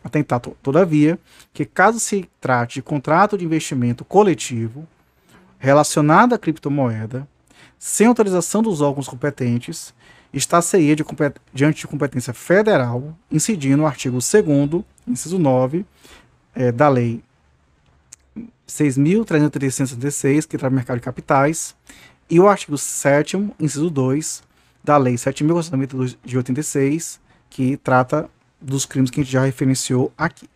Atentar, 0.03 0.41
todavia, 0.41 1.19
que 1.53 1.65
caso 1.65 2.01
se 2.01 2.29
trate 2.41 2.77
de 2.77 2.83
contrato 2.83 3.37
de 3.37 3.45
investimento 3.45 4.05
coletivo 4.05 4.89
relacionado 5.59 6.35
à 6.35 6.39
criptomoeda, 6.39 7.29
sem 7.81 8.07
autorização 8.07 8.63
dos 8.63 8.83
órgãos 8.83 9.09
competentes, 9.09 9.95
está 10.35 10.61
CIE 10.61 10.95
de 10.95 11.03
diante 11.53 11.81
de 11.81 11.87
competência 11.87 12.35
federal, 12.35 13.17
incidindo 13.33 13.83
o 13.83 13.87
artigo 13.87 14.19
2 14.19 14.85
inciso 15.09 15.39
9, 15.39 15.87
é, 16.55 16.71
da 16.71 16.91
Lei 16.91 17.25
6.366, 18.69 20.47
que 20.47 20.59
trata 20.59 20.73
o 20.73 20.77
mercado 20.77 20.99
de 20.99 21.03
capitais, 21.03 21.75
e 22.29 22.39
o 22.39 22.47
artigo 22.47 22.77
7 22.77 23.51
inciso 23.59 23.89
2, 23.89 24.43
da 24.85 24.99
Lei 24.99 25.15
7.492 25.15 26.19
de 26.23 26.37
86, 26.37 27.19
que 27.49 27.79
trata 27.79 28.29
dos 28.61 28.85
crimes 28.85 29.11
que 29.11 29.21
a 29.21 29.25
gente 29.25 29.33
já 29.33 29.43
referenciou 29.43 30.13
aqui. 30.19 30.47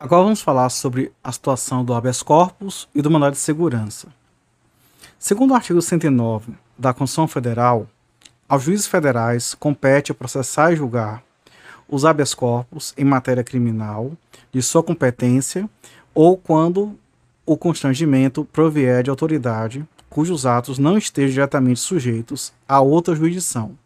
Agora 0.00 0.22
vamos 0.22 0.40
falar 0.40 0.70
sobre 0.70 1.12
a 1.22 1.30
situação 1.30 1.84
do 1.84 1.92
habeas 1.92 2.22
corpus 2.22 2.88
e 2.94 3.02
do 3.02 3.10
mandado 3.10 3.34
de 3.34 3.38
segurança. 3.38 4.08
Segundo 5.22 5.52
o 5.52 5.54
artigo 5.54 5.80
109 5.80 6.52
da 6.76 6.92
Constituição 6.92 7.28
Federal, 7.28 7.86
aos 8.48 8.64
juízes 8.64 8.88
federais 8.88 9.54
compete 9.54 10.12
processar 10.12 10.72
e 10.72 10.76
julgar 10.76 11.22
os 11.88 12.04
habeas 12.04 12.34
corpus 12.34 12.92
em 12.98 13.04
matéria 13.04 13.44
criminal 13.44 14.10
de 14.50 14.60
sua 14.60 14.82
competência 14.82 15.70
ou 16.12 16.36
quando 16.36 16.98
o 17.46 17.56
constrangimento 17.56 18.44
provier 18.46 19.04
de 19.04 19.10
autoridade 19.10 19.86
cujos 20.10 20.44
atos 20.44 20.76
não 20.76 20.98
estejam 20.98 21.34
diretamente 21.34 21.78
sujeitos 21.78 22.52
a 22.68 22.80
outra 22.80 23.14
jurisdição. 23.14 23.78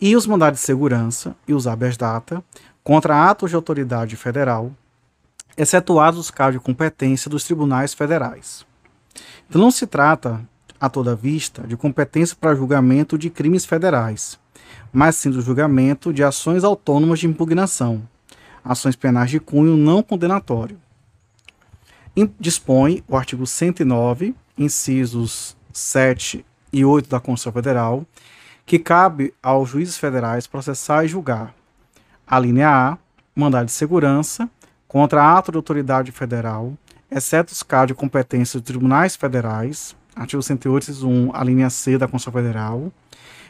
E 0.00 0.14
os 0.14 0.28
mandados 0.28 0.60
de 0.60 0.64
segurança 0.64 1.34
e 1.48 1.52
os 1.52 1.66
habeas 1.66 1.96
data 1.96 2.40
contra 2.84 3.28
atos 3.28 3.50
de 3.50 3.56
autoridade 3.56 4.14
federal, 4.14 4.70
excetuados 5.56 6.20
os 6.20 6.30
casos 6.30 6.60
de 6.60 6.64
competência 6.64 7.28
dos 7.28 7.42
tribunais 7.42 7.92
federais. 7.92 8.64
Então 9.48 9.60
não 9.60 9.70
se 9.70 9.86
trata, 9.86 10.40
a 10.80 10.88
toda 10.88 11.16
vista, 11.16 11.66
de 11.66 11.76
competência 11.76 12.36
para 12.38 12.54
julgamento 12.54 13.16
de 13.16 13.30
crimes 13.30 13.64
federais, 13.64 14.38
mas 14.92 15.16
sim 15.16 15.30
do 15.30 15.40
julgamento 15.40 16.12
de 16.12 16.22
ações 16.22 16.64
autônomas 16.64 17.20
de 17.20 17.26
impugnação, 17.26 18.02
ações 18.62 18.96
penais 18.96 19.30
de 19.30 19.40
cunho 19.40 19.76
não 19.76 20.02
condenatório. 20.02 20.78
Dispõe 22.38 23.02
o 23.08 23.16
artigo 23.16 23.46
109, 23.46 24.34
incisos 24.58 25.56
7 25.72 26.44
e 26.72 26.84
8 26.84 27.08
da 27.08 27.18
Constituição 27.18 27.52
Federal, 27.52 28.06
que 28.66 28.78
cabe 28.78 29.34
aos 29.42 29.70
juízes 29.70 29.96
federais 29.96 30.46
processar 30.46 31.04
e 31.04 31.08
julgar 31.08 31.54
a 32.26 32.38
linha 32.38 32.68
A, 32.68 32.98
mandado 33.34 33.66
de 33.66 33.72
segurança, 33.72 34.48
contra 34.88 35.36
ato 35.36 35.50
de 35.50 35.56
autoridade 35.56 36.12
federal, 36.12 36.72
exceto 37.14 37.52
os 37.52 37.62
casos 37.62 37.88
de 37.88 37.94
competência 37.94 38.58
dos 38.58 38.66
tribunais 38.66 39.14
federais, 39.14 39.96
artigo 40.16 40.42
108, 40.42 41.06
1, 41.06 41.30
a 41.32 41.44
linha 41.44 41.70
C 41.70 41.96
da 41.96 42.08
Constituição 42.08 42.42
Federal, 42.42 42.92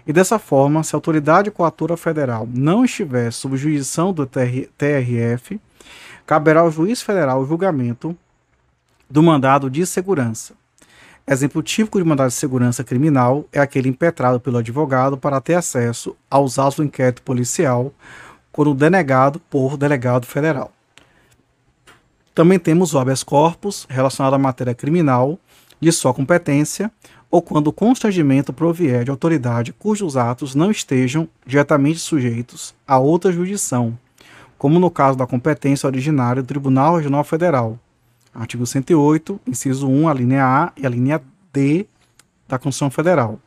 e 0.07 0.13
dessa 0.13 0.39
forma, 0.39 0.85
se 0.85 0.95
a 0.95 0.99
autoridade 0.99 1.51
coatora 1.51 1.97
federal 1.97 2.47
não 2.53 2.85
estiver 2.85 3.33
sob 3.33 3.57
jurisdição 3.57 4.13
do 4.13 4.27
TRF, 4.27 5.59
caberá 6.27 6.61
ao 6.61 6.71
juiz 6.71 7.01
federal 7.01 7.41
o 7.41 7.47
julgamento 7.47 8.15
do 9.09 9.23
mandado 9.23 9.71
de 9.71 9.87
segurança. 9.87 10.53
Exemplo 11.27 11.63
típico 11.63 11.99
de 11.99 12.05
mandado 12.05 12.29
de 12.29 12.35
segurança 12.35 12.85
criminal 12.85 13.47
é 13.51 13.59
aquele 13.59 13.89
impetrado 13.89 14.39
pelo 14.39 14.59
advogado 14.59 15.17
para 15.17 15.41
ter 15.41 15.55
acesso 15.55 16.15
aos 16.31 16.59
autos 16.59 16.77
do 16.77 16.85
inquérito 16.85 17.23
policial 17.23 17.95
quando 18.53 18.75
denegado 18.75 19.41
por 19.41 19.79
delegado 19.79 20.27
federal. 20.27 20.74
Também 22.35 22.59
temos 22.59 22.93
o 22.93 22.99
habeas 22.99 23.23
corpus, 23.23 23.87
relacionado 23.89 24.35
à 24.35 24.39
matéria 24.39 24.75
criminal, 24.75 25.39
de 25.81 25.93
sua 25.93 26.13
competência, 26.13 26.91
ou 27.31 27.41
quando 27.41 27.69
o 27.69 27.73
constrangimento 27.73 28.53
provier 28.53 29.05
de 29.05 29.11
autoridade 29.11 29.73
cujos 29.73 30.17
atos 30.17 30.55
não 30.55 30.71
estejam 30.71 31.29
diretamente 31.47 31.99
sujeitos 31.99 32.75
a 32.87 32.99
outra 32.99 33.31
jurisdição, 33.31 33.97
como 34.59 34.81
no 34.81 34.91
caso 34.91 35.17
da 35.17 35.27
competência 35.27 35.87
originária 35.87 36.43
do 36.43 36.47
Tribunal 36.47 36.97
Regional 36.97 37.23
Federal, 37.23 37.79
artigo 38.35 38.67
108, 38.67 39.41
inciso 39.47 39.89
1, 39.89 40.09
a 40.09 40.15
linha 40.15 40.45
A 40.45 40.73
e 40.77 40.85
a 40.85 40.91
linha 40.91 41.23
D 41.53 41.87
da 42.49 42.59
Constituição 42.59 42.91
Federal. 42.91 43.39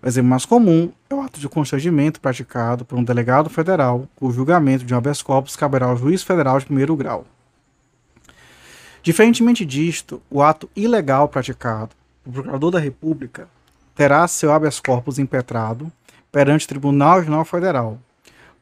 O 0.00 0.06
exemplo 0.06 0.30
mais 0.30 0.46
comum 0.46 0.92
é 1.08 1.14
o 1.14 1.20
ato 1.20 1.40
de 1.40 1.48
constrangimento 1.48 2.20
praticado 2.20 2.84
por 2.84 2.96
um 2.96 3.04
delegado 3.04 3.50
federal, 3.50 4.08
cujo 4.14 4.36
julgamento 4.36 4.84
de 4.84 4.94
um 4.94 4.96
habeas 4.96 5.22
corpus 5.22 5.56
caberá 5.56 5.86
ao 5.86 5.96
juiz 5.96 6.22
federal 6.22 6.58
de 6.58 6.66
primeiro 6.66 6.94
grau. 6.94 7.26
Diferentemente 9.02 9.64
disto, 9.64 10.20
o 10.30 10.42
ato 10.42 10.68
ilegal 10.76 11.28
praticado 11.28 11.90
pelo 12.22 12.34
procurador 12.34 12.70
da 12.70 12.78
República 12.78 13.48
terá 13.94 14.26
seu 14.28 14.52
habeas 14.52 14.78
corpus 14.78 15.18
impetrado 15.18 15.90
perante 16.30 16.64
o 16.64 16.68
Tribunal 16.68 17.18
Regional 17.18 17.44
Federal, 17.44 17.98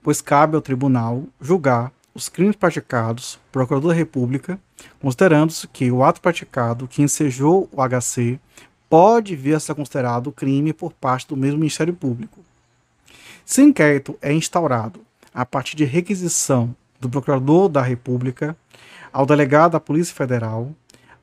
pois 0.03 0.21
cabe 0.21 0.55
ao 0.55 0.63
tribunal 0.63 1.25
julgar 1.41 1.93
os 2.15 2.29
crimes 2.29 2.57
praticados 2.57 3.39
pelo 3.53 3.67
Procurador 3.67 3.91
da 3.91 3.97
República, 3.97 4.59
considerando-se 5.01 5.67
que 5.69 5.91
o 5.91 6.03
ato 6.03 6.21
praticado 6.21 6.89
que 6.89 7.03
ensejou 7.03 7.69
o 7.73 7.83
HC 7.83 8.39
pode 8.89 9.37
vir 9.37 9.55
a 9.55 9.61
ser 9.61 9.75
considerado 9.75 10.33
crime 10.33 10.73
por 10.73 10.93
parte 10.93 11.29
do 11.29 11.37
mesmo 11.37 11.59
Ministério 11.59 11.95
Público. 11.95 12.41
Se 13.45 13.63
inquérito 13.63 14.17
é 14.23 14.33
instaurado 14.33 15.01
a 15.35 15.45
partir 15.45 15.77
de 15.77 15.85
requisição 15.85 16.75
do 17.01 17.09
Procurador 17.09 17.69
da 17.69 17.83
República 17.83 18.57
ao 19.19 19.27
delegado 19.27 19.73
da 19.73 19.81
Polícia 19.81 20.15
Federal, 20.15 20.71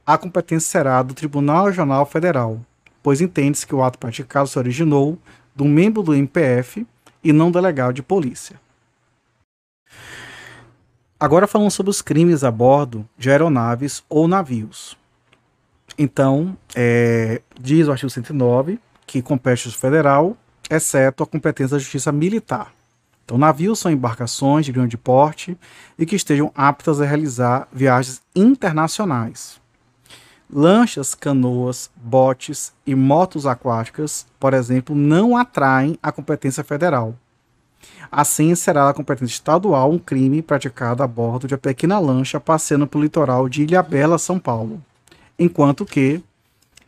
a 0.05 0.17
competência 0.17 0.69
será 0.69 1.01
do 1.01 1.13
Tribunal 1.13 1.67
Regional 1.67 2.05
Federal, 2.05 2.59
pois 3.01 3.21
entende-se 3.21 3.65
que 3.65 3.73
o 3.73 3.81
ato 3.81 3.97
praticado 3.97 4.49
se 4.49 4.59
originou 4.59 5.17
do 5.55 5.63
membro 5.63 6.03
do 6.03 6.13
MPF 6.13 6.85
e 7.23 7.31
não 7.31 7.49
delegado 7.49 7.93
de 7.93 8.03
polícia. 8.03 8.59
Agora 11.17 11.47
falando 11.47 11.71
sobre 11.71 11.89
os 11.89 12.01
crimes 12.01 12.43
a 12.43 12.51
bordo 12.51 13.07
de 13.17 13.31
aeronaves 13.31 14.03
ou 14.09 14.27
navios. 14.27 14.97
Então, 15.97 16.57
é, 16.75 17.41
diz 17.57 17.87
o 17.87 17.91
artigo 17.93 18.09
109 18.09 18.77
que 19.07 19.21
compete 19.21 19.69
ao 19.69 19.73
federal, 19.73 20.35
exceto 20.69 21.23
a 21.23 21.25
competência 21.25 21.77
da 21.77 21.79
justiça 21.79 22.11
militar. 22.11 22.74
Então, 23.25 23.37
navios 23.37 23.79
são 23.79 23.91
embarcações 23.91 24.65
de 24.65 24.71
grande 24.71 24.97
porte 24.97 25.57
e 25.97 26.05
que 26.05 26.15
estejam 26.15 26.51
aptas 26.55 27.01
a 27.01 27.05
realizar 27.05 27.67
viagens 27.73 28.21
internacionais. 28.33 29.59
Lanchas, 30.49 31.13
canoas, 31.13 31.89
botes 31.95 32.71
e 32.85 32.95
motos 32.95 33.45
aquáticas, 33.45 34.27
por 34.39 34.53
exemplo, 34.53 34.95
não 34.95 35.35
atraem 35.35 35.97
a 36.01 36.11
competência 36.11 36.63
federal. 36.63 37.15
Assim, 38.11 38.53
será 38.53 38.89
a 38.89 38.93
competência 38.93 39.33
estadual 39.33 39.91
um 39.91 39.97
crime 39.97 40.41
praticado 40.41 41.01
a 41.01 41.07
bordo 41.07 41.47
de 41.47 41.55
uma 41.55 41.59
pequena 41.59 41.97
lancha 41.97 42.39
passeando 42.39 42.85
pelo 42.85 43.03
litoral 43.03 43.49
de 43.49 43.63
Ilhabela, 43.63 44.19
São 44.19 44.39
Paulo 44.39 44.81
enquanto 45.37 45.85
que 45.85 46.21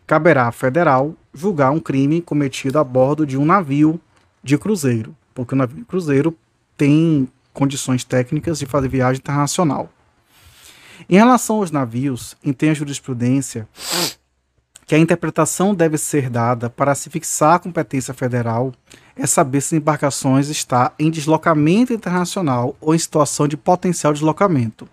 caberá 0.05 0.47
à 0.47 0.51
federal 0.51 1.13
julgar 1.33 1.71
um 1.71 1.79
crime 1.79 2.21
cometido 2.21 2.79
a 2.79 2.83
bordo 2.83 3.25
de 3.25 3.37
um 3.37 3.45
navio 3.45 3.99
de 4.43 4.57
cruzeiro, 4.57 5.15
porque 5.37 5.53
o 5.53 5.57
navio 5.57 5.85
cruzeiro 5.85 6.35
tem 6.75 7.27
condições 7.53 8.03
técnicas 8.03 8.57
de 8.57 8.65
fazer 8.65 8.87
viagem 8.87 9.19
internacional. 9.19 9.87
Em 11.07 11.15
relação 11.15 11.57
aos 11.57 11.69
navios, 11.69 12.35
entende 12.43 12.71
a 12.71 12.73
jurisprudência 12.73 13.67
que 14.87 14.95
a 14.95 14.97
interpretação 14.97 15.75
deve 15.75 15.95
ser 15.95 16.27
dada 16.27 16.71
para 16.71 16.95
se 16.95 17.11
fixar 17.11 17.53
a 17.53 17.59
competência 17.59 18.15
federal 18.15 18.73
é 19.15 19.27
saber 19.27 19.61
se 19.61 19.75
embarcações 19.75 20.49
está 20.49 20.91
em 20.97 21.11
deslocamento 21.11 21.93
internacional 21.93 22.75
ou 22.81 22.95
em 22.95 22.99
situação 22.99 23.47
de 23.47 23.55
potencial 23.55 24.13
deslocamento, 24.13 24.89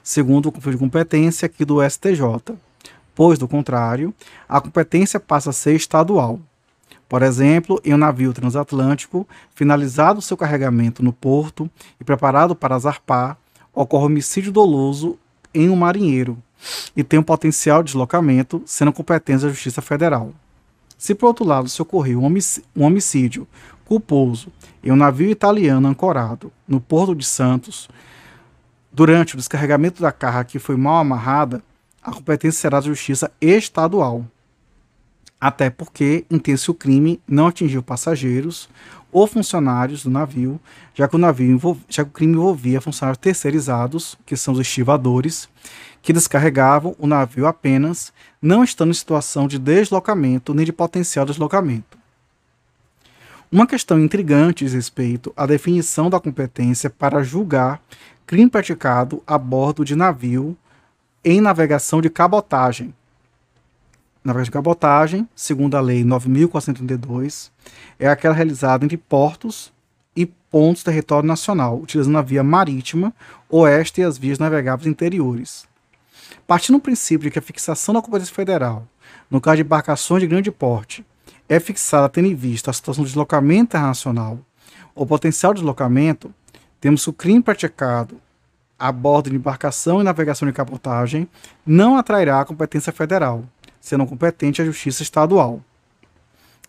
segundo 0.00 0.46
o 0.46 0.52
conflito 0.52 0.76
de 0.76 0.84
competência 0.84 1.46
aqui 1.46 1.64
do 1.64 1.82
STJ 1.82 2.54
pois, 3.14 3.38
do 3.38 3.48
contrário, 3.48 4.14
a 4.48 4.60
competência 4.60 5.20
passa 5.20 5.50
a 5.50 5.52
ser 5.52 5.74
estadual. 5.74 6.40
Por 7.12 7.20
exemplo, 7.20 7.78
em 7.84 7.92
um 7.92 7.98
navio 7.98 8.32
transatlântico, 8.32 9.28
finalizado 9.54 10.22
seu 10.22 10.34
carregamento 10.34 11.02
no 11.02 11.12
porto 11.12 11.70
e 12.00 12.04
preparado 12.04 12.56
para 12.56 12.78
zarpar, 12.78 13.36
ocorre 13.70 14.06
homicídio 14.06 14.50
doloso 14.50 15.18
em 15.52 15.68
um 15.68 15.76
marinheiro 15.76 16.38
e 16.96 17.04
tem 17.04 17.18
um 17.18 17.22
potencial 17.22 17.82
de 17.82 17.88
deslocamento, 17.88 18.62
sendo 18.64 18.94
competência 18.94 19.46
da 19.46 19.52
Justiça 19.52 19.82
Federal. 19.82 20.32
Se, 20.96 21.14
por 21.14 21.26
outro 21.26 21.44
lado, 21.44 21.68
se 21.68 21.82
ocorrer 21.82 22.16
um 22.18 22.24
homicídio 22.82 23.46
culposo 23.84 24.50
em 24.82 24.90
um 24.90 24.96
navio 24.96 25.28
italiano 25.28 25.88
ancorado 25.88 26.50
no 26.66 26.80
Porto 26.80 27.14
de 27.14 27.26
Santos, 27.26 27.90
durante 28.90 29.34
o 29.34 29.36
descarregamento 29.36 30.00
da 30.00 30.12
carga 30.12 30.44
que 30.44 30.58
foi 30.58 30.78
mal 30.78 30.96
amarrada, 30.96 31.62
a 32.02 32.10
competência 32.10 32.58
será 32.58 32.80
da 32.80 32.86
justiça 32.86 33.30
estadual. 33.38 34.24
Até 35.42 35.68
porque 35.70 36.24
entende-se 36.30 36.70
o 36.70 36.74
crime 36.74 37.20
não 37.26 37.48
atingiu 37.48 37.82
passageiros 37.82 38.68
ou 39.10 39.26
funcionários 39.26 40.04
do 40.04 40.10
navio, 40.10 40.60
já 40.94 41.08
que 41.08 41.16
o 41.16 41.18
navio 41.18 41.58
já 41.88 42.04
que 42.04 42.10
o 42.10 42.12
crime 42.12 42.34
envolvia 42.34 42.80
funcionários 42.80 43.18
terceirizados, 43.18 44.16
que 44.24 44.36
são 44.36 44.54
os 44.54 44.60
estivadores, 44.60 45.48
que 46.00 46.12
descarregavam 46.12 46.94
o 46.96 47.08
navio 47.08 47.48
apenas, 47.48 48.12
não 48.40 48.62
estando 48.62 48.90
em 48.90 48.94
situação 48.94 49.48
de 49.48 49.58
deslocamento 49.58 50.54
nem 50.54 50.64
de 50.64 50.72
potencial 50.72 51.26
deslocamento. 51.26 51.98
Uma 53.50 53.66
questão 53.66 53.98
intrigante 53.98 54.64
diz 54.64 54.74
respeito 54.74 55.32
à 55.36 55.44
definição 55.44 56.08
da 56.08 56.20
competência 56.20 56.88
para 56.88 57.24
julgar 57.24 57.82
crime 58.24 58.48
praticado 58.48 59.20
a 59.26 59.36
bordo 59.36 59.84
de 59.84 59.96
navio 59.96 60.56
em 61.24 61.40
navegação 61.40 62.00
de 62.00 62.08
cabotagem. 62.08 62.94
Navegação 64.24 64.44
de 64.44 64.50
cabotagem, 64.52 65.28
segundo 65.34 65.76
a 65.76 65.80
Lei 65.80 66.04
9.432, 66.04 67.50
é 67.98 68.06
aquela 68.06 68.34
realizada 68.34 68.84
entre 68.84 68.96
portos 68.96 69.72
e 70.14 70.26
pontos 70.26 70.82
do 70.82 70.86
território 70.86 71.26
nacional, 71.26 71.80
utilizando 71.80 72.16
a 72.16 72.22
via 72.22 72.44
marítima, 72.44 73.12
oeste 73.48 74.00
e 74.00 74.04
as 74.04 74.16
vias 74.16 74.38
navegáveis 74.38 74.86
interiores. 74.86 75.66
Partindo 76.46 76.76
do 76.76 76.82
princípio 76.82 77.24
de 77.24 77.32
que 77.32 77.38
a 77.40 77.42
fixação 77.42 77.94
da 77.94 78.00
competência 78.00 78.32
federal, 78.32 78.86
no 79.28 79.40
caso 79.40 79.56
de 79.56 79.62
embarcações 79.62 80.20
de 80.20 80.28
grande 80.28 80.52
porte, 80.52 81.04
é 81.48 81.58
fixada 81.58 82.08
tendo 82.08 82.28
em 82.28 82.34
vista 82.34 82.70
a 82.70 82.74
situação 82.74 83.02
de 83.02 83.10
deslocamento 83.10 83.76
internacional 83.76 84.38
ou 84.94 85.04
potencial 85.04 85.52
deslocamento, 85.52 86.32
temos 86.80 87.04
o 87.08 87.12
crime 87.12 87.42
praticado 87.42 88.20
a 88.78 88.90
bordo 88.92 89.30
de 89.30 89.36
embarcação 89.36 90.00
e 90.00 90.04
navegação 90.04 90.46
de 90.46 90.54
cabotagem 90.54 91.28
não 91.64 91.96
atrairá 91.96 92.40
a 92.40 92.44
competência 92.44 92.92
federal, 92.92 93.44
sendo 93.82 94.06
competente 94.06 94.62
a 94.62 94.64
justiça 94.64 95.02
estadual. 95.02 95.60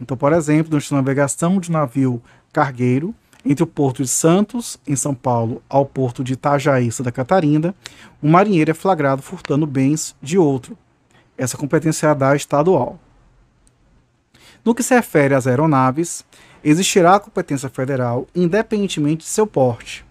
Então, 0.02 0.18
por 0.18 0.34
exemplo, 0.34 0.72
durante 0.72 0.92
a 0.92 0.98
navegação 0.98 1.60
de 1.60 1.72
navio 1.72 2.22
cargueiro 2.52 3.14
entre 3.46 3.64
o 3.64 3.68
porto 3.68 4.02
de 4.02 4.10
Santos, 4.10 4.80
em 4.88 4.96
São 4.96 5.14
Paulo, 5.14 5.62
ao 5.70 5.86
porto 5.86 6.24
de 6.24 6.34
Itajaí, 6.34 6.92
Santa 6.92 7.12
Catarina, 7.12 7.76
um 8.22 8.32
marinheiro 8.32 8.72
é 8.72 8.74
flagrado 8.74 9.22
furtando 9.22 9.68
bens 9.68 10.16
de 10.22 10.38
outro. 10.38 10.78
Essa 11.38 11.56
competência 11.56 12.08
é 12.08 12.16
da 12.16 12.36
estadual. 12.36 13.00
No 14.66 14.74
que 14.74 14.82
se 14.82 14.96
refere 14.96 15.36
às 15.36 15.46
aeronaves, 15.46 16.26
existirá 16.64 17.16
a 17.16 17.20
competência 17.20 17.70
federal 17.70 18.28
independentemente 18.34 19.24
de 19.24 19.30
seu 19.30 19.46
porte. 19.46 20.04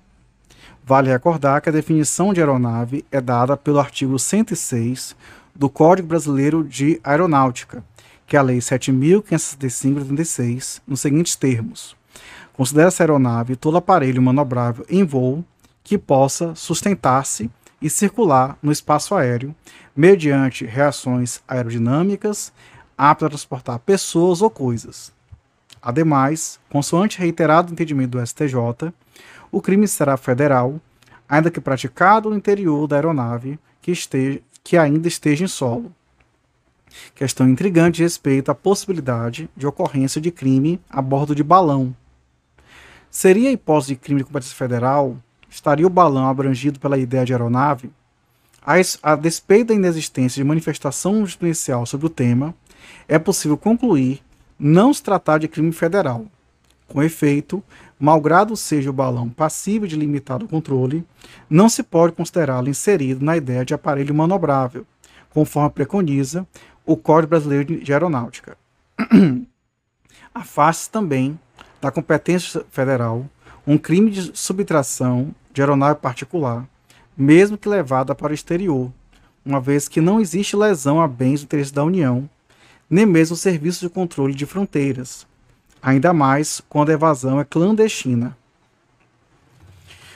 Vale 0.85 1.11
recordar 1.11 1.61
que 1.61 1.69
a 1.69 1.73
definição 1.73 2.33
de 2.33 2.41
aeronave 2.41 3.05
é 3.11 3.21
dada 3.21 3.57
pelo 3.57 3.81
artigo 3.81 4.19
106 4.19 5.17
do 5.55 5.69
Código 5.69 6.09
Brasileiro 6.09 6.65
de 6.65 6.99
Aeronáutica, 7.05 7.85
que 8.27 8.35
é 8.37 8.39
a 8.39 8.43
Lei 8.43 8.59
7.565 8.59 10.81
nos 10.87 11.01
seguintes 11.01 11.37
termos. 11.37 11.95
Considera-se 12.53 13.03
aeronave 13.03 13.57
todo 13.57 13.77
aparelho 13.77 14.23
manobrável 14.23 14.87
em 14.89 15.05
voo 15.05 15.45
que 15.83 15.99
possa 15.99 16.55
sustentar-se 16.55 17.51
e 17.81 17.91
circular 17.91 18.57
no 18.63 18.71
espaço 18.71 19.13
aéreo 19.15 19.55
mediante 19.95 20.65
reações 20.65 21.43
aerodinâmicas 21.47 22.51
apto 22.97 23.27
a 23.27 23.29
transportar 23.29 23.79
pessoas 23.81 24.41
ou 24.41 24.49
coisas. 24.49 25.13
Ademais, 25.83 26.59
consoante 26.71 27.19
reiterado 27.19 27.73
entendimento 27.73 28.13
do 28.13 28.25
STJ, 28.25 28.55
o 29.51 29.61
crime 29.61 29.89
será 29.89 30.17
federal, 30.17 30.81
ainda 31.29 31.51
que 31.51 31.61
praticado 31.61 32.31
no 32.31 32.37
interior 32.37 32.87
da 32.87 32.95
aeronave 32.97 33.59
que, 33.81 33.91
esteja, 33.91 34.41
que 34.63 34.77
ainda 34.77 35.09
esteja 35.09 35.45
em 35.45 35.49
solo. 35.49 35.93
Questão 37.15 37.49
intrigante 37.49 38.03
respeito 38.03 38.51
à 38.51 38.55
possibilidade 38.55 39.49
de 39.57 39.67
ocorrência 39.67 40.21
de 40.21 40.31
crime 40.31 40.81
a 40.91 41.01
bordo 41.01 41.35
de 41.35 41.43
balão. 41.43 41.95
Seria 43.11 43.49
a 43.51 43.53
hipótese 43.53 43.95
de 43.95 44.01
crime 44.01 44.21
de 44.21 44.27
competência 44.27 44.57
federal? 44.57 45.17
Estaria 45.49 45.87
o 45.87 45.91
balão 45.91 46.29
abrangido 46.29 46.81
pela 46.81 46.99
ideia 46.99 47.25
de 47.25 47.33
aeronave? 47.33 47.91
A, 48.65 49.17
despeito 49.17 49.69
da 49.69 49.75
inexistência 49.75 50.41
de 50.41 50.49
manifestação 50.49 51.17
jurisprudencial 51.17 51.85
sobre 51.85 52.07
o 52.07 52.11
tema, 52.11 52.55
é 53.09 53.19
possível 53.19 53.57
concluir 53.57 54.23
não 54.59 54.95
se 54.95 55.03
tratar 55.03 55.39
de 55.39 55.49
crime 55.49 55.73
federal. 55.73 56.27
Com 56.87 57.03
efeito, 57.03 57.63
malgrado 58.03 58.57
seja 58.57 58.91
o 58.91 58.93
balão 58.93 59.29
passível 59.29 59.87
de 59.87 59.95
limitado 59.95 60.49
controle, 60.49 61.07
não 61.49 61.69
se 61.69 61.85
pode 61.85 62.13
considerá-lo 62.13 62.69
inserido 62.69 63.25
na 63.25 63.37
ideia 63.37 63.65
de 63.65 63.75
aparelho 63.75 64.13
manobrável, 64.13 64.85
conforme 65.31 65.71
preconiza 65.71 66.45
o 66.85 66.97
Código 66.97 67.31
Brasileiro 67.31 67.77
de 67.79 67.93
Aeronáutica. 67.93 68.59
Afaste 70.35 70.91
também 70.91 71.39
da 71.81 71.93
competência 71.93 72.65
federal 72.73 73.25
um 73.65 73.79
crime 73.79 74.11
de 74.11 74.37
subtração 74.37 75.33
de 75.53 75.63
aeronave 75.63 76.01
particular, 76.01 76.67
mesmo 77.17 77.57
que 77.57 77.69
levada 77.69 78.17
para 78.17 78.33
o 78.33 78.35
exterior, 78.35 78.91
uma 79.47 79.61
vez 79.61 79.87
que 79.87 80.01
não 80.01 80.21
existe 80.21 80.57
lesão 80.57 81.01
a 81.01 81.07
bens 81.07 81.43
do 81.43 81.45
interesse 81.45 81.73
da 81.73 81.85
União, 81.85 82.29
nem 82.91 83.07
mesmo 83.07 83.37
serviços 83.37 83.81
de 83.81 83.89
controle 83.89 84.35
de 84.35 84.45
fronteiras, 84.45 85.25
ainda 85.83 86.13
mais 86.13 86.63
quando 86.69 86.91
a 86.91 86.93
evasão 86.93 87.41
é 87.41 87.45
clandestina. 87.45 88.37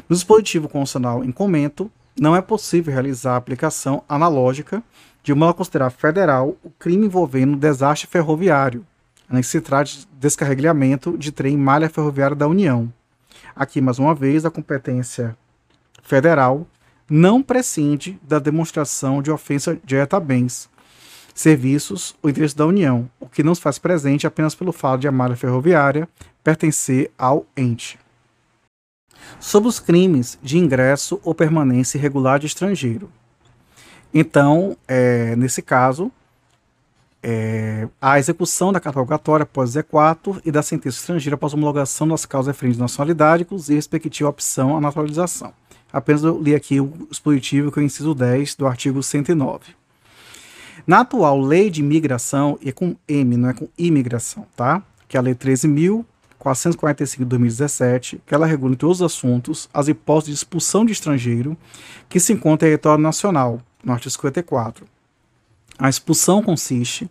No 0.08 0.14
dispositivo 0.14 0.68
constitucional 0.68 1.24
em 1.24 1.32
comento, 1.32 1.90
não 2.18 2.36
é 2.36 2.40
possível 2.40 2.92
realizar 2.92 3.32
a 3.32 3.36
aplicação 3.36 4.02
analógica 4.08 4.82
de 5.22 5.34
modo 5.34 5.50
a 5.50 5.54
considerar 5.54 5.90
federal 5.90 6.56
o 6.62 6.70
crime 6.70 7.06
envolvendo 7.06 7.56
desastre 7.56 8.08
ferroviário, 8.08 8.86
que 9.28 9.42
se 9.42 9.60
de 9.60 10.06
descarregamento 10.12 11.18
de 11.18 11.32
trem 11.32 11.54
em 11.54 11.58
malha 11.58 11.90
ferroviária 11.90 12.36
da 12.36 12.46
União. 12.46 12.92
Aqui, 13.54 13.80
mais 13.80 13.98
uma 13.98 14.14
vez, 14.14 14.44
a 14.44 14.50
competência 14.52 15.36
federal 16.00 16.64
não 17.10 17.42
prescinde 17.42 18.20
da 18.22 18.38
demonstração 18.38 19.20
de 19.20 19.32
ofensa 19.32 19.76
direta 19.84 20.16
a 20.16 20.20
bens, 20.20 20.70
serviços 21.36 22.16
ou 22.20 22.28
interesses 22.28 22.54
da 22.54 22.66
União, 22.66 23.08
o 23.20 23.28
que 23.28 23.44
não 23.44 23.54
se 23.54 23.60
faz 23.60 23.78
presente 23.78 24.26
apenas 24.26 24.54
pelo 24.54 24.72
fato 24.72 25.02
de 25.02 25.08
a 25.08 25.12
malha 25.12 25.36
ferroviária 25.36 26.08
pertencer 26.42 27.10
ao 27.16 27.46
ente 27.56 27.98
sobre 29.40 29.68
os 29.68 29.78
crimes 29.78 30.38
de 30.42 30.58
ingresso 30.58 31.20
ou 31.22 31.34
permanência 31.34 31.98
irregular 31.98 32.38
de 32.38 32.46
estrangeiro. 32.46 33.10
Então, 34.12 34.76
é, 34.86 35.34
nesse 35.36 35.60
caso, 35.60 36.10
é, 37.22 37.88
a 38.00 38.18
execução 38.18 38.72
da 38.72 38.80
carta 38.80 39.00
após 39.42 39.70
Z4 39.70 40.40
e 40.44 40.50
da 40.50 40.62
sentença 40.62 40.98
estrangeira 40.98 41.34
após 41.34 41.52
homologação 41.52 42.06
das 42.08 42.24
causas 42.24 42.54
referentes 42.54 42.76
de 42.76 42.82
nacionalidade, 42.82 43.42
inclusive 43.42 43.74
respectiva 43.74 44.28
opção 44.28 44.76
à 44.76 44.80
naturalização. 44.80 45.52
Apenas 45.92 46.22
eu 46.22 46.40
li 46.40 46.54
aqui 46.54 46.80
o 46.80 47.06
dispositivo 47.10 47.72
que 47.72 47.78
é 47.78 47.82
o 47.82 47.84
inciso 47.84 48.14
10 48.14 48.54
do 48.54 48.66
artigo 48.66 49.02
109. 49.02 49.74
Na 50.86 51.00
atual 51.00 51.40
lei 51.40 51.68
de 51.68 51.80
imigração, 51.80 52.58
e 52.62 52.68
é 52.68 52.72
com 52.72 52.94
M, 53.08 53.36
não 53.36 53.48
é 53.48 53.54
com 53.54 53.68
imigração, 53.76 54.46
tá? 54.54 54.82
Que 55.08 55.16
é 55.16 55.18
a 55.18 55.22
lei 55.22 55.34
13.000, 55.34 56.04
445 56.38 57.24
de 57.24 57.28
2017, 57.28 58.22
que 58.24 58.32
ela 58.32 58.46
regula, 58.46 58.72
entre 58.72 58.86
outros 58.86 59.02
assuntos, 59.02 59.68
as 59.74 59.88
hipóteses 59.88 60.28
de 60.28 60.36
expulsão 60.36 60.84
de 60.84 60.92
estrangeiro 60.92 61.56
que 62.08 62.20
se 62.20 62.32
encontra 62.32 62.68
em 62.68 62.70
território 62.70 63.02
nacional, 63.02 63.60
no 63.82 63.92
artigo 63.92 64.12
54. 64.12 64.86
A 65.76 65.88
expulsão 65.88 66.40
consiste 66.40 67.10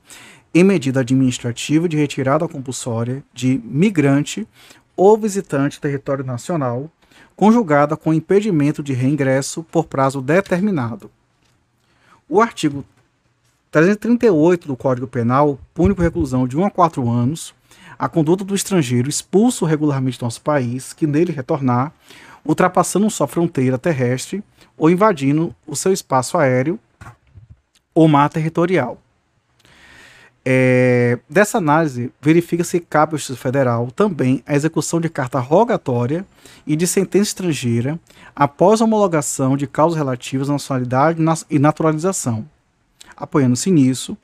em 0.54 0.64
medida 0.64 1.02
administrativa 1.02 1.90
de 1.90 1.98
retirada 1.98 2.48
compulsória 2.48 3.22
de 3.34 3.62
migrante 3.66 4.48
ou 4.96 5.18
visitante 5.18 5.82
território 5.82 6.24
nacional, 6.24 6.90
conjugada 7.36 7.98
com 7.98 8.14
impedimento 8.14 8.82
de 8.82 8.94
reingresso 8.94 9.64
por 9.64 9.84
prazo 9.84 10.22
determinado. 10.22 11.12
O 12.30 12.42
artigo 12.42 12.86
338 13.76 14.70
do 14.70 14.78
Código 14.78 15.06
Penal 15.06 15.60
pune 15.74 15.94
por 15.94 16.02
reclusão 16.02 16.48
de 16.48 16.56
1 16.56 16.64
a 16.64 16.72
4 16.72 17.10
anos 17.10 17.54
a 18.00 18.08
conduta 18.08 18.46
do 18.46 18.56
estrangeiro 18.56 19.10
expulso 19.10 19.66
regularmente 19.66 20.18
do 20.18 20.24
nosso 20.24 20.40
país, 20.40 20.94
que 20.94 21.06
nele 21.06 21.34
retornar, 21.34 21.92
ultrapassando 22.46 23.10
sua 23.10 23.28
fronteira 23.28 23.78
terrestre 23.78 24.42
ou 24.78 24.90
invadindo 24.90 25.54
o 25.68 25.76
seu 25.76 25.92
espaço 25.92 26.38
aéreo 26.38 26.80
ou 27.94 28.08
mar 28.08 28.30
territorial. 28.30 28.98
É, 30.46 31.20
dessa 31.30 31.58
análise, 31.58 32.14
verifica 32.22 32.64
se 32.64 32.80
cabe 32.80 33.16
ao 33.16 33.18
Justiça 33.18 33.38
Federal 33.38 33.92
também 33.92 34.42
a 34.48 34.56
execução 34.56 35.02
de 35.02 35.10
carta 35.10 35.38
rogatória 35.40 36.26
e 36.66 36.78
de 36.78 36.88
sentença 36.88 37.24
estrangeira 37.24 38.00
após 38.34 38.80
homologação 38.80 39.58
de 39.58 39.68
causas 39.68 39.98
relativas 39.98 40.50
à 40.50 40.54
nacionalidade 40.54 41.20
e 41.50 41.60
naturalização. 41.60 42.55
Apoiando-se 43.16 43.72
nisso, 43.72 44.18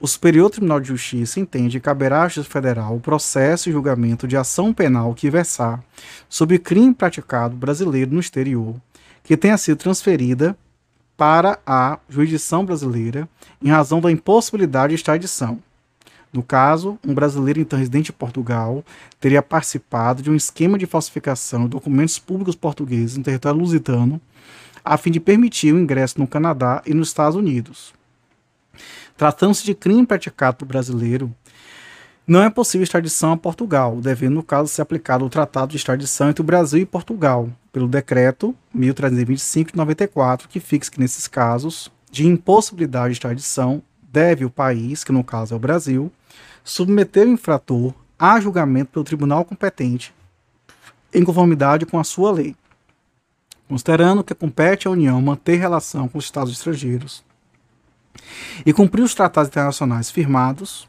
o 0.00 0.06
Superior 0.06 0.48
Tribunal 0.48 0.78
de 0.78 0.88
Justiça 0.88 1.40
entende 1.40 1.80
que 1.80 1.84
caberá 1.84 2.22
à 2.22 2.28
Justiça 2.28 2.48
Federal 2.48 2.96
o 2.96 3.00
processo 3.00 3.68
e 3.68 3.72
julgamento 3.72 4.28
de 4.28 4.36
ação 4.36 4.72
penal 4.72 5.12
que 5.12 5.28
versar 5.28 5.82
sobre 6.28 6.58
crime 6.58 6.94
praticado 6.94 7.56
brasileiro 7.56 8.12
no 8.12 8.20
exterior, 8.20 8.76
que 9.24 9.36
tenha 9.36 9.58
sido 9.58 9.78
transferida 9.78 10.56
para 11.16 11.58
a 11.66 11.98
jurisdição 12.08 12.64
brasileira 12.64 13.28
em 13.60 13.68
razão 13.68 14.00
da 14.00 14.10
impossibilidade 14.10 14.90
de 14.90 14.94
extradição. 14.94 15.58
No 16.32 16.44
caso, 16.44 16.96
um 17.04 17.12
brasileiro 17.12 17.58
então 17.58 17.76
residente 17.76 18.12
em 18.12 18.14
Portugal 18.14 18.84
teria 19.18 19.42
participado 19.42 20.22
de 20.22 20.30
um 20.30 20.36
esquema 20.36 20.78
de 20.78 20.86
falsificação 20.86 21.64
de 21.64 21.70
documentos 21.70 22.20
públicos 22.20 22.54
portugueses 22.54 23.16
em 23.16 23.22
território 23.22 23.58
lusitano, 23.58 24.20
a 24.84 24.96
fim 24.96 25.10
de 25.10 25.18
permitir 25.18 25.74
o 25.74 25.78
ingresso 25.78 26.20
no 26.20 26.26
Canadá 26.26 26.82
e 26.86 26.94
nos 26.94 27.08
Estados 27.08 27.34
Unidos. 27.34 27.97
Tratando-se 29.16 29.64
de 29.64 29.74
crime 29.74 30.06
praticado 30.06 30.56
por 30.56 30.66
brasileiro, 30.66 31.34
não 32.28 32.42
é 32.42 32.50
possível 32.50 32.82
extradição 32.82 33.32
a 33.32 33.36
Portugal, 33.38 34.02
devendo, 34.02 34.34
no 34.34 34.42
caso, 34.42 34.68
ser 34.68 34.82
aplicado 34.82 35.24
o 35.24 35.30
Tratado 35.30 35.70
de 35.70 35.78
Extradição 35.78 36.28
entre 36.28 36.42
o 36.42 36.44
Brasil 36.44 36.82
e 36.82 36.84
Portugal, 36.84 37.48
pelo 37.72 37.88
Decreto 37.88 38.54
1325 38.74 39.72
de 39.72 39.78
94, 39.78 40.46
que 40.46 40.60
fixa 40.60 40.90
que, 40.90 41.00
nesses 41.00 41.26
casos 41.26 41.90
de 42.10 42.26
impossibilidade 42.26 43.08
de 43.08 43.12
extradição, 43.12 43.82
deve 44.12 44.44
o 44.44 44.50
país, 44.50 45.02
que 45.02 45.10
no 45.10 45.24
caso 45.24 45.54
é 45.54 45.56
o 45.56 45.60
Brasil, 45.60 46.12
submeter 46.62 47.26
o 47.26 47.30
infrator 47.30 47.94
a 48.18 48.38
julgamento 48.38 48.90
pelo 48.90 49.06
tribunal 49.06 49.42
competente, 49.42 50.12
em 51.14 51.24
conformidade 51.24 51.86
com 51.86 51.98
a 51.98 52.04
sua 52.04 52.30
lei, 52.30 52.54
considerando 53.66 54.22
que 54.22 54.34
compete 54.34 54.86
à 54.86 54.90
União 54.90 55.18
manter 55.22 55.56
relação 55.56 56.06
com 56.06 56.18
os 56.18 56.26
Estados 56.26 56.52
estrangeiros 56.52 57.26
e 58.64 58.72
cumprir 58.72 59.02
os 59.02 59.14
tratados 59.14 59.48
internacionais 59.48 60.10
firmados, 60.10 60.88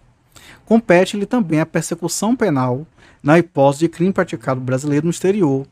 compete-lhe 0.66 1.26
também 1.26 1.60
a 1.60 1.66
persecução 1.66 2.36
penal 2.36 2.86
na 3.22 3.38
hipótese 3.38 3.82
de 3.82 3.90
crime 3.90 4.14
praticado 4.14 4.62
brasileiro 4.62 5.06
no 5.06 5.12
exterior, 5.12 5.66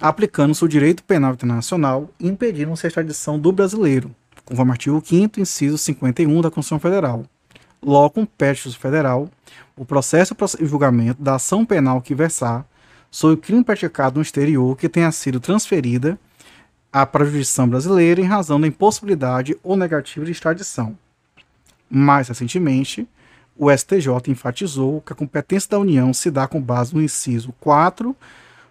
aplicando-se 0.00 0.64
o 0.64 0.68
direito 0.68 1.04
penal 1.04 1.34
internacional 1.34 2.10
e 2.18 2.28
impedindo-se 2.28 2.86
a 2.86 2.88
extradição 2.88 3.38
do 3.38 3.52
brasileiro, 3.52 4.14
conforme 4.44 4.72
artigo 4.72 5.02
5 5.04 5.40
inciso 5.40 5.76
51 5.78 6.40
da 6.40 6.50
Constituição 6.50 6.78
Federal. 6.78 7.24
Logo, 7.82 8.10
compete 8.10 8.66
ao 8.66 8.74
federal 8.74 9.28
o 9.76 9.84
processo 9.84 10.34
e 10.58 10.66
julgamento 10.66 11.22
da 11.22 11.34
ação 11.34 11.64
penal 11.64 12.00
que 12.00 12.14
versar 12.14 12.66
sobre 13.10 13.34
o 13.34 13.38
crime 13.38 13.62
praticado 13.62 14.16
no 14.16 14.22
exterior 14.22 14.76
que 14.76 14.88
tenha 14.88 15.12
sido 15.12 15.38
transferida 15.38 16.18
para 17.04 17.24
a 17.24 17.26
jurisdição 17.26 17.68
brasileira 17.68 18.20
em 18.20 18.24
razão 18.24 18.60
da 18.60 18.66
impossibilidade 18.66 19.56
ou 19.62 19.76
negativa 19.76 20.24
de 20.24 20.32
extradição. 20.32 20.96
Mais 21.90 22.28
recentemente, 22.28 23.06
o 23.58 23.70
STJ 23.70 24.08
enfatizou 24.28 25.00
que 25.00 25.12
a 25.12 25.16
competência 25.16 25.70
da 25.70 25.78
União 25.78 26.12
se 26.12 26.30
dá 26.30 26.46
com 26.46 26.60
base 26.60 26.94
no 26.94 27.02
inciso 27.02 27.52
4 27.60 28.14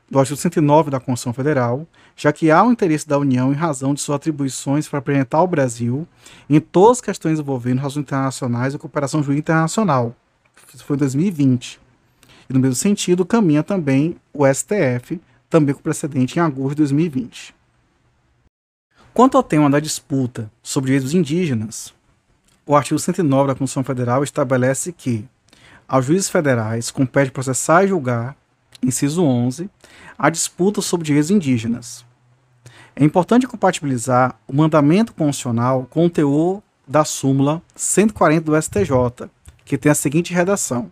do 0.10 0.20
artigo 0.20 0.38
109 0.38 0.92
da 0.92 1.00
Constituição 1.00 1.34
Federal, 1.34 1.88
já 2.16 2.32
que 2.32 2.52
há 2.52 2.64
o 2.64 2.72
interesse 2.72 3.08
da 3.08 3.18
União 3.18 3.52
em 3.52 3.56
razão 3.56 3.94
de 3.94 4.02
suas 4.02 4.18
atribuições 4.18 4.88
para 4.88 5.00
apresentar 5.00 5.40
ao 5.40 5.48
Brasil 5.48 6.08
em 6.50 6.60
todas 6.60 6.98
as 6.98 7.02
questões 7.02 7.40
envolvendo 7.40 7.80
razões 7.80 8.04
internacionais 8.04 8.74
e 8.74 8.78
cooperação 8.78 9.24
jurídica 9.24 9.52
internacional. 9.52 10.16
Isso 10.74 10.84
foi 10.84 10.96
em 10.96 11.00
2020. 11.00 11.80
E 12.50 12.54
no 12.54 12.60
mesmo 12.60 12.76
sentido, 12.76 13.26
caminha 13.26 13.64
também 13.64 14.16
o 14.32 14.46
STF, 14.46 15.20
também 15.50 15.74
com 15.74 15.82
precedente 15.82 16.38
em 16.38 16.42
agosto 16.42 16.72
de 16.72 16.84
2020. 16.84 17.56
Quanto 19.16 19.38
ao 19.38 19.44
tema 19.44 19.70
da 19.70 19.80
disputa 19.80 20.52
sobre 20.62 20.88
direitos 20.88 21.14
indígenas, 21.14 21.94
o 22.66 22.76
artigo 22.76 23.00
109 23.00 23.48
da 23.48 23.56
Constituição 23.56 23.82
Federal 23.82 24.26
estabelece 24.26 24.92
que 24.92 25.26
aos 25.88 26.04
juízes 26.04 26.30
federais 26.30 26.92
compete 26.92 27.32
processar 27.32 27.86
e 27.86 27.88
julgar, 27.88 28.36
inciso 28.84 29.24
11, 29.24 29.70
a 30.20 30.30
disputa 30.30 30.82
sobre 30.82 31.06
direitos 31.06 31.32
indígenas. 31.32 32.06
É 32.94 33.06
importante 33.06 33.48
compatibilizar 33.48 34.38
o 34.46 34.54
mandamento 34.54 35.14
constitucional 35.14 35.88
com 35.90 36.08
o 36.08 36.10
teor 36.10 36.62
da 36.86 37.06
súmula 37.06 37.62
140 37.74 38.52
do 38.52 38.62
STJ, 38.62 39.30
que 39.64 39.78
tem 39.78 39.94
a 39.94 39.96
seguinte 39.96 40.34
redação: 40.34 40.92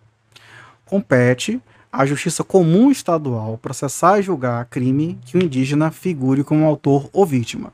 compete 0.85 1.61
à 1.91 2.05
Justiça 2.05 2.41
Comum 2.41 2.89
Estadual 2.89 3.57
processar 3.57 4.17
e 4.17 4.23
julgar 4.23 4.63
crime 4.67 5.19
que 5.25 5.37
o 5.37 5.43
indígena 5.43 5.91
figure 5.91 6.41
como 6.45 6.65
autor 6.65 7.09
ou 7.11 7.25
vítima. 7.25 7.73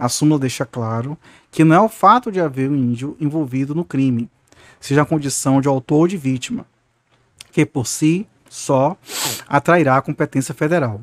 A 0.00 0.08
súmula 0.08 0.40
deixa 0.40 0.64
claro 0.64 1.18
que 1.50 1.62
não 1.62 1.76
é 1.76 1.80
o 1.80 1.88
fato 1.88 2.32
de 2.32 2.40
haver 2.40 2.70
um 2.70 2.74
índio 2.74 3.18
envolvido 3.20 3.74
no 3.74 3.84
crime, 3.84 4.30
seja 4.80 5.02
a 5.02 5.06
condição 5.06 5.60
de 5.60 5.68
autor 5.68 5.98
ou 5.98 6.08
de 6.08 6.16
vítima, 6.16 6.64
que 7.52 7.66
por 7.66 7.86
si 7.86 8.26
só 8.48 8.96
atrairá 9.46 9.98
a 9.98 10.02
competência 10.02 10.54
federal. 10.54 11.02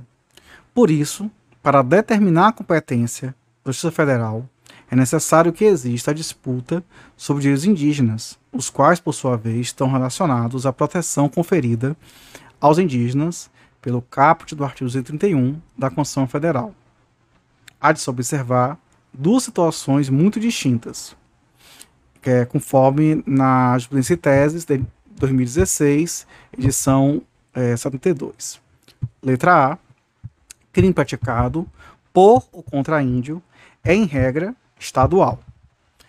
Por 0.74 0.89
isso, 0.89 1.30
para 1.62 1.84
determinar 1.84 2.48
a 2.48 2.52
competência 2.52 3.36
da 3.64 3.72
Justiça 3.72 3.91
Federal, 3.91 4.50
é 4.89 4.95
necessário 4.95 5.54
que 5.54 5.66
exista 5.66 6.10
a 6.10 6.14
disputa 6.14 6.84
sobre 7.16 7.43
direitos 7.43 7.66
indígenas, 7.66 8.39
os 8.52 8.68
quais, 8.68 9.00
por 9.00 9.14
sua 9.14 9.38
vez, 9.38 9.68
estão 9.68 9.91
relacionados 9.91 10.66
à 10.66 10.74
proteção 10.74 11.30
conferida 11.30 11.95
aos 12.60 12.80
indígenas 12.80 13.48
pelo 13.80 14.02
caput 14.02 14.56
do 14.56 14.64
artigo 14.66 14.86
231 14.86 15.62
da 15.78 15.91
Constituição 15.91 16.28
Federal. 16.28 16.74
Há 17.80 17.91
de 17.91 18.00
se 18.00 18.10
observar 18.10 18.80
duas 19.14 19.43
situações 19.43 20.10
muito 20.10 20.39
distintas, 20.39 21.16
que 22.22 22.30
é 22.30 22.45
conforme 22.45 23.24
na 23.26 23.74
Jurisprudência 23.74 24.14
e 24.14 24.18
Teses 24.18 24.66
de 24.66 24.84
2016, 25.18 26.28
edição 26.58 27.22
é, 27.53 27.76
72. 27.76 28.60
Letra 29.22 29.74
A. 29.74 29.78
Crime 30.72 30.93
praticado 30.93 31.68
por 32.14 32.47
ou 32.51 32.62
contra 32.62 33.01
índio 33.01 33.41
é, 33.84 33.93
em 33.95 34.05
regra, 34.05 34.55
estadual. 34.80 35.39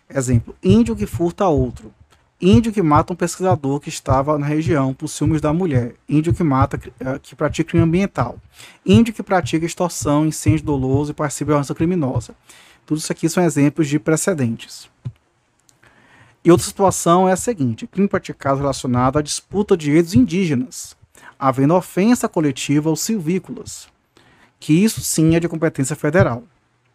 Exemplo: 0.09 0.55
índio 0.63 0.97
que 0.97 1.07
furta 1.07 1.47
outro. 1.47 1.93
Índio 2.41 2.73
que 2.73 2.81
mata 2.81 3.13
um 3.13 3.17
pesquisador 3.17 3.81
que 3.81 3.89
estava 3.89 4.39
na 4.39 4.47
região 4.47 4.95
por 4.95 5.09
ciúmes 5.09 5.41
da 5.41 5.53
mulher. 5.53 5.97
Índio 6.09 6.33
que 6.33 6.45
mata, 6.45 6.81
eh, 7.01 7.19
que 7.21 7.35
pratica 7.35 7.69
crime 7.69 7.83
ambiental. 7.83 8.39
Índio 8.87 9.13
que 9.13 9.25
pratica 9.25 9.67
extorsão, 9.67 10.25
incêndio 10.25 10.65
doloso 10.65 11.11
e 11.11 11.15
participa 11.15 11.47
de 11.47 11.51
violência 11.51 11.75
criminosa. 11.75 12.37
Tudo 12.89 13.01
isso 13.01 13.13
aqui 13.13 13.29
são 13.29 13.45
exemplos 13.45 13.87
de 13.87 13.99
precedentes. 13.99 14.89
E 16.43 16.51
outra 16.51 16.67
situação 16.67 17.29
é 17.29 17.33
a 17.33 17.37
seguinte: 17.37 17.87
crime 17.87 18.09
praticado 18.09 18.61
relacionado 18.61 19.19
à 19.19 19.23
disputa 19.23 19.77
de 19.77 19.85
direitos 19.85 20.15
indígenas, 20.15 20.97
havendo 21.39 21.75
ofensa 21.75 22.31
coletiva 22.31 22.89
aos 22.89 23.03
silvícolas, 23.03 23.91
que 24.59 24.73
isso 24.73 25.03
sim 25.03 25.37
é 25.37 25.41
de 25.41 25.47
competência 25.51 25.95
federal. 25.95 26.45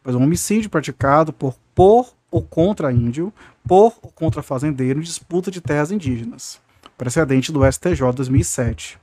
Pois 0.02 0.16
um 0.16 0.24
homicídio 0.24 0.68
praticado 0.68 1.32
por, 1.32 1.56
por 1.76 2.16
ou 2.32 2.42
contra 2.42 2.92
índio, 2.92 3.32
por 3.64 3.96
ou 4.02 4.12
contra 4.12 4.42
fazendeiro 4.42 5.00
em 5.00 5.04
disputa 5.04 5.52
de 5.52 5.62
terras 5.62 5.92
indígenas, 5.92 6.60
precedente 6.98 7.52
do 7.52 7.72
STJ 7.72 8.14
2007. 8.16 8.98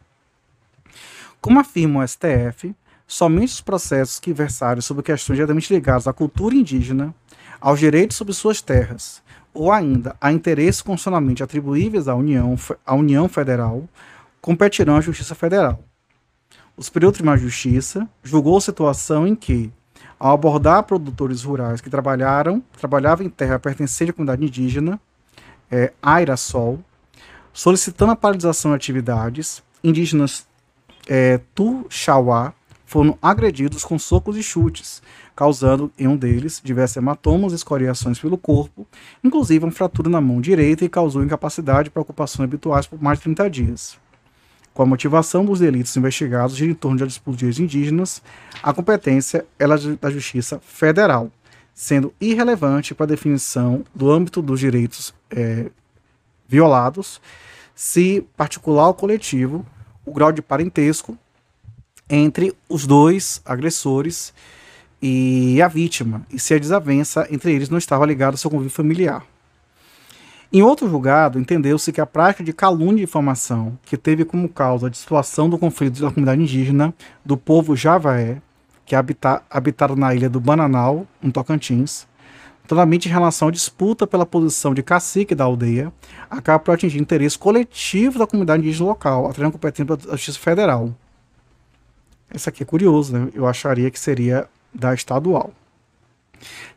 Como 1.41 1.61
afirma 1.61 2.01
o 2.01 2.09
STF, 2.09 2.74
somente 3.11 3.54
os 3.54 3.61
processos 3.61 4.20
que 4.20 4.32
versarem 4.32 4.80
sobre 4.80 5.02
questões 5.02 5.34
diretamente 5.34 5.74
ligadas 5.74 6.06
à 6.06 6.12
cultura 6.12 6.54
indígena, 6.54 7.12
aos 7.61 7.80
direitos 7.80 8.16
sobre 8.16 8.32
suas 8.32 8.62
terras, 8.62 9.20
ou 9.52 9.72
ainda 9.72 10.14
a 10.20 10.30
interesses 10.30 10.80
constitucionalmente 10.80 11.42
atribuíveis 11.42 12.06
à 12.06 12.14
União, 12.14 12.54
à 12.86 12.94
União 12.94 13.28
Federal, 13.28 13.82
competirão 14.40 14.94
à 14.96 15.00
Justiça 15.00 15.34
Federal. 15.34 15.82
O 16.76 16.84
Superior 16.84 17.12
Tribunal 17.12 17.36
de 17.36 17.42
Justiça 17.42 18.08
julgou 18.22 18.61
situação 18.61 19.26
em 19.26 19.34
que 19.34 19.72
ao 20.16 20.34
abordar 20.34 20.84
produtores 20.84 21.42
rurais 21.42 21.80
que 21.80 21.90
trabalharam, 21.90 22.62
trabalhavam 22.78 23.26
em 23.26 23.28
terra 23.28 23.58
pertencente 23.58 24.12
à 24.12 24.14
comunidade 24.14 24.44
indígena, 24.44 25.00
é, 25.68 25.92
Airassol, 26.00 26.78
solicitando 27.52 28.12
a 28.12 28.16
paralisação 28.16 28.70
de 28.70 28.76
atividades, 28.76 29.64
indígenas 29.82 30.46
é, 31.08 31.40
Tuxauá 31.56 32.54
foram 32.91 33.16
agredidos 33.22 33.84
com 33.84 33.97
socos 34.01 34.36
e 34.36 34.43
chutes, 34.43 35.01
causando 35.36 35.93
em 35.97 36.09
um 36.09 36.16
deles 36.16 36.61
diversos 36.62 36.97
hematomas 36.97 37.53
e 37.53 37.55
escoriações 37.55 38.18
pelo 38.18 38.36
corpo, 38.36 38.84
inclusive 39.22 39.64
uma 39.64 39.70
fratura 39.70 40.11
na 40.11 40.20
mão 40.20 40.41
direita 40.41 40.84
e 40.84 40.88
causou 40.88 41.22
incapacidade 41.22 41.88
para 41.88 42.03
ocupações 42.03 42.49
habituais 42.49 42.88
por 42.88 43.01
mais 43.01 43.20
de 43.20 43.22
30 43.26 43.49
dias. 43.49 43.97
Com 44.74 44.82
a 44.82 44.86
motivação 44.86 45.45
dos 45.45 45.61
delitos 45.61 45.97
investigados 45.97 46.61
em 46.61 46.74
torno 46.74 46.99
de 46.99 47.07
disputas 47.07 47.61
indígenas, 47.61 48.20
a 48.61 48.72
competência 48.72 49.47
é 49.57 49.68
da 49.68 50.11
Justiça 50.11 50.59
Federal, 50.59 51.30
sendo 51.72 52.12
irrelevante 52.20 52.93
para 52.93 53.05
a 53.05 53.11
definição 53.11 53.84
do 53.95 54.11
âmbito 54.11 54.43
dos 54.43 54.59
direitos 54.59 55.14
é, 55.30 55.70
violados, 56.49 57.20
se 57.72 58.26
particular 58.36 58.88
ou 58.88 58.95
coletivo, 58.95 59.64
o 60.05 60.12
grau 60.12 60.32
de 60.32 60.43
parentesco 60.43 61.16
entre 62.11 62.52
os 62.68 62.86
dois 62.86 63.40
agressores 63.44 64.34
e 65.00 65.62
a 65.62 65.68
vítima, 65.68 66.26
e 66.30 66.38
se 66.38 66.52
a 66.52 66.58
desavença 66.58 67.26
entre 67.30 67.52
eles 67.54 67.70
não 67.70 67.78
estava 67.78 68.04
ligada 68.04 68.34
ao 68.34 68.38
seu 68.38 68.50
convívio 68.50 68.72
familiar. 68.72 69.24
Em 70.52 70.62
outro 70.62 70.88
julgado, 70.90 71.38
entendeu-se 71.38 71.92
que 71.92 72.00
a 72.00 72.06
prática 72.06 72.42
de 72.42 72.52
calúnia 72.52 73.02
e 73.02 73.06
difamação, 73.06 73.78
que 73.84 73.96
teve 73.96 74.24
como 74.24 74.48
causa 74.48 74.88
a 74.88 74.92
situação 74.92 75.48
do 75.48 75.56
conflito 75.56 76.00
da 76.00 76.08
comunidade 76.08 76.42
indígena 76.42 76.92
do 77.24 77.36
povo 77.36 77.76
Javaé, 77.76 78.42
que 78.84 78.96
habita, 78.96 79.42
habitava 79.48 79.94
na 79.94 80.12
ilha 80.12 80.28
do 80.28 80.40
Bananal, 80.40 81.06
no 81.22 81.30
Tocantins, 81.30 82.04
totalmente 82.66 83.06
em 83.06 83.12
relação 83.12 83.46
à 83.46 83.50
disputa 83.52 84.08
pela 84.08 84.26
posição 84.26 84.74
de 84.74 84.82
cacique 84.82 85.36
da 85.36 85.44
aldeia, 85.44 85.92
acaba 86.28 86.58
por 86.58 86.72
atingir 86.72 86.98
interesse 86.98 87.38
coletivo 87.38 88.18
da 88.18 88.26
comunidade 88.26 88.61
indígena 88.61 88.88
local, 88.88 89.28
atraindo 89.28 89.52
competência 89.52 89.96
da 89.96 90.16
Justiça 90.16 90.40
Federal. 90.40 90.92
Isso 92.34 92.48
aqui 92.48 92.62
é 92.62 92.66
curioso, 92.66 93.12
né? 93.12 93.28
Eu 93.34 93.46
acharia 93.46 93.90
que 93.90 93.98
seria 93.98 94.48
da 94.72 94.94
estadual. 94.94 95.52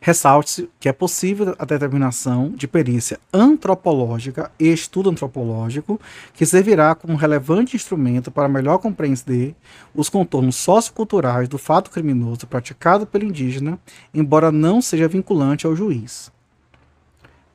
Ressalte-se 0.00 0.68
que 0.78 0.88
é 0.88 0.92
possível 0.92 1.54
a 1.58 1.64
determinação 1.64 2.50
de 2.50 2.68
perícia 2.68 3.18
antropológica 3.32 4.50
e 4.58 4.70
estudo 4.70 5.10
antropológico, 5.10 5.98
que 6.34 6.44
servirá 6.44 6.94
como 6.94 7.16
relevante 7.16 7.76
instrumento 7.76 8.30
para 8.30 8.48
melhor 8.48 8.78
compreender 8.78 9.54
os 9.94 10.08
contornos 10.08 10.56
socioculturais 10.56 11.48
do 11.48 11.56
fato 11.56 11.90
criminoso 11.90 12.46
praticado 12.46 13.06
pelo 13.06 13.24
indígena, 13.24 13.78
embora 14.12 14.52
não 14.52 14.82
seja 14.82 15.08
vinculante 15.08 15.66
ao 15.66 15.74
juiz. 15.74 16.33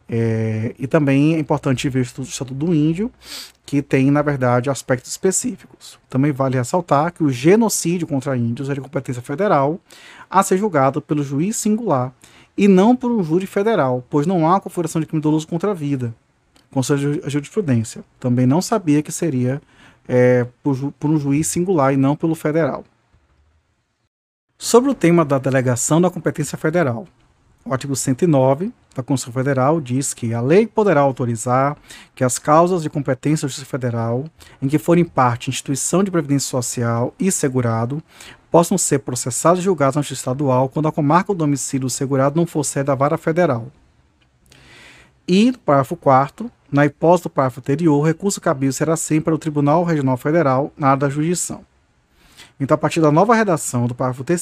É, 0.10 0.74
e 0.80 0.88
também 0.88 1.36
é 1.36 1.40
importante 1.40 1.88
ver 1.88 2.00
o 2.00 2.22
Estatuto 2.24 2.54
do 2.56 2.74
Índio, 2.74 3.12
que 3.64 3.84
tem, 3.84 4.10
na 4.10 4.24
verdade, 4.24 4.70
aspectos 4.70 5.12
específicos. 5.12 6.00
Também 6.10 6.32
vale 6.32 6.58
ressaltar 6.58 7.14
que 7.14 7.24
o 7.24 7.32
genocídio 7.32 8.08
contra 8.08 8.36
índios 8.36 8.70
é 8.70 8.74
de 8.74 8.82
competência 8.82 9.22
federal, 9.22 9.80
a 10.28 10.42
ser 10.42 10.58
julgado 10.58 11.00
pelo 11.00 11.24
juiz 11.24 11.56
singular 11.58 12.12
e 12.58 12.68
não 12.68 12.96
por 12.96 13.12
um 13.12 13.24
júri 13.24 13.46
federal, 13.46 14.04
pois 14.10 14.26
não 14.26 14.52
há 14.52 14.60
configuração 14.60 15.00
de 15.00 15.06
crime 15.06 15.22
doloso 15.22 15.48
contra 15.48 15.70
a 15.70 15.74
vida, 15.76 16.14
conselho 16.72 17.22
a 17.24 17.30
jurisprudência. 17.30 18.04
Também 18.20 18.48
não 18.48 18.62
sabia 18.62 19.04
que 19.04 19.12
seria 19.12 19.62
é, 20.08 20.48
por, 20.64 20.92
por 20.94 21.12
um 21.12 21.20
juiz 21.20 21.46
singular 21.46 21.94
e 21.94 21.98
não 21.98 22.16
pelo 22.16 22.34
federal. 22.34 22.84
Sobre 24.58 24.90
o 24.90 24.96
tema 24.96 25.24
da 25.24 25.38
delegação 25.38 26.02
da 26.02 26.10
competência 26.10 26.58
federal, 26.58 27.08
o 27.64 27.72
artigo 27.72 27.96
109 27.96 28.74
da 28.96 29.04
Constituição 29.04 29.34
Federal 29.34 29.80
diz 29.80 30.14
que 30.14 30.34
a 30.34 30.42
lei 30.42 30.66
poderá 30.66 31.02
autorizar 31.02 31.78
que 32.16 32.24
as 32.24 32.40
causas 32.40 32.82
de 32.82 32.90
competência 32.90 33.46
da 33.46 33.50
Justiça 33.50 33.70
Federal, 33.70 34.26
em 34.62 34.68
que 34.68 34.78
forem 34.78 35.06
parte 35.06 35.50
instituição 35.50 36.04
de 36.04 36.12
previdência 36.12 36.50
social 36.50 37.14
e 37.20 37.32
segurado, 37.32 38.02
possam 38.52 38.78
ser 38.78 39.00
processados 39.00 39.60
e 39.60 39.64
julgados 39.64 39.96
na 39.96 40.02
Justiça 40.02 40.22
Estadual 40.22 40.70
quando 40.70 40.88
a 40.88 40.92
comarca 40.92 41.34
do 41.34 41.38
domicílio 41.38 41.88
do 41.88 41.90
segurado 41.90 42.36
não 42.36 42.48
for 42.48 42.64
sede 42.64 42.88
da 42.88 42.96
vara 42.96 43.18
federal. 43.18 43.68
E, 45.28 45.52
no 45.52 45.60
parágrafo 45.60 45.96
4 45.96 46.52
na 46.72 46.86
hipótese 46.86 47.24
do 47.24 47.30
parágrafo 47.30 47.60
anterior, 47.60 47.98
o 47.98 48.06
recurso 48.06 48.40
cabível 48.40 48.74
será 48.74 48.96
sempre 48.96 49.26
para 49.26 49.36
o 49.36 49.40
Tribunal 49.40 49.84
Regional 49.84 50.18
Federal 50.18 50.72
na 50.78 50.90
área 50.90 51.02
da 51.02 51.10
jurisdição. 51.10 51.66
Então, 52.60 52.76
a 52.76 52.78
partir 52.78 53.02
da 53.02 53.12
nova 53.12 53.34
redação 53.34 53.88
do 53.88 53.96
parágrafo 53.96 54.24
3 54.24 54.42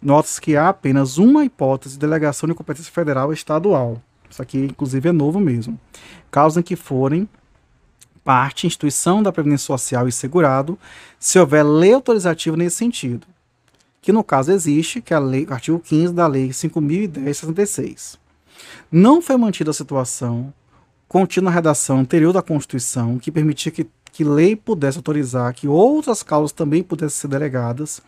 nota-se 0.00 0.40
que 0.40 0.56
há 0.56 0.68
apenas 0.68 1.18
uma 1.18 1.44
hipótese 1.44 1.94
de 1.94 2.00
delegação 2.00 2.48
de 2.48 2.54
competência 2.54 2.92
federal 2.92 3.32
estadual. 3.32 4.00
Isso 4.30 4.42
aqui, 4.42 4.58
inclusive, 4.58 5.08
é 5.08 5.12
novo 5.12 5.40
mesmo. 5.40 5.78
Caso 6.30 6.60
em 6.60 6.62
que 6.62 6.76
forem 6.76 7.28
parte, 8.22 8.66
instituição 8.66 9.22
da 9.22 9.32
Previdência 9.32 9.66
Social 9.66 10.06
e 10.06 10.12
segurado, 10.12 10.78
se 11.18 11.38
houver 11.38 11.64
lei 11.64 11.94
autorizativa 11.94 12.56
nesse 12.56 12.76
sentido. 12.76 13.26
Que 14.02 14.12
no 14.12 14.22
caso 14.22 14.52
existe, 14.52 15.00
que 15.00 15.14
é 15.14 15.16
a 15.16 15.20
lei, 15.20 15.46
o 15.46 15.52
artigo 15.52 15.80
15 15.80 16.12
da 16.12 16.26
Lei 16.26 16.50
5.010-66. 16.50 18.18
Não 18.92 19.22
foi 19.22 19.36
mantida 19.36 19.70
a 19.70 19.74
situação 19.74 20.52
contida 21.08 21.44
na 21.44 21.50
redação 21.50 22.00
anterior 22.00 22.32
da 22.32 22.42
Constituição 22.42 23.18
que 23.18 23.32
permitia 23.32 23.72
que 23.72 23.86
que 24.18 24.24
lei 24.24 24.56
pudesse 24.56 24.98
autorizar 24.98 25.54
que 25.54 25.68
outras 25.68 26.24
causas 26.24 26.50
também 26.50 26.82
pudessem 26.82 27.20
ser 27.20 27.28
delegadas 27.28 28.02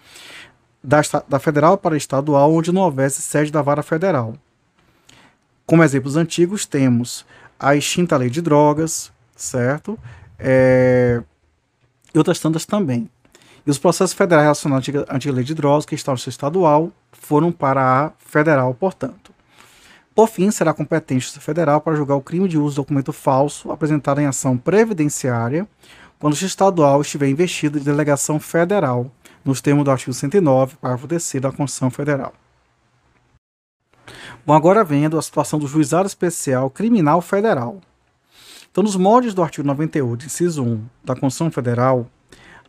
da, 0.83 1.01
da 1.29 1.39
federal 1.39 1.77
para 1.77 1.97
estadual, 1.97 2.53
onde 2.53 2.73
não 2.73 2.83
houvesse 2.83 3.21
sede 3.23 3.51
da 3.51 3.63
vara 3.63 3.83
federal. 3.83 4.35
Como 5.67 5.85
exemplos 5.85 6.17
antigos, 6.17 6.67
temos 6.67 7.25
a 7.59 7.77
extinta 7.77 8.17
lei 8.17 8.31
de 8.31 8.41
drogas, 8.41 9.13
certo? 9.37 9.99
É, 10.39 11.23
e 12.15 12.19
outras 12.19 12.41
tantas 12.41 12.65
também. 12.65 13.09
E 13.67 13.71
os 13.71 13.79
processos 13.79 14.15
federais 14.15 14.45
relacionados 14.45 14.89
à 15.09 15.15
antiga 15.15 15.35
lei 15.35 15.45
de 15.45 15.55
drogas, 15.55 15.85
que 15.85 15.95
estão 15.95 16.15
no 16.15 16.19
seu 16.19 16.31
estadual, 16.31 16.91
foram 17.13 17.53
para 17.53 18.07
a 18.07 18.13
federal, 18.19 18.75
portanto. 18.75 19.31
Por 20.15 20.29
fim, 20.29 20.51
será 20.51 20.75
competente 20.75 21.19
a 21.19 21.21
Justiça 21.21 21.41
Federal 21.41 21.81
para 21.81 21.95
julgar 21.95 22.17
o 22.17 22.21
crime 22.21 22.49
de 22.49 22.59
uso 22.59 22.71
de 22.71 22.77
documento 22.77 23.13
falso 23.13 23.71
apresentado 23.71 24.21
em 24.21 24.27
ação 24.27 24.57
previdenciária 24.57 25.69
quando 26.19 26.35
o 26.35 26.45
estadual 26.45 27.01
estiver 27.01 27.29
investido 27.29 27.79
de 27.79 27.85
delegação 27.85 28.39
federal, 28.39 29.11
nos 29.45 29.61
termos 29.61 29.85
do 29.85 29.91
artigo 29.91 30.13
109, 30.13 30.77
parágrafo 30.77 31.07
3 31.09 31.35
da 31.41 31.53
Constituição 31.53 31.91
Federal. 31.91 32.33
Bom, 34.45 34.55
agora 34.55 34.83
vendo 34.83 35.19
a 35.19 35.23
situação 35.23 35.59
do 35.59 35.67
Juizado 35.67 36.07
Especial 36.07 36.71
Criminal 36.71 37.21
Federal. 37.21 37.81
Então, 38.71 38.85
nos 38.85 38.97
moldes 38.97 39.35
do 39.35 39.43
artigo 39.43 39.67
98, 39.67 40.27
inciso 40.27 40.63
1 40.63 40.85
da 41.05 41.15
Constituição 41.15 41.51
Federal, 41.51 42.07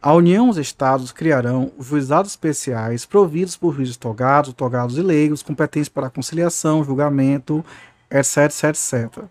a 0.01 0.13
União 0.13 0.47
e 0.47 0.49
os 0.49 0.57
Estados 0.57 1.11
criarão 1.11 1.71
os 1.77 1.85
juizados 1.85 2.31
especiais 2.31 3.05
providos 3.05 3.55
por 3.55 3.75
juízes 3.75 3.97
togados, 3.97 4.51
togados 4.53 4.97
e 4.97 5.01
leigos, 5.01 5.43
competentes 5.43 5.89
para 5.89 6.09
conciliação, 6.09 6.83
julgamento, 6.83 7.63
etc, 8.09 8.45
etc, 8.45 8.63
etc. 8.69 9.23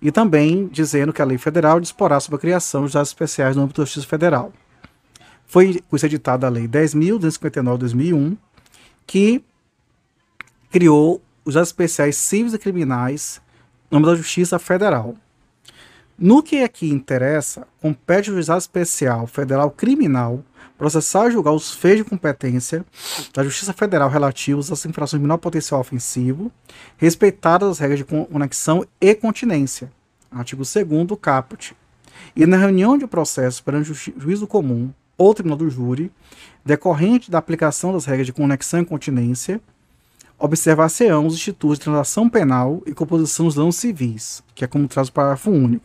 E 0.00 0.10
também 0.10 0.66
dizendo 0.68 1.12
que 1.12 1.20
a 1.20 1.24
lei 1.26 1.36
federal 1.36 1.78
disporá 1.78 2.18
sobre 2.18 2.36
a 2.36 2.40
criação 2.40 2.80
de 2.80 2.86
juizados 2.86 3.10
especiais 3.10 3.54
no 3.54 3.62
âmbito 3.62 3.82
da 3.82 3.84
Justiça 3.84 4.06
Federal. 4.06 4.50
Foi 5.50 5.82
editada 6.04 6.46
a 6.46 6.48
Lei 6.48 6.68
10.259 6.68 7.72
de 7.72 7.78
2001, 7.78 8.36
que 9.04 9.44
criou 10.70 11.20
os 11.44 11.56
especiais 11.56 12.14
cíveis 12.14 12.54
e 12.54 12.58
criminais 12.58 13.42
no 13.90 13.98
âmbito 13.98 14.12
da 14.12 14.16
Justiça 14.16 14.60
Federal. 14.60 15.16
No 16.16 16.40
que 16.40 16.62
aqui 16.62 16.88
interessa, 16.88 17.66
compete 17.82 18.28
ao 18.28 18.36
juizado 18.36 18.60
especial 18.60 19.26
federal 19.26 19.72
criminal 19.72 20.44
processar 20.78 21.26
e 21.26 21.32
julgar 21.32 21.50
os 21.50 21.74
feitos 21.74 22.04
de 22.04 22.10
competência 22.10 22.86
da 23.34 23.42
Justiça 23.42 23.72
Federal 23.72 24.08
relativos 24.08 24.70
às 24.70 24.86
infrações 24.86 25.18
de 25.18 25.24
menor 25.24 25.38
potencial 25.38 25.80
ofensivo, 25.80 26.52
respeitadas 26.96 27.70
as 27.70 27.78
regras 27.80 27.98
de 27.98 28.04
conexão 28.04 28.86
e 29.00 29.12
continência. 29.16 29.90
Artigo 30.30 30.62
2 30.62 31.08
do 31.08 31.16
caput. 31.16 31.76
E 32.36 32.46
na 32.46 32.56
reunião 32.56 32.96
de 32.96 33.04
processos 33.08 33.60
perante 33.60 33.90
o 33.90 33.94
juízo 34.16 34.46
comum 34.46 34.92
ou 35.16 35.34
tribunal 35.34 35.58
do 35.58 35.70
júri, 35.70 36.10
decorrente 36.64 37.30
da 37.30 37.38
aplicação 37.38 37.92
das 37.92 38.04
regras 38.04 38.26
de 38.26 38.32
conexão 38.32 38.80
e 38.80 38.84
continência, 38.84 39.60
observar-se-ão 40.38 41.26
os 41.26 41.34
institutos 41.34 41.78
de 41.78 41.84
transação 41.84 42.28
penal 42.28 42.82
e 42.86 42.94
composição 42.94 43.46
dos 43.46 43.54
danos 43.54 43.76
civis, 43.76 44.42
que 44.54 44.64
é 44.64 44.68
como 44.68 44.88
traz 44.88 45.08
o 45.08 45.12
parágrafo 45.12 45.50
único. 45.50 45.84